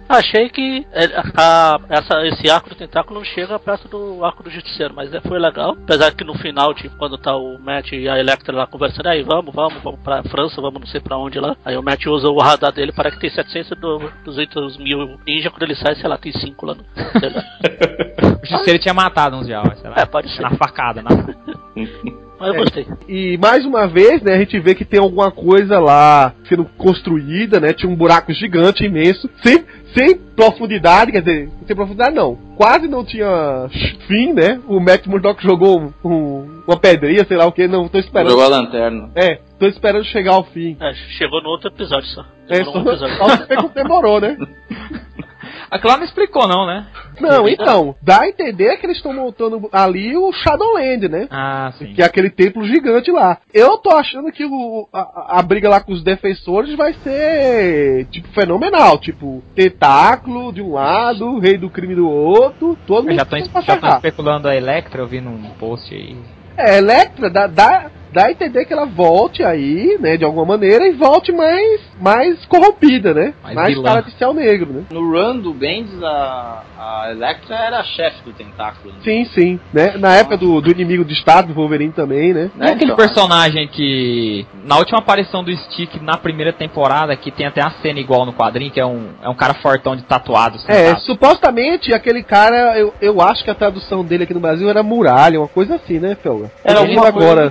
[0.08, 1.04] Achei que é,
[1.36, 5.20] a- essa, esse arco do tentáculo não chega perto do arco do justiceiro, mas é,
[5.22, 5.70] foi legal.
[5.84, 9.22] Apesar que no final, tipo, quando tá o Matt e a Electra lá conversando, aí
[9.22, 11.56] vamos, vamos, vamos pra França, vamos não sei pra onde lá.
[11.64, 15.48] Aí o Matt usa o radar dele, parece que tem 700 do 200 mil ninja,
[15.50, 16.84] quando ele sai, sei lá, tem 5 lá no.
[18.42, 19.96] O justiceiro tinha matado uns já, sei lá.
[19.98, 20.42] É, pode ser.
[20.42, 22.58] Na facada, Mas eu É.
[22.58, 22.86] gostei.
[23.08, 27.60] E mais uma vez, né, a gente vê que tem alguma coisa lá sendo construída,
[27.60, 27.72] né?
[27.72, 29.64] Tinha um buraco gigante, imenso, sem,
[29.94, 32.34] sem profundidade, quer dizer, sem profundidade não.
[32.56, 33.68] Quase não tinha
[34.08, 34.60] fim, né?
[34.66, 38.30] O Matt Murdock jogou um- um- uma pedrinha, sei lá o que, não tô esperando.
[38.30, 39.10] Jogou a lanterna.
[39.14, 40.76] É, tô esperando chegar ao fim.
[40.80, 42.24] É, chegou no outro episódio só.
[42.48, 43.16] É, só, no outro episódio.
[43.62, 44.36] só demorou, né?
[45.70, 46.86] Aquilo lá não explicou, não, né?
[47.20, 51.28] Não, então, dá a entender que eles estão montando ali o Shadowland, né?
[51.30, 51.92] Ah, sim.
[51.94, 53.38] Que é aquele templo gigante lá.
[53.52, 58.28] Eu tô achando que o, a, a briga lá com os defensores vai ser, tipo,
[58.28, 58.98] fenomenal.
[58.98, 63.96] Tipo, tentáculo de um lado, rei do crime do outro, todo mundo já tô ferrar.
[63.96, 66.16] especulando a Electra, eu vi num post aí.
[66.56, 70.86] É, Electra dá, dá, dá a entender que ela volte aí, né, de alguma maneira,
[70.86, 73.34] e volte mais, mais corrompida, né?
[73.42, 73.84] Mais Mais, vilã.
[73.88, 74.82] cara de céu negro, né?
[74.90, 78.92] No run do Bendis, a, a Electra era a chefe do tentáculo.
[78.94, 79.00] né?
[79.04, 79.60] Sim, sim.
[79.72, 79.96] Né?
[79.98, 82.50] Na época do, do inimigo do Estado, do Wolverine também, né?
[82.54, 84.46] Não é aquele Então, personagem que.
[84.64, 88.32] Na última aparição do Stick na primeira temporada, que tem até a cena igual no
[88.32, 90.58] quadrinho, que é um, é um cara fortão de tatuado.
[90.68, 94.82] É, supostamente aquele cara, eu, eu acho que a tradução dele aqui no Brasil era
[94.82, 96.50] muralha, uma coisa assim, né, Felga?
[96.64, 97.50] Era alguma coisa agora.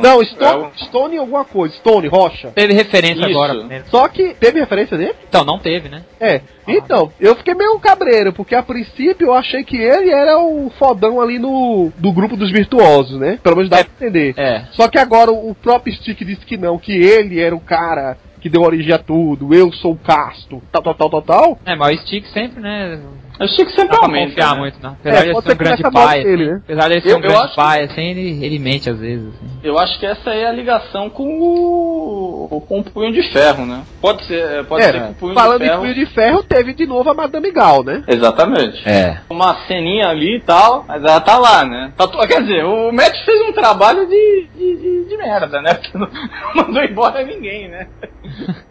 [0.00, 2.48] Não, É Stone, um- Stone alguma coisa, Stone, rocha.
[2.54, 3.30] Teve referência Isso.
[3.30, 3.84] agora.
[3.90, 5.14] Só que teve referência dele?
[5.28, 6.02] Então, não teve, né?
[6.20, 6.40] É.
[6.66, 11.20] Então, eu fiquei meio cabreiro, porque a princípio eu achei que ele era o fodão
[11.20, 13.38] ali no do grupo dos virtuosos, né?
[13.42, 14.34] Pelo menos dá pra entender.
[14.36, 14.64] É.
[14.72, 18.48] Só que agora o próprio Stick disse que não, que ele era o cara que
[18.50, 21.58] deu origem a tudo, eu sou o casto, tal, tal, tal, tal, tal.
[21.64, 23.00] É, mas o Stick sempre, né?
[23.40, 24.26] Achei que sempre pra aumenta.
[24.28, 24.60] confiar né?
[24.60, 24.90] muito, não.
[24.90, 26.60] Apesar de ele ser um ser que grande pai, dele, assim, né?
[26.64, 29.26] apesar de ele ser Eu- um eu grande pai, assim, ele, ele mente às vezes.
[29.28, 29.46] Assim.
[29.64, 33.64] Eu acho que essa aí é a ligação com o, com o Punho de Ferro,
[33.64, 33.82] né?
[34.00, 35.80] Pode ser, pode ser que É, o Punho falando de em Ferro...
[35.80, 38.04] punho de ferro, teve de novo a Madame Gal, né?
[38.06, 38.86] Exatamente.
[38.88, 39.20] É.
[39.30, 41.92] Uma ceninha ali e tal, mas ela tá lá, né?
[41.96, 45.74] Tá Quer dizer, o Matt fez um trabalho de, de, de, de merda, né?
[45.82, 46.08] Porque não
[46.54, 47.88] mandou embora ninguém, né?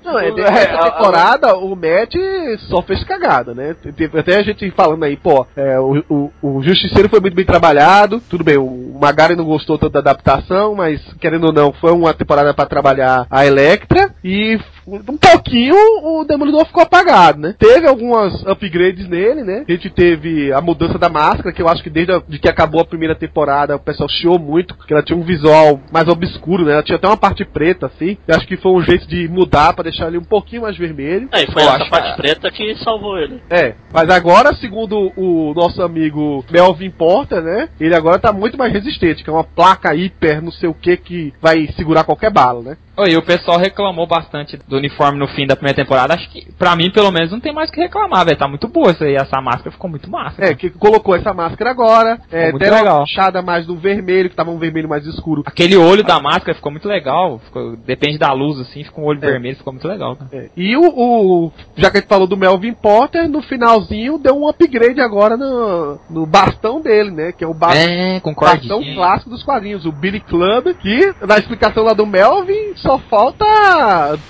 [0.03, 2.15] Não, é, É, nessa a- a- temporada o Matt
[2.69, 3.75] só fez cagada, né?
[3.95, 7.45] Teve até a gente falando aí, pô, é, o, o, o Justiceiro foi muito bem
[7.45, 11.91] trabalhado, tudo bem, o Magari não gostou tanto da adaptação, mas querendo ou não, foi
[11.91, 17.55] uma temporada pra trabalhar a Electra e um pouquinho o Demolidor ficou apagado, né?
[17.57, 19.63] Teve algumas upgrades nele, né?
[19.67, 22.49] A gente teve a mudança da máscara, que eu acho que desde a, de que
[22.49, 26.65] acabou a primeira temporada o pessoal chiou muito, que ela tinha um visual mais obscuro,
[26.65, 26.73] né?
[26.73, 28.17] Ela tinha até uma parte preta, assim.
[28.27, 31.29] Eu acho que foi um jeito de mudar pra deixar ele um pouquinho mais vermelho.
[31.31, 33.41] Aí foi Eu essa acho parte preta que salvou ele.
[33.49, 37.69] É, mas agora, segundo o nosso amigo Melvin Porter, né?
[37.79, 40.97] Ele agora tá muito mais resistente, que é uma placa hiper, não sei o que,
[40.97, 42.77] que vai segurar qualquer bala, né?
[43.01, 46.13] Oi, o pessoal reclamou bastante do uniforme no fim da primeira temporada.
[46.13, 48.37] Acho que, pra mim, pelo menos, não tem mais o que reclamar, velho.
[48.37, 49.15] Tá muito boa isso aí.
[49.15, 50.35] Essa máscara ficou muito massa.
[50.45, 52.97] É, que colocou essa máscara agora, é, Ficou muito deram legal.
[52.97, 55.41] uma puxada mais no vermelho, que tava um vermelho mais escuro.
[55.47, 57.39] Aquele olho da máscara ficou muito legal.
[57.39, 59.31] ficou- depende da luz, assim, fica um olho É.
[59.31, 60.15] vermelho, ficou muito legal.
[60.31, 64.37] É, E o, o- já que a gente falou do Melvin Porter, no finalzinho deu
[64.37, 67.31] um upgrade agora no, no bastão dele, né?
[67.31, 71.83] Que é o ba É, bastão clássico dos quadrinhos, o Billy Club, que na explicação
[71.83, 73.45] lá do Melvin só falta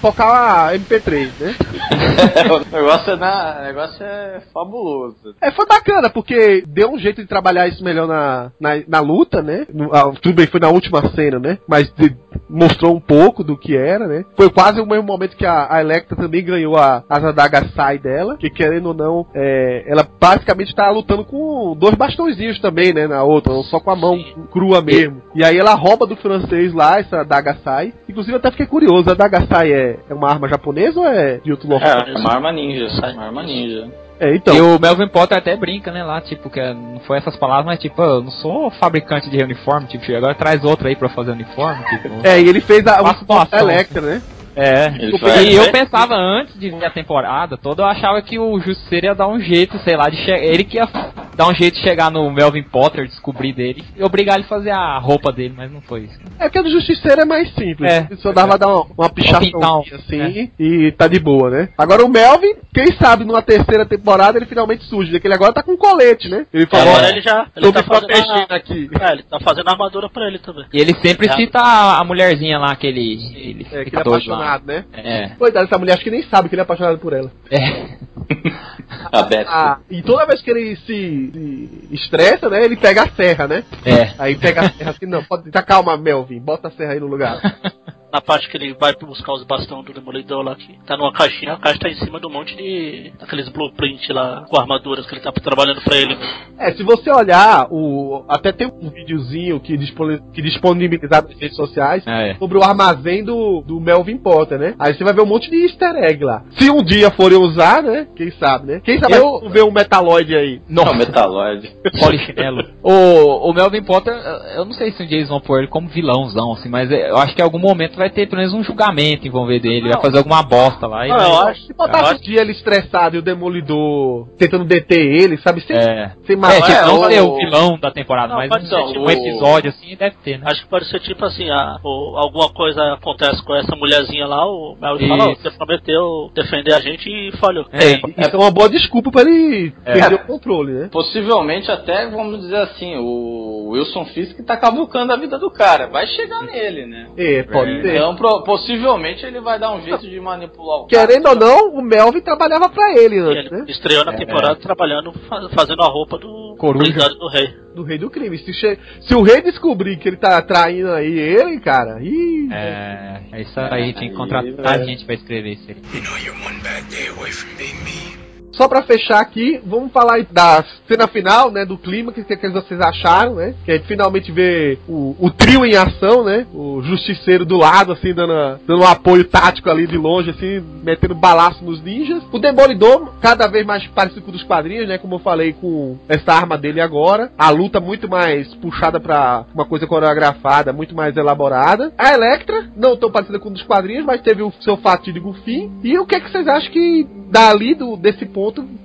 [0.02, 1.56] tocar a MP3, né?
[2.52, 5.16] o negócio é, na, o negócio é fabuloso.
[5.42, 9.42] É, foi bacana, porque deu um jeito de trabalhar isso melhor na, na, na luta,
[9.42, 9.66] né?
[9.74, 11.58] No- ah, tudo bem, foi na última cena, né?
[11.68, 12.16] Mas de-
[12.50, 14.26] mostrou um pouco do que era, né?
[14.36, 17.98] Foi quase o mesmo momento que a, a Electra também ganhou a, as adagas sai
[17.98, 23.08] dela, que querendo ou não, é, ela basicamente tá lutando com dois bastõezinhos também, né?
[23.08, 24.18] Na outra, ou só com a mão
[24.52, 25.22] crua mesmo.
[25.34, 27.94] E aí ela rouba do francês lá essa adaga sai.
[28.08, 31.38] Inclusive eu até fiquei curioso, a adaga sai é, é uma arma japonesa ou é
[31.38, 31.88] de outro local?
[31.90, 32.88] É, uma arma ninja.
[33.14, 33.88] Uma arma ninja.
[34.20, 34.54] É, então.
[34.56, 37.66] E o Melvin Potter até brinca, né, lá, tipo, que é- não foi essas palavras,
[37.66, 41.32] mas tipo, eu não sou fabricante de uniforme, tipo, agora traz outro aí pra fazer
[41.32, 42.10] uniforme, tipo.
[42.24, 44.22] É, e ele fez a, Uma o situação, Electra, né?
[44.56, 48.60] É, Ele e eu pensava antes de ver a temporada toda, eu achava que o
[48.60, 50.88] Justiceiro ia dar um jeito, sei lá, de ele que ia
[51.36, 54.72] dar um jeito de chegar no Melvin Potter, descobrir dele e obrigar ele a fazer
[54.72, 56.20] a roupa dele, mas não foi isso.
[56.40, 57.92] É que a do Justiceiro é mais simples.
[57.92, 58.08] É.
[58.10, 60.64] Ele só dava dar uma, uma pichação pintão, assim é.
[60.64, 61.70] e tá de boa, né?
[61.78, 65.20] Agora o Melvin, quem sabe numa terceira temporada ele finalmente surge?
[65.20, 66.46] Que ele agora tá com colete, né?
[66.54, 67.48] Ele falou, Agora ele já.
[67.56, 68.90] Ele tá me fazendo protegendo a, aqui.
[69.00, 70.66] É, ele tá fazendo armadura pra ele também.
[70.74, 71.34] E ele sempre É.
[71.34, 74.04] cita a, a mulherzinha lá, que ele, ele É, que ele
[74.42, 74.86] apaixonado, né?
[74.94, 75.30] É.
[75.36, 77.32] Coitado dessa mulher, acho que nem sabe que ele é apaixonado por ela.
[77.50, 77.98] É.
[79.12, 79.46] A Beth.
[79.48, 82.64] Ah, e toda vez que ele se, se estressa, né?
[82.64, 83.64] Ele pega a serra, né?
[83.86, 84.14] É.
[84.18, 85.50] Aí pega a serra assim, não, pode.
[85.52, 87.40] Tá calma, Melvin, bota a serra aí no lugar.
[88.12, 91.54] Na parte que ele vai buscar os bastões do Demolidor lá, que tá numa caixinha,
[91.54, 93.14] a caixa tá em cima de um monte de.
[93.22, 96.18] aqueles blueprint lá, com armaduras que ele tá trabalhando pra ele.
[96.60, 101.56] É, se você olhar, o, até tem um videozinho que, dispone, que disponibilizado nas redes
[101.56, 102.36] sociais É.
[102.36, 104.76] sobre o armazém do, do Melvin Potter, né?
[104.78, 106.44] Aí você vai ver um monte de easter egg lá.
[106.60, 108.08] Se um dia forem usar, né?
[108.16, 108.82] Quem sabe, né?
[108.84, 110.62] Quem sabe Eu- ver um Metaloid aí.
[110.70, 111.72] Não, Metaloid.
[112.00, 112.66] Polichinelo.
[112.84, 114.14] o, o Melvin Potter,
[114.56, 117.18] eu não sei se um dia eles vão pôr ele como vilãozão, assim, mas eu
[117.18, 120.18] acho que em algum momento vai ter pelo menos um julgamento envolvido ele, vai fazer
[120.18, 121.06] alguma bosta lá.
[121.08, 121.62] Não, eu acho.
[121.68, 125.62] Se botasse um dia ele estressado e o Demolidor tentando deter ele, sabe?
[125.62, 126.12] Sem, É.
[126.26, 126.62] sem É, matar.
[126.62, 129.04] tipo, não o- ser o vilão da temporada, Não, mas pode um, ser, tipo, o-
[129.06, 130.46] um episódio assim deve ter, né?
[130.48, 134.46] Acho que pode ser tipo assim, a, ou alguma coisa acontece com essa mulherzinha lá,
[134.46, 137.66] o Melvin fala, você prometeu defender a gente e falhou.
[137.72, 139.94] É, isso é uma boa desculpa pra ele É.
[139.94, 140.90] perder o controle, né?
[140.92, 145.88] Possivelmente até, vamos dizer assim, o Wilson Fisk tá cavucando a vida do cara.
[145.88, 147.08] Vai chegar nele, né?
[147.18, 147.91] É, pode É.
[147.92, 147.98] ser.
[147.98, 151.08] Então, pro- possivelmente ele vai dar um jeito de manipular o cara.
[151.08, 153.66] Querendo ou não, o Melvin trabalhava pra ele antes, ele né?
[153.68, 154.18] estreou na É.
[154.18, 157.10] temporada trabalhando, fa- fazendo a roupa do Coruja.
[157.10, 157.48] do rei.
[157.76, 158.38] Do rei do crime.
[158.40, 163.22] Se, che- se o rei descobrir que ele tá traindo aí ele, cara, ih, É,
[163.32, 164.86] é isso aí, tinha que contratar velho.
[164.86, 165.76] gente pra escrever isso aí.
[165.94, 168.21] You know you're one bad day away from being me.
[168.52, 171.66] Só pra fechar aqui, vamos falar da cena final, né?
[171.66, 173.56] Do clima, que, que vocês acharam, né?
[173.66, 176.46] Que a gente finalmente vê o, o trio em ação, né?
[176.54, 181.16] O justiceiro do lado, assim, dando, dando um apoio tático ali de longe, assim, metendo
[181.16, 182.24] balaço nos ninjas.
[182.32, 184.98] O Demolidor, cada vez mais parecido com o dos quadrinhos, né?
[184.98, 187.32] Como eu falei, com essa arma dele agora.
[187.38, 191.94] A luta muito mais puxada pra uma coisa coreografada, muito mais elaborada.
[191.98, 195.72] A Electra, não tão parecida com o dos quadrinhos, mas teve o seu fatídico fim.
[195.84, 198.41] E o que é que vocês acham que dali, do, desse ponto,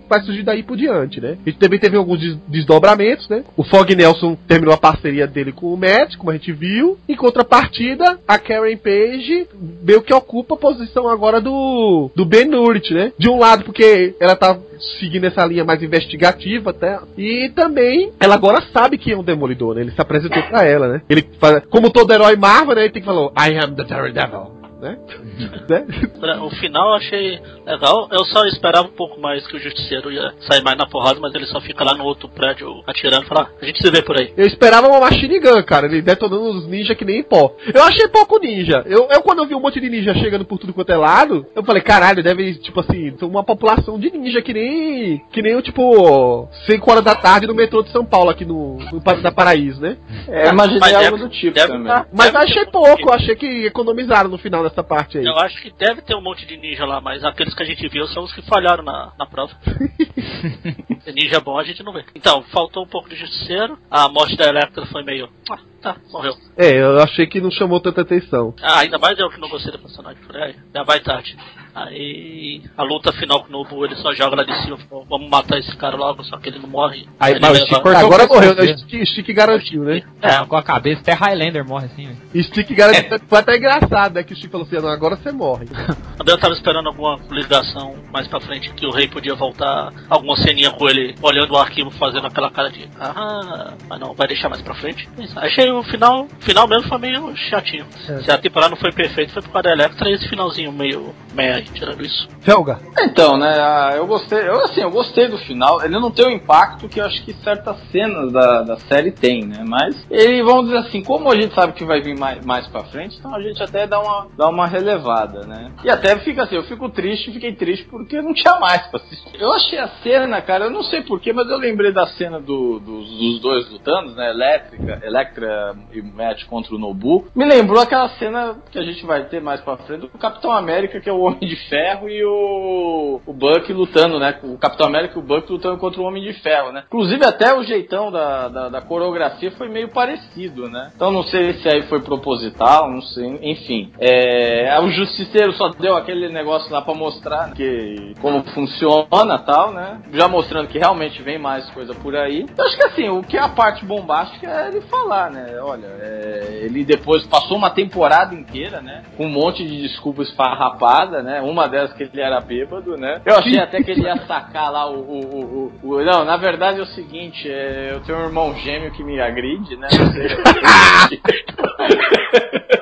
[0.09, 1.37] vai surgir daí por diante, né?
[1.45, 3.43] A gente também teve alguns des- desdobramentos, né?
[3.57, 6.99] O Fog Nelson terminou a parceria dele com o Matt, como a gente viu.
[7.09, 9.47] Em contrapartida, a Karen Page
[9.83, 13.13] meio que ocupa a posição agora do, do Ben Urich, né?
[13.19, 14.59] De um lado, porque ela tá
[15.01, 16.99] seguindo essa linha mais investigativa até.
[17.17, 19.81] E também, ela agora sabe que é um demolidor, né?
[19.83, 21.03] Ele se apresentou pra ela, né?
[21.09, 22.83] Ele faz, como todo herói Marvel, né?
[22.83, 24.99] Ele tem que falar, I am the Daredevil, né?
[25.69, 25.87] né?
[26.21, 28.09] Pra- O final eu achei legal.
[28.11, 31.35] Eu só esperava um pouco mais que o Justiceiro ia sair mais na porrada, mas
[31.35, 34.03] ele só fica lá no outro prédio atirando e fala, "Ah, a gente se vê
[34.03, 34.33] por aí.
[34.37, 35.87] Eu esperava uma machine gun, cara.
[35.87, 37.55] Ele detonando os ninjas que nem pó.
[37.75, 38.83] Eu achei pouco ninja.
[38.87, 41.47] Eu, eu quando eu vi um monte de ninja chegando por tudo quanto é lado,
[41.55, 45.19] eu falei, caralho, deve, tipo assim, ter uma população de ninja que nem.
[45.33, 46.49] Que nem o tipo.
[46.67, 49.97] 5 horas da tarde no metrô de São Paulo, aqui no, no da Paraíso, né?
[50.29, 51.91] É, imaginei Mas algo do tipo deve- também.
[51.93, 55.25] ah, Mas deve achei pouco, achei que economizaram no final dessa parte aí.
[55.25, 57.89] Eu acho que deve ter um monte de ninja lá, mas aqueles que a gente
[57.89, 59.53] viu são os que falharam na, na prova.
[61.15, 62.05] ninja bom a gente não vê.
[62.15, 63.79] Então, faltou um pouco de Justiceiro.
[63.91, 65.29] A morte da Electra foi meio.
[65.51, 66.35] Ah, tá, morreu.
[66.57, 68.55] É, eu achei que não chamou tanta atenção.
[68.63, 70.21] Ah, ainda mais eu que não gostei do personagem.
[70.27, 71.37] Falei, "Ai, já vai tarde.
[71.77, 75.29] Aí a luta final com o Nobu, ele só joga lá de cima, falou, vamos
[75.29, 77.07] matar esse cara logo, só que ele não morre.
[77.21, 78.79] Aí, ele mas o Agora morreu, né?
[78.79, 80.03] Stick, Stick garantiu, né?
[80.23, 82.45] É, com a cabeça, até Highlander morre assim, velho.
[82.45, 83.21] Stick garantiu.
[83.29, 84.23] Foi até engraçado, né?
[84.23, 85.67] Que o Stick falou assim: não, agora você morre.
[86.17, 90.35] Também eu tava esperando alguma ligação mais pra frente que o rei podia voltar, alguma
[90.37, 94.49] ceninha com ele olhando o arquivo fazendo aquela cara de ah, mas não, vai deixar
[94.49, 95.07] mais pra frente.
[95.37, 97.87] Achei o final, final mesmo foi meio chatinho.
[98.25, 101.15] Se a temporada não foi perfeita, foi por causa da Electra e esse finalzinho meio
[101.35, 102.29] meia tirando isso.
[102.47, 102.79] Helga.
[102.99, 103.53] Então, né,
[103.97, 105.83] eu gostei, eu assim, eu gostei do final.
[105.85, 109.45] Ele não tem o impacto que eu acho que certas cenas da, da série tem,
[109.45, 109.65] né?
[109.67, 112.85] Mas ele, vamos dizer assim, como a gente sabe que vai vir mais, mais pra
[112.85, 115.73] frente, então a gente até dá uma, dá uma relevada, né?
[115.85, 119.41] E até fica assim, eu fico triste, fiquei triste porque não tinha mais pra assistir.
[119.41, 122.79] Eu achei a cena, cara, eu não sei porquê, mas eu lembrei da cena do,
[122.79, 124.31] dos, dos dois lutando, né?
[124.31, 125.56] Elétrica, Electra
[125.93, 129.61] e Matt contra o Nobu, me lembrou aquela cena que a gente vai ter mais
[129.61, 133.73] pra frente do Capitão América, que é o Homem de Ferro, e o, o Buck
[133.73, 134.39] lutando, né?
[134.43, 136.85] O Capitão América e o Buck lutando contra o Homem de Ferro, né?
[136.87, 140.93] Inclusive até o jeitão da, da, da coreografia foi meio parecido, né?
[140.95, 143.93] Então não sei se aí foi proposital, não sei, enfim.
[143.99, 149.73] É, o Justiceiro só deu aquele negócio lá pra mostrar né, que como funciona tal,
[149.73, 150.01] né?
[150.13, 152.47] Já mostrando que realmente vem mais coisa por aí.
[152.57, 155.46] Eu acho que assim, o que é a parte bombástica é ele falar, né?
[155.61, 159.03] Olha, é, ele depois passou uma temporada inteira, né?
[159.17, 161.41] Com um monte de desculpas esfarrapada, né?
[161.41, 163.21] Uma delas que ele era bêbado, né?
[163.25, 165.01] Eu achei até que ele ia sacar lá o.
[165.01, 168.93] o, o, o não, na verdade é o seguinte, é, eu tenho um irmão gêmeo
[168.93, 169.89] que me agride, né?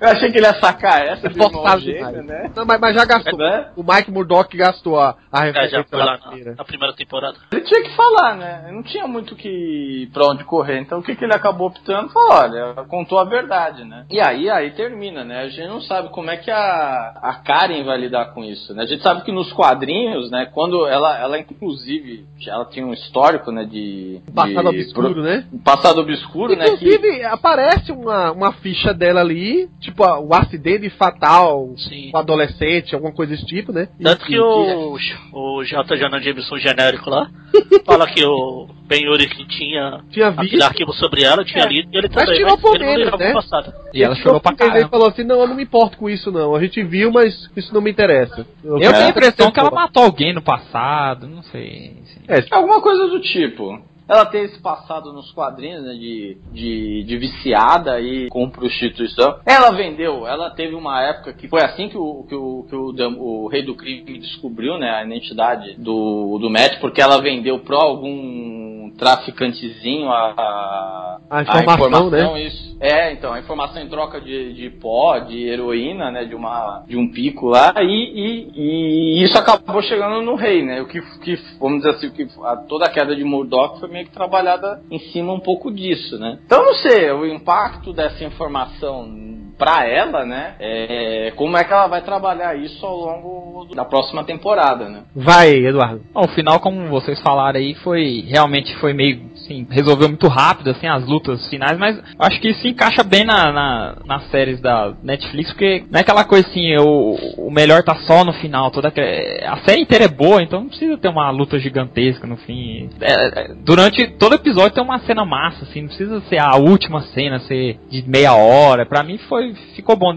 [0.00, 2.50] Eu achei que ele ia sacar essa de irmão gêmeo, né?
[2.54, 3.40] Não, mas, mas já gastou.
[3.42, 6.50] É, O Mike Murdock gastou a, a É, referência já foi da lá primeira.
[6.50, 7.36] na, na primeira temporada.
[7.52, 8.70] Ele tinha que falar, né?
[8.72, 10.80] Não tinha muito que pra onde correr.
[10.80, 14.06] Então o que, que ele acabou optando foi, olha, contou a verdade, né?
[14.10, 15.40] E aí, aí termina, né?
[15.42, 18.82] A gente não sabe como é que a, a Karen vai lidar com isso, né?
[18.82, 20.48] A gente sabe que nos quadrinhos, né?
[20.52, 23.64] Quando ela, ela inclusive, ela tinha um histórico, né?
[23.64, 24.20] De.
[24.34, 25.44] Passado de, obscuro, né?
[25.64, 26.64] Passado obscuro, né?
[26.64, 32.10] Que, Inclusive, aparece uma, uma ficha dela ali, tipo a- o acidente fatal Sim.
[32.10, 33.88] com adolescente, alguma coisa desse tipo, né?
[34.02, 34.96] Tanto E- que o,
[35.32, 35.96] o J.
[35.96, 37.28] Jonah Jameson genérico lá
[37.84, 40.62] fala que o Ben Urich tinha Tinha aquele visto.
[40.64, 41.68] arquivo sobre ela, tinha É.
[41.68, 43.32] lido e ele Mas também, tirou mas por ele né?
[43.32, 43.72] passado.
[43.92, 44.88] E ela Ele chorou pra ele caramba.
[44.88, 46.54] falou assim: não, eu não me importo com isso, não.
[46.54, 48.46] A gente viu, mas isso não me interessa.
[48.62, 49.82] Eu tenho a impressão que ela matou.
[49.84, 51.96] matou alguém no passado, não sei.
[52.02, 52.20] assim.
[52.50, 53.80] É, Alguma coisa do tipo.
[54.08, 59.38] Ela tem esse passado nos quadrinhos, né, de, de, de viciada e com prostituição.
[59.46, 62.94] Ela vendeu, ela teve uma época que foi assim que o, que o, que o,
[63.18, 67.78] o rei do crime descobriu, né, a identidade do, do Matt, porque ela vendeu pra
[67.78, 72.42] algum traficantezinho a, a, A informação, né?
[72.42, 72.76] isso.
[72.80, 76.96] É, então, a informação em troca de, de pó, de heroína, né, de, uma, de
[76.96, 81.36] um pico lá, e, e, e isso acabou chegando no rei, né, o que, que
[81.58, 84.82] vamos dizer assim, o que a, toda a queda de Murdoch foi meio que trabalhada
[84.90, 86.40] em cima um pouco disso, né.
[86.44, 89.22] Então, não sei, o impacto dessa informação
[89.56, 94.24] pra ela, né, é, como é que ela vai trabalhar isso ao longo da próxima
[94.24, 95.04] temporada, né.
[95.14, 96.02] Vai, Eduardo.
[96.12, 100.70] Bom, o final, como vocês falaram aí, foi realmente foi meio, assim, resolveu muito rápido,
[100.70, 104.94] assim, as lutas finais, mas acho que se encaixa bem na, na- nas séries da
[105.02, 108.88] Netflix, porque não é aquela coisa assim, o, o melhor tá só no final, toda
[108.88, 112.90] aquela- a série inteira é boa, então não precisa ter uma luta gigantesca no fim.
[113.00, 117.02] É, é, durante todo episódio tem uma cena massa, assim, não precisa ser a última
[117.02, 118.86] cena, ser de meia hora.
[118.86, 120.14] Pra mim foi ficou bom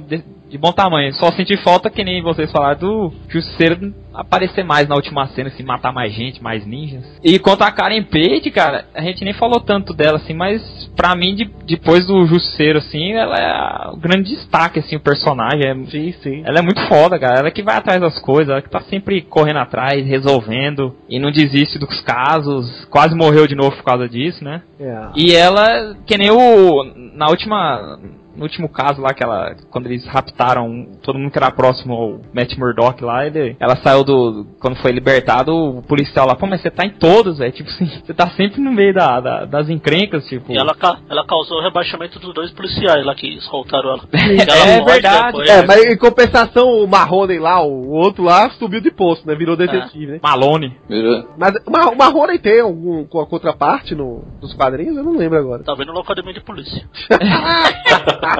[0.49, 1.13] de, bom tamanho.
[1.13, 5.61] Só senti falta que nem vocês falaram do Justiceiro aparecer mais na última cena, assim,
[5.63, 7.03] matar mais gente, mais ninjas.
[7.23, 10.61] E quanto a Karen Page, cara, a gente nem falou tanto dela, assim, mas
[10.95, 15.61] pra mim, de- depois do Justiceiro, assim, ela é o grande destaque, assim, o personagem.
[15.67, 16.41] É, Sim, sim.
[16.45, 17.39] ela é muito foda, cara.
[17.39, 21.29] Ela que vai atrás das coisas, ela que tá sempre correndo atrás, resolvendo, e não
[21.31, 22.85] desiste dos casos.
[22.89, 24.63] Quase morreu de novo por causa disso, né?
[24.79, 25.07] É.
[25.15, 26.83] E ela, que nem o.
[27.13, 27.99] Na última.
[28.37, 29.55] No último caso lá, que ela.
[29.71, 34.03] Quando eles raptaram todo mundo que era próximo ao Matt Murdock lá, ele, ela saiu
[34.03, 34.45] do.
[34.61, 37.51] Quando foi libertado, o policial lá, pô, mas você tá em todos, velho.
[37.51, 40.51] Tipo assim, você tá sempre no meio da, da- das encrencas, tipo.
[40.51, 40.75] E ela,
[41.09, 44.01] ela causou o rebaixamento dos dois policiais lá que escoltaram ela.
[44.67, 45.49] É verdade.
[45.49, 49.35] É, mas em compensação, o Marrone lá, o outro lá, subiu de posto, né?
[49.35, 50.19] Virou detetive, né?
[50.21, 50.75] Malone.
[50.87, 51.27] Virou.
[51.37, 54.95] Mas o Mar- o Marrone tem algum com a contraparte no, nos quadrinhos?
[54.97, 55.63] Eu não lembro agora.
[55.63, 56.87] Tá vendo no academia de polícia.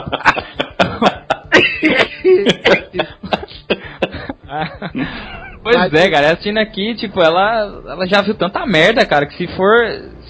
[5.64, 9.36] Pois Mas- é, cara, assistindo aqui, tipo, ela, ela já viu tanta merda, cara, que
[9.36, 9.76] se for.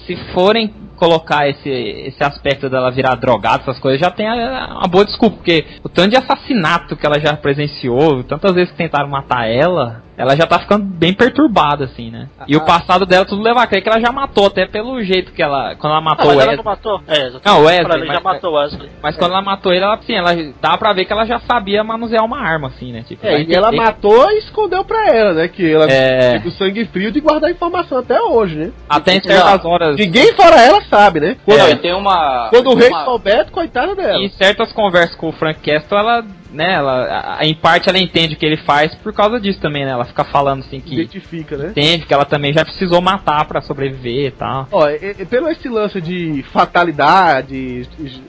[0.06, 4.88] Se forem colocar esse, esse aspecto dela virar drogada, essas coisas, já tem a- uma
[4.88, 9.08] boa desculpa, porque o tanto de assassinato que ela já presenciou, tantas vezes que tentaram
[9.08, 12.28] matar ela, ela já tá ficando bem perturbada, assim, né?
[12.46, 15.32] E o passado dela tudo leva a crer que ela já matou, até pelo jeito
[15.32, 15.76] que ela.
[15.76, 16.56] Quando ela Ah, matou mas o ela Wesley.
[16.56, 17.00] não matou?
[17.06, 17.30] É.
[17.44, 18.90] Não, Wesley, Ela já mas- matou o Wesley.
[19.02, 20.30] Mas quando ela matou ele, ela, assim, ela
[20.60, 23.02] dá pra ver que ela já sabia manusear uma arma, assim, né?
[23.06, 25.48] Tipo, É, e ela matou e escondeu pra ela, né?
[25.48, 26.32] Que ela É.
[26.34, 28.72] fica o sangue frio de guardar informação até hoje, né?
[28.88, 29.96] Até em certas horas.
[29.96, 31.36] Ninguém fora ela sabe, né?
[31.44, 32.48] Quando, Não, e tem uma.
[32.50, 34.18] quando o tem rei uma- souber, coitada dela.
[34.18, 38.38] Em certas conversas com o Frank Castle, ela né, ela, em parte ela entende o
[38.38, 39.92] que ele faz por causa disso também, né?
[39.92, 41.68] Ela fica falando assim que Identifica, né?
[41.70, 44.66] entende que ela também já precisou matar pra sobreviver e tal.
[44.70, 47.86] Ó, e- e pelo esse lance de fatalidade,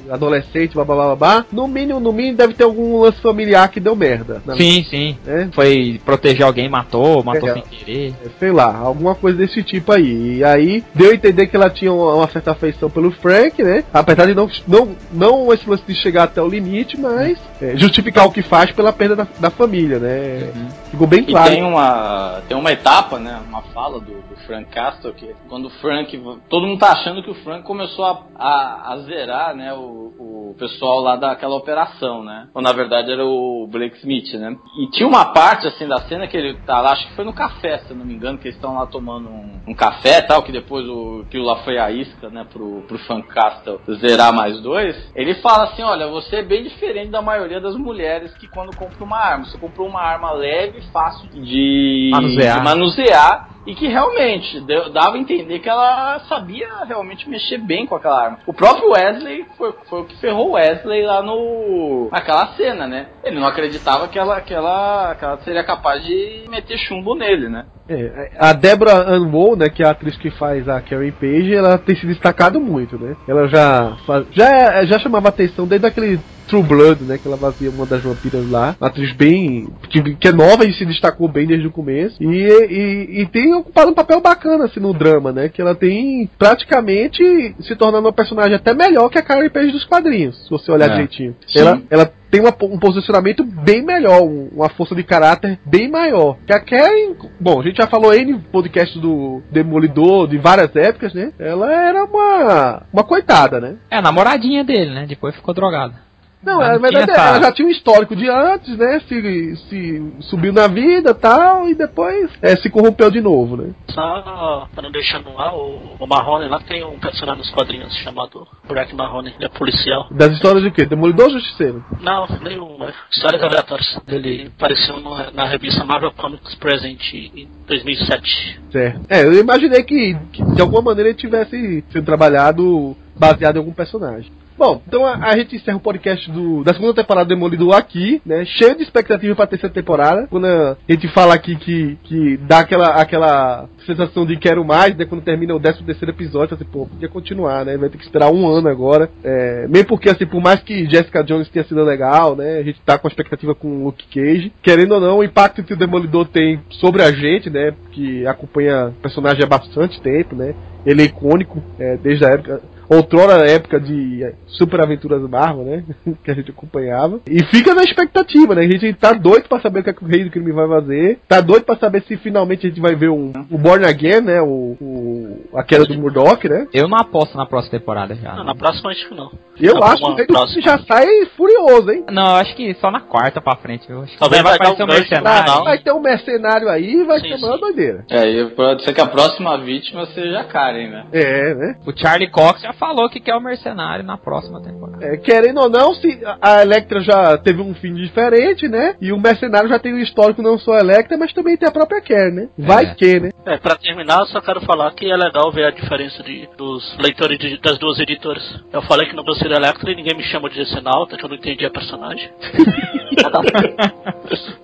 [0.09, 3.79] adolescente, blá blá blá blá, no mínimo, no mínimo deve ter algum lance familiar que
[3.79, 4.41] deu merda.
[4.45, 4.55] né?
[4.57, 5.17] Sim, sim.
[5.27, 5.47] É?
[5.51, 7.53] Foi proteger alguém, matou, matou É.
[7.53, 8.13] sem querer.
[8.39, 10.37] sei lá, alguma coisa desse tipo aí.
[10.37, 13.83] E aí deu a entender que ela tinha uma, uma certa afeição pelo Frank, né?
[13.93, 17.75] Apesar de não, não, não esse lance de chegar até o limite, mas é,
[18.09, 20.51] justificar o que faz pela perda da, da família, né?
[20.91, 21.49] Ficou bem E claro.
[21.49, 25.69] tem uma, tem uma etapa, né, uma fala do, do Frank Castle, que quando o
[25.69, 26.19] Frank,
[26.49, 30.55] todo mundo tá achando que o Frank começou a, a, a zerar, né, o, o
[30.57, 35.07] pessoal lá daquela operação, né, ou na verdade era o Blake Smith, né, e tinha
[35.07, 37.91] uma parte, assim, da cena que ele tá lá, acho que foi no café, se
[37.91, 40.51] eu não me engano, que eles estão lá tomando um, um café e tal, que
[40.51, 45.11] depois o, aquilo lá foi a isca, né, pro, pro Frank Castle zerar mais dois,
[45.15, 49.03] ele fala assim, olha, você é bem diferente da maioria das mulheres que quando compra
[49.03, 52.57] uma arma, você comprou uma arma leve, fácil de Manusear.
[52.57, 57.85] de manusear e que realmente deu- dava a entender que ela sabia realmente mexer bem
[57.85, 58.39] com aquela arma.
[58.47, 63.07] O próprio Wesley foi, foi o que ferrou o Wesley lá no naquela cena, né?
[63.23, 67.49] Ele não acreditava que ela, que ela, que ela seria capaz de meter chumbo nele,
[67.49, 67.65] né?
[67.87, 71.55] É, a Deborah Ann Woll, né, que é a atriz que faz a Karen Page,
[71.55, 73.15] ela tem se destacado muito, né?
[73.27, 73.97] Ela já
[74.31, 76.19] já já chamava atenção desde aquele
[76.49, 80.27] True Blood, né, que ela fazia uma das vampiras lá, uma atriz bem que, que
[80.27, 83.93] é nova e se destacou bem desde o começo e, e, e tem ocupado um
[83.93, 85.49] papel bacana assim no drama, né?
[85.49, 89.85] Que ela tem praticamente se tornando uma personagem até melhor que a Karen Page dos
[89.85, 90.93] quadrinhos, se você olhar É.
[90.93, 91.35] direitinho.
[91.47, 91.59] Sim.
[91.59, 96.37] Ela, ela tem uma- um posicionamento bem melhor, um- uma força de caráter bem maior.
[96.45, 100.75] Que a Karen, bom, a gente já falou aí no podcast do Demolidor, de várias
[100.75, 101.31] épocas, né?
[101.39, 103.75] Ela era uma uma coitada, né?
[103.89, 105.05] É, a namoradinha dele, né?
[105.07, 105.93] Depois ficou drogada.
[106.41, 109.01] Não, Ela na não verdade ela já tinha um histórico de antes, né?
[109.07, 113.71] Se, se subiu na vida tal, e depois é, se corrompeu de novo, né?
[113.89, 117.93] Só para não deixar no ar, o, o Marrone lá tem um personagem nos quadrinhos
[117.97, 120.07] chamado Brack Marrone, ele é policial.
[120.11, 120.85] Das histórias de quê?
[120.85, 121.83] Demolidor ou Justiceiro?
[122.01, 122.77] Não, nenhum.
[122.85, 123.99] É, histórias aleatórias.
[124.07, 128.59] Ele apareceu no- na revista Marvel Comics Present em 2007.
[128.71, 129.01] Certo.
[129.09, 133.73] É, eu imaginei que, que de alguma maneira ele tivesse sido trabalhado baseado em algum
[133.73, 134.31] personagem.
[134.59, 138.21] Bom, então a, a gente encerra o podcast do, da segunda temporada do Demolidor aqui,
[138.25, 138.43] né?
[138.43, 140.27] Cheio de expectativa pra terceira temporada.
[140.29, 145.05] Quando a gente fala aqui que, que dá aquela, aquela sensação de quero mais, né?
[145.05, 147.77] Quando termina o 13 terceiro episódio, assim, pô, podia continuar, né?
[147.77, 149.09] Vai ter que esperar um ano agora.
[149.23, 152.57] É, mesmo porque, assim, por mais que Jessica Jones tenha sido legal, né?
[152.57, 154.51] A gente tá com a expectativa com o Luke Cage.
[154.61, 157.73] Querendo ou não, o impacto que o Demolidor tem sobre a gente, né?
[157.93, 160.53] Que acompanha o personagem há bastante tempo, né?
[160.85, 165.83] Ele é icônico, é, desde a época outrora época de é, Super Aventuras Marvel, né?
[166.23, 167.19] que a gente acompanhava.
[167.29, 168.61] E fica na expectativa, né?
[168.63, 170.67] A gente tá doido pra saber o que, é que o Rei do Crime vai
[170.67, 171.19] fazer.
[171.27, 174.41] Tá doido pra saber se finalmente a gente vai ver um, o Born Again, né?
[174.41, 176.67] O, o, a queda do Murdoch, né?
[176.73, 178.33] Eu não aposto na próxima temporada já.
[178.35, 179.31] Não, na próxima acho que não.
[179.59, 180.61] Eu Tá, acho que o uma Rei do Crime próxima.
[180.61, 181.07] já sai
[181.37, 182.05] furioso, hein?
[182.11, 183.89] Não, eu acho que só na quarta pra frente.
[183.89, 185.51] Eu acho que Talvez vai vai aparecer um um mercenário.
[185.53, 185.63] Não.
[185.63, 187.61] Vai ter um mercenário aí e vai Sim, ser a maior sim.
[187.61, 188.05] doideira.
[188.09, 191.05] É, pode ser que a próxima vítima seja a Karen, né?
[191.11, 191.75] É, né?
[191.85, 195.05] O Charlie Cox já falou que quer o mercenário na próxima temporada.
[195.05, 198.95] É, querendo ou não, se a Electra já teve um fim diferente, né?
[199.01, 201.71] E o mercenário já tem um histórico não só a Electra, mas também tem a
[201.71, 202.49] própria Karen, né?
[202.57, 202.95] Vai É.
[202.95, 203.29] que, né?
[203.45, 206.97] É, pra terminar, eu só quero falar que é legal ver a diferença de, dos
[206.97, 208.43] leitores de- das duas editoras.
[208.71, 211.29] Eu falei que não gostei da Electra e ninguém me chama de Senalta, que eu
[211.29, 212.29] não entendi a personagem.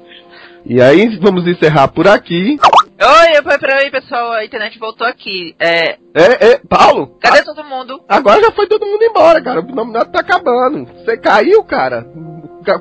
[0.67, 2.57] E aí, vamos encerrar por aqui.
[2.97, 5.53] Oi, oi, peraí, pessoal, a internet voltou aqui.
[5.59, 8.01] É, É, é, Paulo, cadê todo mundo?
[8.07, 9.59] agora já foi todo mundo embora, cara.
[9.59, 10.85] O nominato tá acabando.
[10.85, 12.05] Você caiu, cara.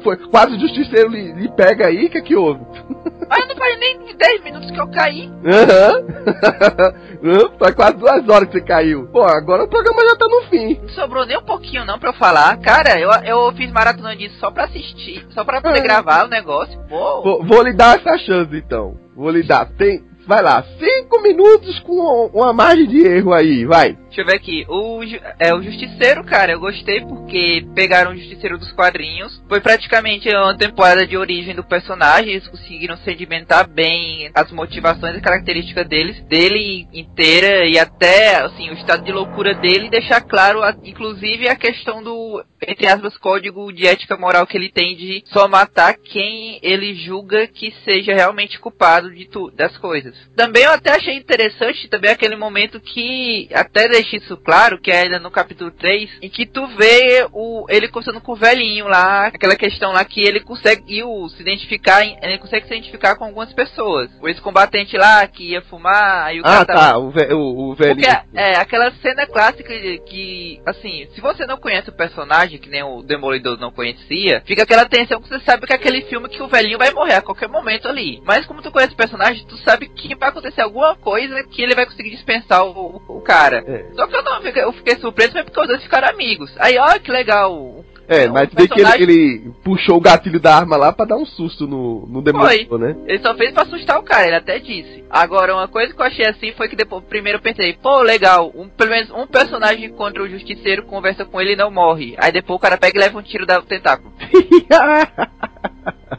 [0.02, 2.60] Foi, quase o justiceiro lhe, lhe pega aí, o que é que houve?
[3.28, 5.30] Mas não faz nem 10 minutos que eu caí.
[5.44, 6.04] Aham.
[7.24, 7.50] Hã?
[7.58, 9.06] Faz quase duas horas que você caiu.
[9.10, 10.78] Pô, agora o programa já tá no fim.
[10.82, 12.58] Não sobrou nem um pouquinho não pra eu falar.
[12.58, 15.82] Cara, eu, eu fiz maratona disso só pra assistir, só pra poder É.
[15.82, 16.78] gravar o negócio.
[16.88, 18.94] Pô, Vou, vou lhe dar essa chance, então.
[19.16, 19.66] Vou lhe dar.
[19.70, 23.96] Tem, vai lá, cinco minutos com uma margem de erro aí, vai.
[24.14, 24.64] Deixa eu ver aqui.
[24.68, 25.00] O,
[25.40, 29.42] é, o Justiceiro, cara, eu gostei porque pegaram o Justiceiro dos quadrinhos.
[29.48, 32.30] Foi praticamente uma temporada de origem do personagem.
[32.30, 38.74] Eles conseguiram sedimentar bem as motivações e características deles, dele inteira e até, assim, o
[38.74, 43.86] estado de loucura dele deixar claro, a- inclusive, a questão do, entre aspas, código de
[43.86, 49.12] ética moral que ele tem de só matar quem ele julga que seja realmente culpado
[49.12, 50.14] de tu, das coisas.
[50.36, 55.00] Também eu até achei interessante também aquele momento que até deixa isso claro, que é
[55.02, 59.26] ainda no capítulo 3, em que tu vê o, ele conversando com o velhinho lá,
[59.26, 64.10] aquela questão lá que ele conseguiu se identificar, ele consegue se identificar com algumas pessoas.
[64.20, 67.70] O ex-combatente lá que ia fumar, aí o Ah, cara tá, tava- o, ve o,
[67.70, 67.96] o velhinho.
[67.96, 69.72] porque é aquela cena clássica
[70.06, 74.62] que, assim, se você não conhece o personagem, que nem o Demolidor não conhecia, fica
[74.62, 77.22] aquela tensão que você sabe que é aquele filme que o velhinho vai morrer a
[77.22, 78.20] qualquer momento ali.
[78.24, 81.74] Mas como tu conhece o personagem, tu sabe que vai acontecer alguma coisa que ele
[81.74, 82.70] vai conseguir dispensar o,
[83.08, 83.62] o, o cara.
[83.66, 83.93] É.
[83.96, 86.52] Só que eu não fiquei, eu fiquei surpreso mas porque os dois ficaram amigos.
[86.58, 87.84] Aí, olha que legal.
[88.06, 91.06] É, o mas vê que ele, personagem- ele puxou o gatilho da arma lá pra
[91.06, 92.94] dar um susto no, no demolidor, né?
[93.06, 95.02] Ele só fez pra assustar o cara, ele até disse.
[95.08, 98.52] Agora, uma coisa que eu achei assim foi que depois, primeiro eu pensei, pô, legal,
[98.54, 102.14] um, pelo menos um personagem contra o justiceiro conversa com ele e não morre.
[102.18, 104.12] Aí depois o cara pega e leva um tiro da tentáculo.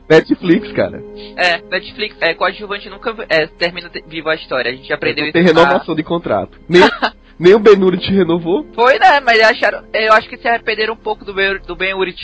[0.10, 1.04] Netflix, cara.
[1.38, 4.72] É, Netflix, é, coadjuvante nunca é, termina te- vivo a história.
[4.72, 5.54] A gente aprendeu Não tem isso.
[5.54, 6.60] na- renovação de contrato.
[6.68, 6.82] Nem,
[7.40, 8.66] nem o Benuri te renovou.
[8.74, 9.20] Foi, né?
[9.20, 9.84] Mas acharam.
[9.94, 11.78] Eu acho que se arrependeram um pouco do Ben, do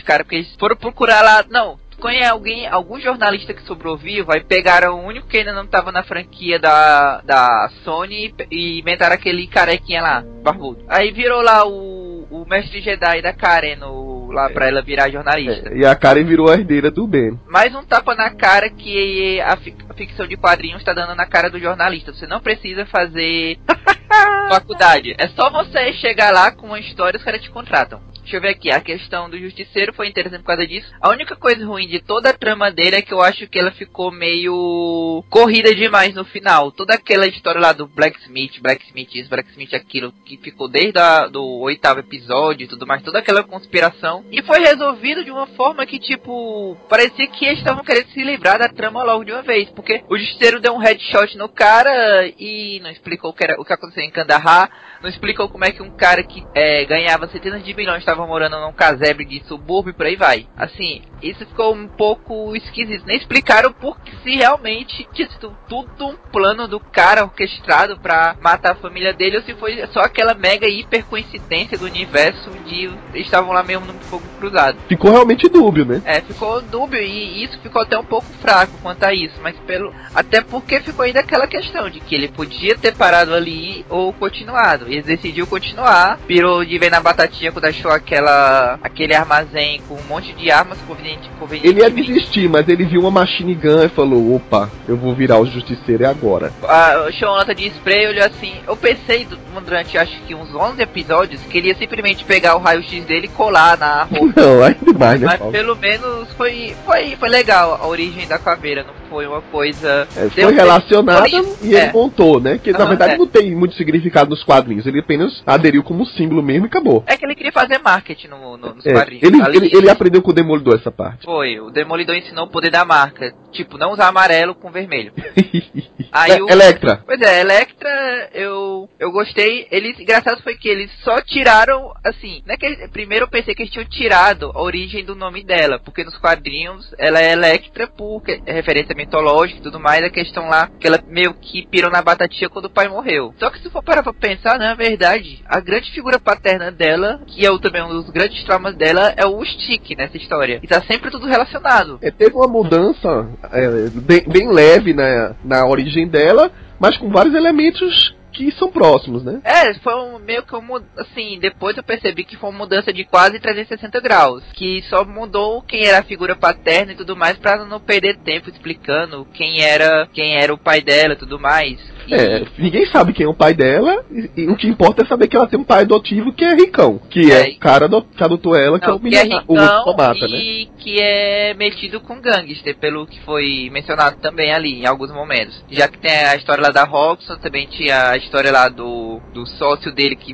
[0.06, 1.46] cara, porque eles foram procurar lá.
[1.50, 1.80] Não.
[2.00, 5.92] Conhece alguém, algum jornalista que sobrou vivo, aí pegaram o único que ainda não tava
[5.92, 10.84] na franquia da, da Sony e, inventaram aquele carequinha lá, barbudo.
[10.88, 15.70] Aí virou lá o, o mestre Jedi da Karen no, lá pra ela virar jornalista.
[15.70, 17.40] É, e a Karen virou a herdeira do Ben.
[17.48, 21.26] Mais um tapa na cara que a, fi- a ficção de quadrinhos tá dando na
[21.26, 22.14] cara do jornalista.
[22.14, 23.58] Você não precisa fazer
[24.50, 25.16] faculdade.
[25.18, 28.02] É só você chegar lá com uma história e os caras te contratam.
[28.22, 30.90] Deixa eu ver aqui, a questão do Justiceiro foi interessante por causa disso.
[31.02, 33.72] A única coisa ruim de toda a trama dele é que eu acho que ela
[33.72, 36.72] ficou meio corrida demais no final.
[36.72, 41.44] Toda aquela história lá do Blacksmith, Blacksmith isso, Blacksmith aquilo, que ficou desde a, do
[41.62, 44.21] oitavo episódio e tudo mais, toda aquela conspiração.
[44.32, 48.60] E foi resolvido de uma forma que, tipo, parecia que eles estavam querendo se livrar
[48.60, 49.70] da trama logo de uma vez.
[49.70, 51.92] Porque o Justiceiro deu um headshot no cara
[52.38, 54.70] e não explicou o que, era, o que aconteceu em Kandahar.
[55.02, 58.60] Não explicou como é que um cara que é, ganhava centenas de milhões estava morando
[58.60, 60.48] num casebre de subúrbio e por aí vai.
[60.56, 63.06] Assim, isso ficou um pouco esquisito.
[63.06, 68.74] Nem explicaram porque se realmente tinha sido tudo um plano do cara orquestrado pra matar
[68.74, 73.52] a família dele ou se foi só aquela mega hiper coincidência do universo de estavam
[73.52, 74.78] lá mesmo no fogo cruzado.
[74.88, 76.02] Ficou realmente dúbio, né?
[76.06, 79.94] É, ficou dúbio e isso ficou até um pouco fraco quanto a isso, mas pelo
[80.14, 84.86] até porque ficou ainda aquela questão de que ele podia ter parado ali ou continuado.
[84.88, 90.04] Ele decidiu continuar, pirou de ver na batatinha quando achou aquela aquele armazém com um
[90.04, 91.30] monte de armas conveniente,
[91.64, 95.40] Ele ia desistir, mas ele viu uma machine gun e falou: opa, eu vou virar
[95.40, 96.52] o justiceiro é agora.
[96.68, 98.54] Ah, achou uma lata de spray, olhou assim.
[98.68, 102.60] Eu pensei du- durante acho que uns 11 episódios que ele ia simplesmente pegar o
[102.60, 104.34] raio-x dele e colar na roupa.
[104.42, 105.28] Não, aí demais, né?
[105.28, 105.52] Mas Paulo?
[105.54, 110.08] pelo menos foi, foi, foi legal a origem da caveira, não foi uma coisa.
[110.16, 111.92] É, foi relacionada e ele é.
[111.92, 112.58] montou, né?
[112.58, 113.18] Que na Aham, verdade é.
[113.18, 114.86] não tem muito significado nos quadrinhos.
[114.86, 117.04] Ele apenas aderiu como símbolo mesmo e acabou.
[117.08, 119.24] É que ele queria fazer marketing no, no- nos É, quadrinhos.
[119.24, 121.26] ele, ele, ele aprendeu com o Demolidor essa parte.
[121.26, 123.34] Foi, o Demolidor ensinou o poder da marca.
[123.52, 125.14] Tipo, não usar amarelo com vermelho.
[126.12, 127.02] Aí É, o- Electra.
[127.06, 129.68] Pois é, Electra, eu, eu gostei.
[129.72, 133.62] Eles, engraçado foi que eles só tiraram, assim, né, que eles- primeiro eu pensei que
[133.64, 138.22] eles tinham tirado a origem do nome dela, porque nos quadrinhos ela é Electra por
[138.24, 141.90] que- é referência mitológica e tudo mais, a questão lá que ela meio que pirou
[141.92, 143.34] na batatinha quando o pai morreu.
[143.40, 147.46] Só que se for parar pra pensar, na verdade, a grande figura paterna dela, que
[147.46, 150.60] é o, também um dos grandes traumas dela, é o Stick nessa história.
[150.62, 152.00] E tá sempre tudo relacionado.
[152.02, 157.36] É, teve uma mudança é, bem, bem leve na, na origem dela, mas com vários
[157.36, 159.42] elementos que são próximos, né?
[159.44, 160.62] É, foi um, meio que um,
[160.98, 165.62] assim, depois eu percebi que foi uma mudança de quase 360 graus, que só mudou
[165.62, 170.08] quem era a figura paterna e tudo mais pra não perder tempo explicando quem era,
[170.14, 171.80] quem era o pai dela e tudo mais.
[172.14, 175.28] É, ninguém sabe quem é o pai dela, e, e o que importa é saber
[175.28, 177.54] que ela tem um pai adotivo que é ricão, que é, É.
[177.54, 180.38] o cara ado- que adotou ela, que é o que é milionário, o diplomata, né?
[180.38, 185.64] e que é metido com gangster, pelo que foi mencionado também ali, em alguns momentos.
[185.70, 189.46] Já que tem a história lá da Roxxon, também tinha a história lá do, do
[189.46, 190.34] sócio dele que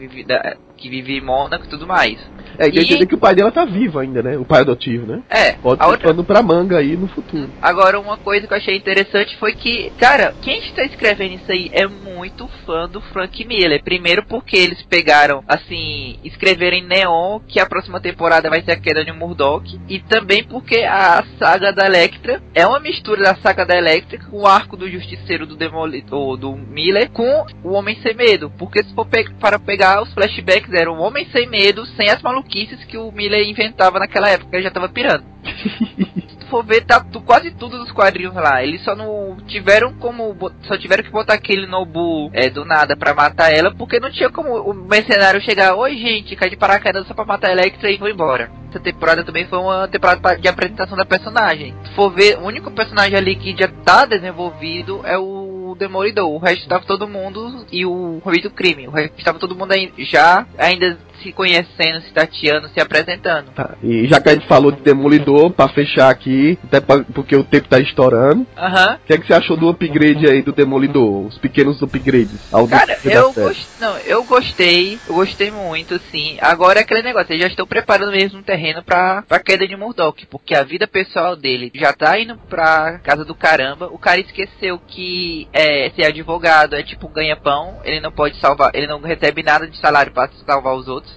[0.77, 2.17] que vive em Mônaco e tudo mais.
[2.57, 4.37] É, e tem que entender que o pai dela tá vivo ainda, né?
[4.37, 5.21] O pai adotivo, né?
[5.29, 7.49] É, Pode ser outra, pano pra manga aí no futuro.
[7.61, 11.69] Agora, uma coisa que eu achei interessante foi que, cara, quem está escrevendo isso aí
[11.71, 13.83] é muito fã do Frank Miller.
[13.83, 18.79] Primeiro porque eles pegaram, assim, escreveram em Neon que a próxima temporada vai ser a
[18.79, 19.79] queda de Murdoch.
[19.87, 24.41] E também porque a saga da Electra é uma mistura da saga da Electra com
[24.41, 28.51] o arco do Justiceiro do Demolidor, do Miller, com o Homem Sem Medo.
[28.57, 32.21] Porque se for pe para pegar os flashbacks, era o Homem Sem Medo, sem as
[32.21, 35.25] maluquices que o Miller inventava naquela época, ele já tava pirando.
[36.47, 38.63] for ver, tá quase tudo dos quadrinhos lá.
[38.63, 40.35] Eles só não tiveram como.
[40.63, 44.29] Só tiveram que botar aquele Nobu é, do nada pra matar ela, porque não tinha
[44.29, 47.97] como o mercenário chegar, oi gente, cai de paraquedas só pra matar a Electra e
[47.97, 48.49] vou embora.
[48.69, 51.73] Essa temporada também foi uma temporada de apresentação da personagem.
[51.85, 56.29] Se for ver, o único personagem ali que já tá desenvolvido é o Demolidor.
[56.29, 58.87] O resto tava todo mundo e o Rei do Crime.
[58.87, 63.51] O resto tava todo mundo aí já ainda se conhecendo, se tateando, se apresentando.
[63.51, 67.35] Tá, e já que a gente falou de Demolidor, pra fechar aqui, até pra, porque
[67.35, 68.45] o tempo tá estourando.
[68.57, 68.97] Aham.
[69.03, 71.25] O que é que você achou do upgrade aí do Demolidor?
[71.25, 72.39] Os pequenos upgrades
[72.69, 73.67] Cara, eu, gost...
[73.79, 76.37] não, eu gostei, eu gostei muito, sim.
[76.41, 79.75] Agora é aquele negócio, eles já estão preparando mesmo um terreno pra, pra queda de
[79.75, 83.87] Murdoch, porque a vida pessoal dele já tá indo pra casa do caramba.
[83.91, 88.87] O cara esqueceu que é, ser advogado é tipo ganha-pão, ele não pode salvar, ele
[88.87, 91.16] não recebe nada de salário pra salvar os outros.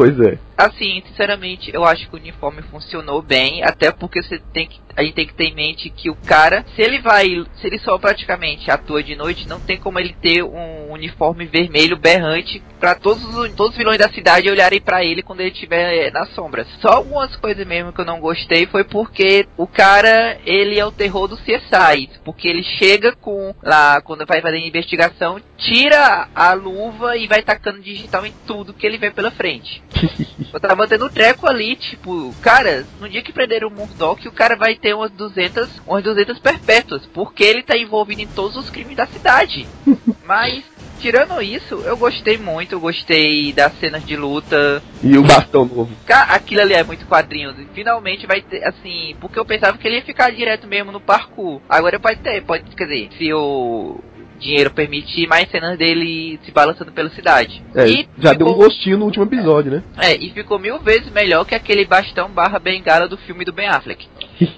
[0.00, 0.38] Pois é.
[0.56, 5.02] Assim, sinceramente, eu acho que o uniforme funcionou bem, até porque você tem que, a
[5.02, 7.98] gente tem que ter em mente que o cara, se ele vai, se ele só
[7.98, 13.24] praticamente atua de noite, não tem como ele ter um uniforme vermelho berrante pra todos
[13.24, 16.66] os, todos os vilões da cidade olharem pra ele quando ele estiver é, nas sombras.
[16.80, 20.92] Só algumas coisas mesmo que eu não gostei foi porque o cara, ele é o
[20.92, 26.52] terror do CSI, porque ele chega com lá quando vai fazer a investigação, tira a
[26.52, 29.82] luva e vai tacando digital em tudo que ele vê pela frente.
[30.52, 34.32] Eu tava tendo um treco ali, tipo, cara, no dia que prenderam o Murdoch, o
[34.32, 38.70] cara vai ter umas 200, umas 200 perpétuas, porque ele tá envolvido em todos os
[38.70, 39.66] crimes da cidade.
[40.26, 40.64] Mas,
[41.00, 44.82] tirando isso, eu gostei muito, eu gostei das cenas de luta.
[45.02, 45.90] E o bastão novo.
[46.08, 47.54] Aquilo ali é muito quadrinho.
[47.72, 51.60] Finalmente vai ter, assim, porque eu pensava que ele ia ficar direto mesmo no parkour.
[51.68, 54.00] Agora pode ter, pode, quer dizer, se o
[54.40, 57.62] dinheiro permitir, mais cenas dele se balançando pela cidade.
[57.74, 59.82] É, e já ficou- deu um gostinho no último episódio, né?
[59.98, 63.68] é, e ficou mil vezes melhor que aquele bastão barra bengala do filme do Ben
[63.68, 64.08] Affleck.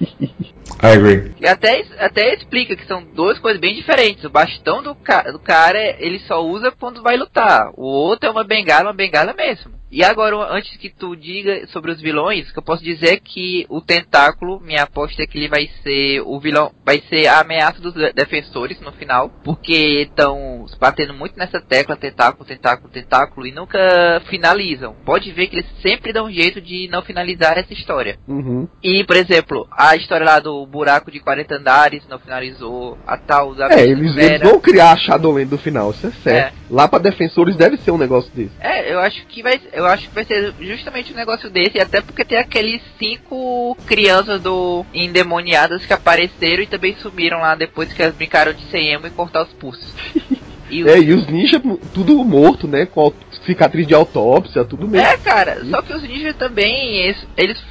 [0.82, 1.32] I agree.
[1.40, 4.24] E até, até explica que são duas coisas bem diferentes.
[4.24, 7.70] O bastão do, ca do cara, ele só usa quando vai lutar.
[7.76, 9.70] O outro é uma bengala, uma bengala mesmo.
[9.92, 13.16] E agora, antes que tu diga sobre os vilões, o que eu posso dizer é
[13.20, 17.40] que o Tentáculo, minha aposta é que ele vai ser o vilão, vai ser a
[17.40, 23.46] ameaça dos de- defensores no final, porque estão batendo muito nessa tecla Tentáculo, Tentáculo, Tentáculo
[23.46, 24.96] e nunca finalizam.
[25.04, 28.18] Pode ver que eles sempre dão um jeito de não finalizar essa história.
[28.26, 28.66] Uhum.
[28.82, 33.54] E, por exemplo, a história lá do buraco de 40 andares não finalizou, a tal
[33.54, 36.54] da É, eles, eles vão criar a Shadowland do final, isso é certo.
[36.70, 38.52] Lá pra defensores deve ser um negócio desse.
[38.58, 42.00] É, eu acho que vai, eu acho que vai ser justamente um negócio desse, até
[42.00, 48.02] porque tem aqueles cinco crianças do endemoniadas que apareceram e também sumiram lá depois que
[48.02, 49.94] elas brincaram de ser emo e cortar os pulsos.
[50.70, 51.60] E o- É, e os ninjas
[51.92, 52.86] tudo morto, né?
[52.86, 53.12] Com
[53.44, 55.06] cicatriz de autópsia, tudo mesmo.
[55.06, 57.62] É, cara, só que os ninjas também, eles, eles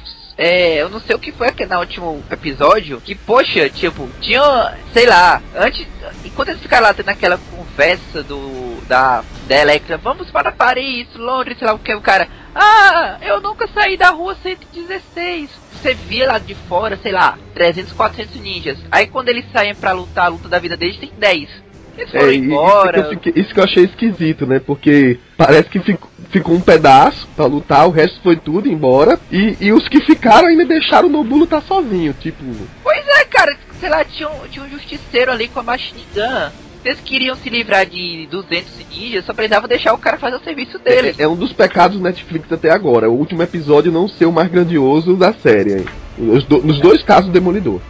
[0.42, 4.76] é, eu não sei o que foi aqui no último episódio, que, poxa, tipo, tinha,
[4.92, 5.86] sei lá, antes,
[6.24, 11.58] enquanto eles ficaram lá tendo aquela conversa do, da, da Electra, vamos para Paris, Londres,
[11.58, 15.48] sei lá o que, o cara, ah, eu nunca saí da rua 116.
[15.80, 18.78] Você via lá de fora, sei lá, 300, 400 ninjas.
[18.90, 21.48] Aí quando eles saem pra lutar a luta da vida deles, tem 10.
[21.96, 23.00] Eles foram É, e embora.
[23.00, 24.58] Isso que, eu fiquei- isso que eu achei esquisito, né?
[24.58, 29.18] Porque parece que ficou, ficou um pedaço pra lutar, o resto foi tudo embora.
[29.30, 32.42] E, e os que ficaram ainda deixaram o Nobu lutar sozinho, tipo.
[32.82, 36.50] Pois é, cara, sei lá, tinha um, tinha um justiceiro ali com a machine gun.
[36.82, 40.80] Vocês queriam se livrar de 200 ninjas, só precisavam deixar o cara fazer o serviço
[40.80, 41.14] dele.
[41.16, 43.08] É, é um dos pecados do Netflix até agora.
[43.08, 45.74] O último episódio não ser o mais grandioso da série.
[45.74, 45.84] hein?
[46.18, 47.80] Os do- nos dois casos, Demolidor.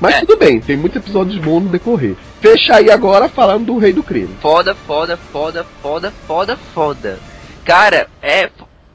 [0.00, 0.20] Mas É.
[0.20, 2.16] tudo bem, tem muitos episódios bons no decorrer.
[2.40, 4.36] Fecha aí agora falando do Rei do Crime.
[4.40, 7.18] Foda, foda, foda, foda, foda, foda.
[7.64, 8.50] Cara, é.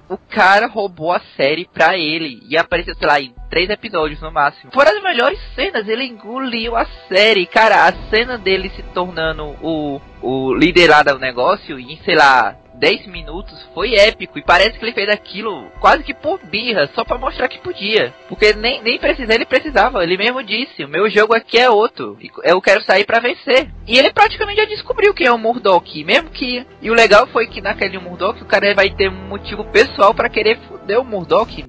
[0.09, 4.29] O cara roubou a série pra ele e apareceu, sei lá, em três episódios no
[4.29, 4.69] máximo.
[4.73, 7.45] Foram as melhores cenas, ele engoliu a série.
[7.45, 12.57] Cara, a cena dele se tornando o, o líder lá do negócio em, sei lá,
[12.73, 14.39] 10 minutos foi épico.
[14.39, 18.13] E parece que ele fez aquilo quase que por birra, só pra mostrar que podia.
[18.27, 20.03] Porque nem, nem precisar, ele precisava.
[20.03, 22.17] Ele mesmo disse: o meu jogo aqui é outro.
[22.43, 23.69] Eu quero sair pra vencer.
[23.87, 26.03] E ele praticamente já descobriu quem é o Murdoch.
[26.03, 26.65] Mesmo que.
[26.81, 30.29] E o legal foi que naquele Murdoch o cara vai ter um motivo pessoal pra
[30.29, 31.63] querer foder o Murdoch.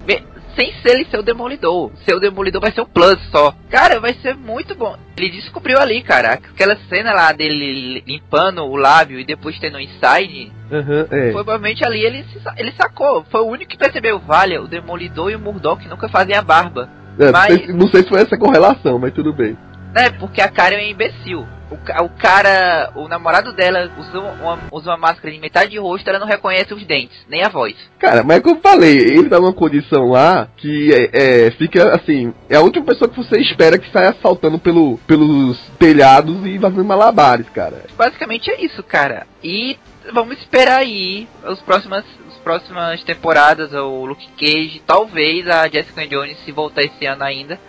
[0.55, 1.91] Sem ser ele ser o demolidor.
[2.05, 3.53] Ser o demolidor vai ser um plus só.
[3.69, 4.95] Cara, vai ser muito bom.
[5.17, 6.33] Ele descobriu ali, cara.
[6.33, 10.51] Aquela cena lá dele limpando o lábio e depois tendo um inside.
[10.71, 11.31] Aham, é.
[11.31, 13.25] Provavelmente ali ele, se ele sacou.
[13.31, 14.19] Foi o único que percebeu.
[14.19, 16.87] Vale, o Demolidor e o Murdoch nunca fazem a barba.
[17.19, 19.57] É, mas- não, sei, se- não sei se foi essa correlação, mas tudo bem.
[19.93, 20.09] Né?
[20.19, 21.45] Porque a cara é um imbecil.
[21.73, 26.07] o, o cara, o namorado dela usa uma, usa uma máscara de metade de rosto,
[26.07, 27.75] ela não reconhece os dentes, nem a voz.
[27.99, 32.33] Cara, mas como eu falei, ele tá numa condição lá que é, é, fica assim,
[32.49, 36.85] é a última pessoa que você espera que saia saltando pelo, pelos telhados e fazendo
[36.85, 37.85] malabares, cara.
[37.95, 39.25] Basicamente é isso, cara.
[39.43, 39.77] E
[40.11, 46.37] vamos esperar aí as próximas, as próximas temporadas, o Luke Cage, talvez a Jessica Jones
[46.43, 47.59] se voltar esse ano ainda.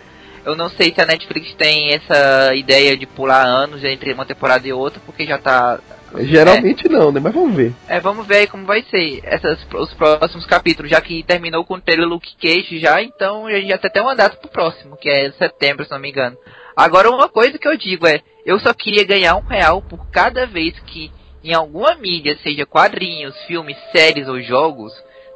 [0.45, 4.67] Eu não sei se a Netflix tem essa ideia de pular anos entre uma temporada
[4.67, 5.79] e outra, porque já tá.
[6.19, 7.19] Geralmente não, né?
[7.19, 7.73] Mas vamos ver.
[7.89, 11.73] É, vamos ver aí como vai ser essas, os próximos capítulos, já que terminou com
[11.73, 14.95] o trailer Luke Cage já, então a gente já tem até uma data pro próximo,
[14.95, 16.37] que é setembro, se não me engano.
[16.75, 20.45] Agora, uma coisa que eu digo é, eu só queria ganhar um real por cada
[20.45, 21.11] vez que
[21.43, 24.91] em alguma mídia, seja quadrinhos, filmes, séries ou jogos,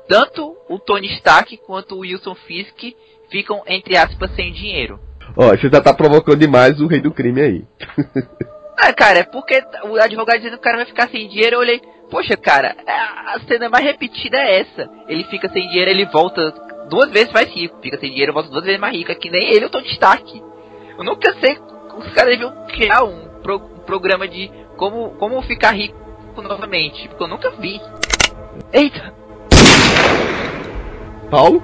[0.08, 2.96] tanto o Tony Stark quanto o Wilson Fisk
[3.30, 5.00] ficam, entre aspas, sem dinheiro.
[5.36, 7.64] Ó, você já tá provocando demais o rei do crime aí.
[8.78, 11.60] Ah, cara, é porque o advogado dizendo que o cara vai ficar sem dinheiro, eu
[11.60, 14.90] olhei, poxa, cara, a cena mais repetida é essa.
[15.08, 16.52] Ele fica sem dinheiro, ele volta
[16.90, 17.78] duas vezes mais rico.
[17.82, 19.12] Fica sem dinheiro, volta duas vezes mais rico.
[19.12, 20.44] É que nem ele, o Tony Stark.
[20.98, 21.58] Eu nunca sei,
[21.98, 25.98] os caras deviam criar um, pro, um programa de como, como ficar rico
[26.42, 27.80] novamente, porque eu nunca vi.
[28.74, 29.14] Eita!
[31.30, 31.64] Paulo?